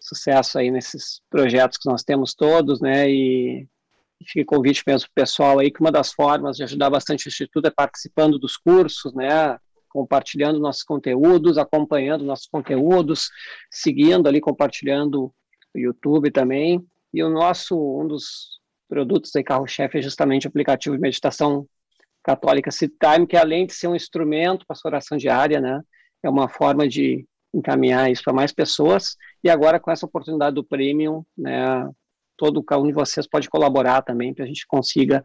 sucesso 0.01 0.59
aí 0.59 0.71
nesses 0.71 1.21
projetos 1.29 1.77
que 1.77 1.89
nós 1.89 2.03
temos 2.03 2.35
todos, 2.35 2.81
né? 2.81 3.11
E 3.11 3.69
fica 4.25 4.45
convite 4.45 4.83
mesmo 4.87 5.09
o 5.09 5.15
pessoal 5.15 5.59
aí 5.59 5.71
que 5.71 5.81
uma 5.81 5.93
das 5.93 6.13
formas 6.13 6.57
de 6.57 6.63
ajudar 6.65 6.91
bastante 6.91 7.27
o 7.27 7.29
Instituto 7.29 7.67
é 7.67 7.71
participando 7.71 8.39
dos 8.39 8.57
cursos, 8.57 9.15
né? 9.15 9.59
Compartilhando 9.89 10.59
nossos 10.59 10.83
conteúdos, 10.83 11.59
acompanhando 11.59 12.25
nossos 12.25 12.47
conteúdos, 12.47 13.29
seguindo 13.71 14.27
ali, 14.27 14.41
compartilhando 14.41 15.33
o 15.75 15.79
YouTube 15.79 16.31
também. 16.31 16.85
E 17.13 17.23
o 17.23 17.31
nosso, 17.31 17.77
um 17.77 18.07
dos 18.07 18.61
produtos 18.89 19.35
aí, 19.35 19.43
carro-chefe, 19.43 19.99
é 19.99 20.03
justamente 20.03 20.47
o 20.47 20.49
aplicativo 20.49 20.95
de 20.95 21.01
meditação 21.01 21.67
católica 22.23 22.71
Time, 22.71 23.27
que 23.27 23.37
além 23.37 23.67
de 23.67 23.73
ser 23.73 23.89
um 23.89 23.95
instrumento 23.95 24.67
para 24.67 24.77
a 24.77 24.89
oração 24.89 25.17
diária, 25.17 25.61
né? 25.61 25.81
É 26.23 26.29
uma 26.29 26.49
forma 26.49 26.89
de 26.89 27.25
encaminhar 27.55 28.11
isso 28.11 28.23
para 28.23 28.33
mais 28.33 28.53
pessoas. 28.53 29.17
E 29.43 29.49
agora, 29.49 29.79
com 29.81 29.91
essa 29.91 30.05
oportunidade 30.07 30.55
do 30.55 30.65
Premium, 30.65 31.25
né, 31.37 31.89
todo 32.37 32.63
cada 32.63 32.83
um 32.83 32.87
de 32.87 32.93
vocês 32.93 33.27
pode 33.27 33.49
colaborar 33.49 34.03
também 34.03 34.35
para 34.35 34.45
a 34.45 34.47
gente 34.47 34.67
consiga 34.67 35.25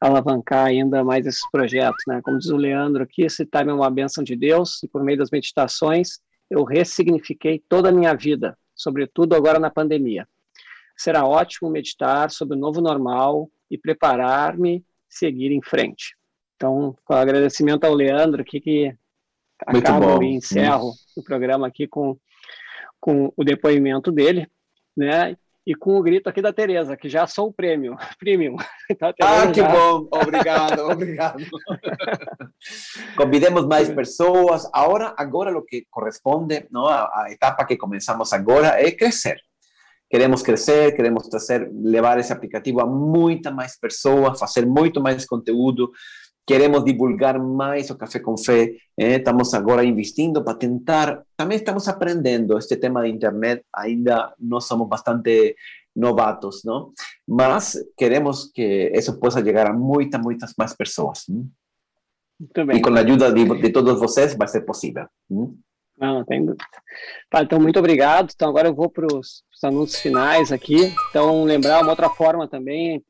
alavancar 0.00 0.66
ainda 0.66 1.02
mais 1.04 1.26
esses 1.26 1.48
projetos. 1.50 2.02
Né? 2.06 2.20
Como 2.22 2.38
diz 2.38 2.48
o 2.48 2.56
Leandro 2.56 3.02
aqui, 3.02 3.22
esse 3.22 3.44
time 3.46 3.70
é 3.70 3.74
uma 3.74 3.90
bênção 3.90 4.22
de 4.22 4.36
Deus 4.36 4.82
e 4.82 4.88
por 4.88 5.02
meio 5.02 5.18
das 5.18 5.30
meditações 5.30 6.20
eu 6.50 6.64
ressignifiquei 6.64 7.62
toda 7.68 7.88
a 7.88 7.92
minha 7.92 8.14
vida, 8.14 8.56
sobretudo 8.74 9.34
agora 9.34 9.58
na 9.58 9.70
pandemia. 9.70 10.28
Será 10.96 11.26
ótimo 11.26 11.70
meditar 11.70 12.30
sobre 12.30 12.56
o 12.56 12.60
novo 12.60 12.80
normal 12.80 13.50
e 13.70 13.76
preparar-me 13.76 14.84
seguir 15.08 15.52
em 15.52 15.62
frente. 15.62 16.16
Então, 16.56 16.96
com 17.04 17.14
agradecimento 17.14 17.84
ao 17.84 17.94
Leandro 17.94 18.42
aqui 18.42 18.60
que 18.60 18.96
Muito 19.70 19.86
acabo 19.86 20.18
bom. 20.18 20.22
e 20.22 20.36
encerro 20.36 20.92
o 21.16 21.22
programa 21.22 21.66
aqui 21.66 21.86
com, 21.86 22.16
com 23.00 23.32
o 23.36 23.44
depoimento 23.44 24.10
dele, 24.10 24.48
né? 24.96 25.36
E 25.66 25.74
com 25.74 25.98
o 25.98 26.02
grito 26.02 26.28
aqui 26.28 26.40
da 26.40 26.52
Tereza, 26.52 26.96
que 26.96 27.08
já 27.08 27.26
sou 27.26 27.48
o 27.48 27.52
prêmio, 27.52 27.96
premium. 28.20 28.56
Então, 28.88 29.12
ah, 29.20 29.50
que 29.50 29.60
já... 29.60 29.68
bom! 29.68 30.06
Obrigado, 30.12 30.78
obrigado. 30.88 31.42
Convidemos 33.16 33.66
mais 33.66 33.88
pessoas. 33.88 34.70
Agora, 34.72 35.12
agora 35.18 35.58
o 35.58 35.62
que 35.62 35.84
corresponde, 35.90 36.68
não, 36.70 36.86
a, 36.86 37.24
a 37.24 37.32
etapa 37.32 37.64
que 37.64 37.76
começamos 37.76 38.32
agora 38.32 38.80
é 38.80 38.92
crescer. 38.92 39.40
Queremos 40.08 40.40
crescer, 40.40 40.94
queremos 40.94 41.26
trazer, 41.26 41.68
levar 41.72 42.16
esse 42.20 42.32
aplicativo 42.32 42.80
a 42.80 42.86
muitas 42.86 43.52
mais 43.52 43.76
pessoas, 43.76 44.38
fazer 44.38 44.64
muito 44.64 45.00
mais 45.02 45.26
conteúdo, 45.26 45.90
queremos 46.46 46.84
divulgar 46.84 47.38
mais 47.38 47.90
o 47.90 47.96
Café 47.96 48.20
com 48.20 48.36
Fé, 48.36 48.76
eh, 48.96 49.16
estamos 49.16 49.52
agora 49.52 49.84
investindo 49.84 50.44
para 50.44 50.56
tentar, 50.56 51.22
também 51.36 51.56
estamos 51.56 51.88
aprendendo 51.88 52.56
este 52.56 52.76
tema 52.76 53.02
de 53.02 53.10
internet, 53.10 53.64
ainda 53.74 54.32
nós 54.38 54.64
somos 54.64 54.88
bastante 54.88 55.56
novatos, 55.94 56.62
não? 56.64 56.92
Mas 57.26 57.76
queremos 57.96 58.50
que 58.52 58.92
isso 58.94 59.18
possa 59.18 59.42
chegar 59.42 59.66
a 59.66 59.72
muitas, 59.72 60.20
muitas 60.20 60.54
mais 60.56 60.74
pessoas. 60.74 61.24
E 62.74 62.80
com 62.80 62.90
a 62.94 63.00
ajuda 63.00 63.32
de, 63.32 63.44
de, 63.62 63.70
todos 63.70 63.98
vocês 63.98 64.36
vai 64.36 64.46
ser 64.46 64.60
possível. 64.60 65.06
Não, 65.30 65.56
não 65.98 66.24
tem 66.24 66.44
dúvida. 66.44 66.64
Tá, 67.30 67.42
então, 67.42 67.58
muito 67.58 67.78
obrigado. 67.78 68.30
Então, 68.34 68.50
agora 68.50 68.68
eu 68.68 68.74
vou 68.74 68.90
para 68.90 69.06
os 69.06 69.42
anúncios 69.64 70.02
finais 70.02 70.52
aqui. 70.52 70.94
Então, 71.08 71.44
lembrar 71.44 71.80
uma 71.80 71.90
outra 71.90 72.10
forma 72.10 72.46
também, 72.46 73.02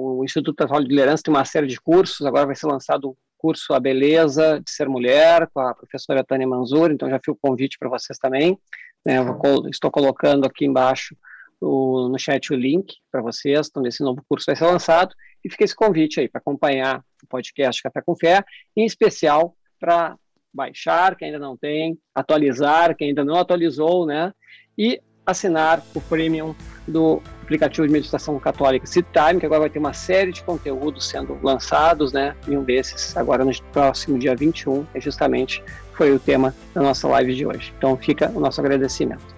o 0.00 0.24
Instituto 0.24 0.54
Católico 0.54 0.88
de 0.88 0.94
Liderança 0.94 1.24
tem 1.24 1.34
uma 1.34 1.44
série 1.44 1.66
de 1.66 1.80
cursos, 1.80 2.24
agora 2.24 2.46
vai 2.46 2.54
ser 2.54 2.68
lançado 2.68 3.10
o 3.10 3.16
curso 3.36 3.74
A 3.74 3.80
Beleza 3.80 4.60
de 4.64 4.70
Ser 4.70 4.88
Mulher, 4.88 5.48
com 5.52 5.58
a 5.58 5.74
professora 5.74 6.22
Tânia 6.22 6.46
Manzur, 6.46 6.92
então 6.92 7.10
já 7.10 7.18
fica 7.18 7.32
o 7.32 7.38
convite 7.42 7.76
para 7.76 7.88
vocês 7.88 8.16
também. 8.16 8.56
Né, 9.04 9.20
vou, 9.20 9.68
estou 9.68 9.90
colocando 9.90 10.46
aqui 10.46 10.64
embaixo 10.64 11.16
o, 11.60 12.08
no 12.08 12.16
chat 12.16 12.52
o 12.52 12.56
link 12.56 12.94
para 13.10 13.20
vocês, 13.20 13.66
então 13.68 13.84
esse 13.86 14.00
novo 14.04 14.22
curso 14.28 14.46
vai 14.46 14.54
ser 14.54 14.66
lançado, 14.66 15.12
e 15.44 15.50
fica 15.50 15.64
esse 15.64 15.74
convite 15.74 16.20
aí 16.20 16.28
para 16.28 16.38
acompanhar 16.38 17.04
o 17.24 17.26
podcast 17.26 17.82
Café 17.82 18.00
com 18.00 18.14
Fé, 18.14 18.44
em 18.76 18.84
especial 18.84 19.56
para 19.80 20.16
baixar, 20.54 21.16
quem 21.16 21.26
ainda 21.26 21.40
não 21.40 21.56
tem, 21.56 21.98
atualizar, 22.14 22.96
quem 22.96 23.08
ainda 23.08 23.24
não 23.24 23.36
atualizou, 23.36 24.06
né, 24.06 24.32
e 24.76 25.00
assinar 25.30 25.82
o 25.94 26.00
Premium 26.00 26.54
do 26.86 27.22
aplicativo 27.42 27.86
de 27.86 27.92
meditação 27.92 28.38
católica 28.38 28.86
Time, 28.86 29.40
que 29.40 29.46
agora 29.46 29.60
vai 29.60 29.70
ter 29.70 29.78
uma 29.78 29.92
série 29.92 30.32
de 30.32 30.42
conteúdos 30.42 31.08
sendo 31.08 31.38
lançados, 31.42 32.12
né? 32.12 32.34
E 32.46 32.56
um 32.56 32.64
desses, 32.64 33.16
agora 33.16 33.44
no 33.44 33.52
próximo 33.72 34.18
dia 34.18 34.34
21, 34.34 34.86
é 34.94 35.00
justamente 35.00 35.62
foi 35.92 36.12
o 36.12 36.18
tema 36.18 36.54
da 36.74 36.80
nossa 36.80 37.08
live 37.08 37.34
de 37.34 37.46
hoje. 37.46 37.74
Então 37.76 37.96
fica 37.96 38.30
o 38.34 38.40
nosso 38.40 38.60
agradecimento. 38.60 39.36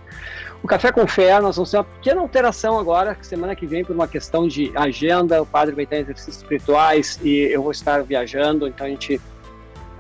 O 0.63 0.67
Café 0.67 0.93
com 0.93 1.07
Fé, 1.07 1.41
nós 1.41 1.57
vamos 1.57 1.71
ter 1.71 1.79
uma 1.79 1.85
pequena 1.85 2.21
alteração 2.21 2.79
agora, 2.79 3.17
semana 3.23 3.57
que 3.57 3.67
vem, 3.67 3.83
por 3.83 3.95
uma 3.95 4.07
questão 4.07 4.47
de 4.47 4.71
agenda, 4.77 5.41
o 5.41 5.47
padre 5.47 5.75
vai 5.75 5.89
em 5.91 6.03
exercícios 6.03 6.37
espirituais 6.37 7.19
e 7.23 7.49
eu 7.51 7.63
vou 7.63 7.71
estar 7.71 8.03
viajando, 8.03 8.69
então 8.69 8.87
a 8.87 8.91
gente 8.91 9.19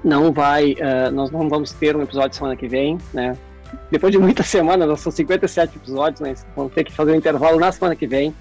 não 0.04 0.32
vai, 0.32 0.72
uh, 0.72 1.10
nós 1.12 1.30
não 1.30 1.48
vamos 1.48 1.72
ter 1.72 1.96
um 1.96 2.02
episódio 2.02 2.36
semana 2.36 2.56
que 2.56 2.68
vem, 2.68 2.98
né? 3.12 3.36
Depois 3.90 4.12
de 4.12 4.18
muitas 4.18 4.46
semanas, 4.48 4.88
nós 4.88 5.00
são 5.00 5.12
57 5.12 5.76
episódios, 5.76 6.20
mas 6.20 6.46
vamos 6.56 6.72
ter 6.72 6.84
que 6.84 6.92
fazer 6.92 7.12
um 7.12 7.14
intervalo 7.14 7.58
na 7.58 7.70
semana 7.72 7.96
que 7.96 8.06
vem. 8.06 8.34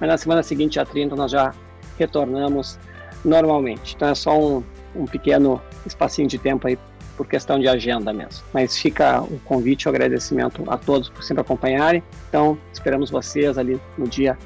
Mas 0.00 0.08
na 0.08 0.18
semana 0.18 0.42
seguinte, 0.42 0.80
a 0.80 0.84
30, 0.84 1.14
nós 1.14 1.30
já 1.30 1.54
retornamos 1.98 2.78
normalmente. 3.24 3.94
Então 3.94 4.08
é 4.08 4.14
só 4.14 4.38
um, 4.38 4.62
um 4.94 5.06
pequeno 5.06 5.60
espacinho 5.86 6.26
de 6.26 6.38
tempo 6.38 6.66
aí 6.66 6.78
por 7.16 7.26
questão 7.26 7.58
de 7.60 7.68
agenda 7.68 8.12
mesmo. 8.12 8.42
Mas 8.52 8.76
fica 8.76 9.20
o 9.22 9.38
convite 9.44 9.82
e 9.82 9.86
o 9.86 9.90
agradecimento 9.90 10.64
a 10.66 10.76
todos 10.76 11.08
por 11.08 11.22
sempre 11.22 11.42
acompanharem. 11.42 12.02
Então, 12.28 12.58
esperamos 12.72 13.10
vocês 13.10 13.58
ali 13.58 13.80
no 13.96 14.08
dia 14.08 14.36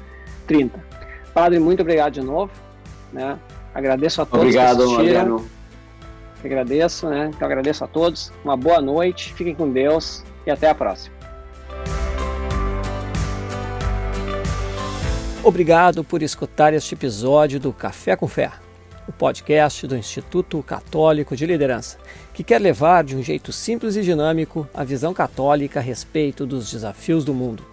30. 0.45 0.83
Padre, 1.33 1.59
muito 1.59 1.81
obrigado 1.81 2.13
de 2.13 2.21
novo. 2.21 2.51
Né? 3.11 3.39
Agradeço 3.73 4.21
a 4.21 4.25
todos. 4.25 4.45
Obrigado, 4.45 4.91
Mariano 4.91 5.56
agradeço, 6.43 7.09
né? 7.09 7.31
Então 7.33 7.45
agradeço 7.45 7.83
a 7.83 7.87
todos. 7.87 8.31
Uma 8.43 8.55
boa 8.55 8.81
noite, 8.81 9.33
fiquem 9.33 9.55
com 9.55 9.71
Deus 9.71 10.23
e 10.45 10.51
até 10.51 10.69
a 10.69 10.75
próxima. 10.75 11.15
Obrigado 15.43 16.03
por 16.03 16.21
escutar 16.21 16.73
este 16.73 16.93
episódio 16.93 17.59
do 17.59 17.71
Café 17.71 18.17
com 18.17 18.27
Fé, 18.27 18.51
o 19.07 19.13
podcast 19.13 19.87
do 19.87 19.95
Instituto 19.95 20.61
Católico 20.61 21.37
de 21.37 21.45
Liderança, 21.45 21.97
que 22.33 22.43
quer 22.43 22.59
levar 22.59 23.05
de 23.05 23.15
um 23.15 23.23
jeito 23.23 23.53
simples 23.53 23.95
e 23.95 24.01
dinâmico 24.01 24.67
a 24.73 24.83
visão 24.83 25.13
católica 25.13 25.79
a 25.79 25.81
respeito 25.81 26.45
dos 26.45 26.69
desafios 26.69 27.23
do 27.23 27.33
mundo. 27.33 27.63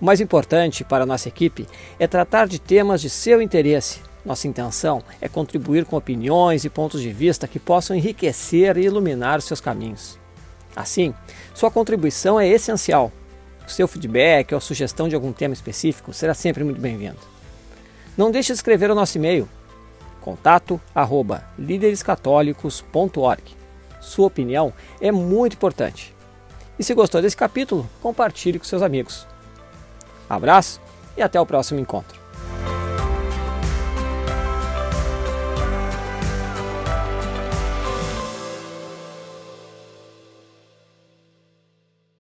O 0.00 0.04
mais 0.04 0.20
importante 0.20 0.82
para 0.82 1.04
a 1.04 1.06
nossa 1.06 1.28
equipe 1.28 1.68
é 2.00 2.06
tratar 2.08 2.48
de 2.48 2.60
temas 2.60 3.00
de 3.00 3.10
seu 3.10 3.40
interesse 3.40 4.00
nossa 4.28 4.46
intenção 4.46 5.02
é 5.22 5.28
contribuir 5.28 5.86
com 5.86 5.96
opiniões 5.96 6.62
e 6.64 6.68
pontos 6.68 7.00
de 7.00 7.10
vista 7.10 7.48
que 7.48 7.58
possam 7.58 7.96
enriquecer 7.96 8.76
e 8.76 8.84
iluminar 8.84 9.40
seus 9.40 9.58
caminhos. 9.58 10.18
Assim, 10.76 11.14
sua 11.54 11.70
contribuição 11.70 12.38
é 12.38 12.46
essencial. 12.46 13.10
O 13.66 13.70
seu 13.70 13.88
feedback 13.88 14.54
ou 14.54 14.60
sugestão 14.60 15.08
de 15.08 15.14
algum 15.14 15.32
tema 15.32 15.54
específico 15.54 16.12
será 16.12 16.34
sempre 16.34 16.62
muito 16.62 16.78
bem-vindo. 16.78 17.16
Não 18.18 18.30
deixe 18.30 18.52
de 18.52 18.58
escrever 18.58 18.90
o 18.90 18.94
nosso 18.94 19.16
e-mail 19.16 19.48
contato 20.20 20.78
arroba 20.94 21.42
líderescatólicos.org. 21.58 23.42
Sua 23.98 24.26
opinião 24.26 24.74
é 25.00 25.10
muito 25.10 25.54
importante. 25.54 26.14
E 26.78 26.84
se 26.84 26.92
gostou 26.92 27.22
desse 27.22 27.36
capítulo, 27.36 27.88
compartilhe 28.02 28.58
com 28.58 28.64
seus 28.66 28.82
amigos. 28.82 29.26
Abraço 30.28 30.82
e 31.16 31.22
até 31.22 31.40
o 31.40 31.46
próximo 31.46 31.80
encontro. 31.80 32.20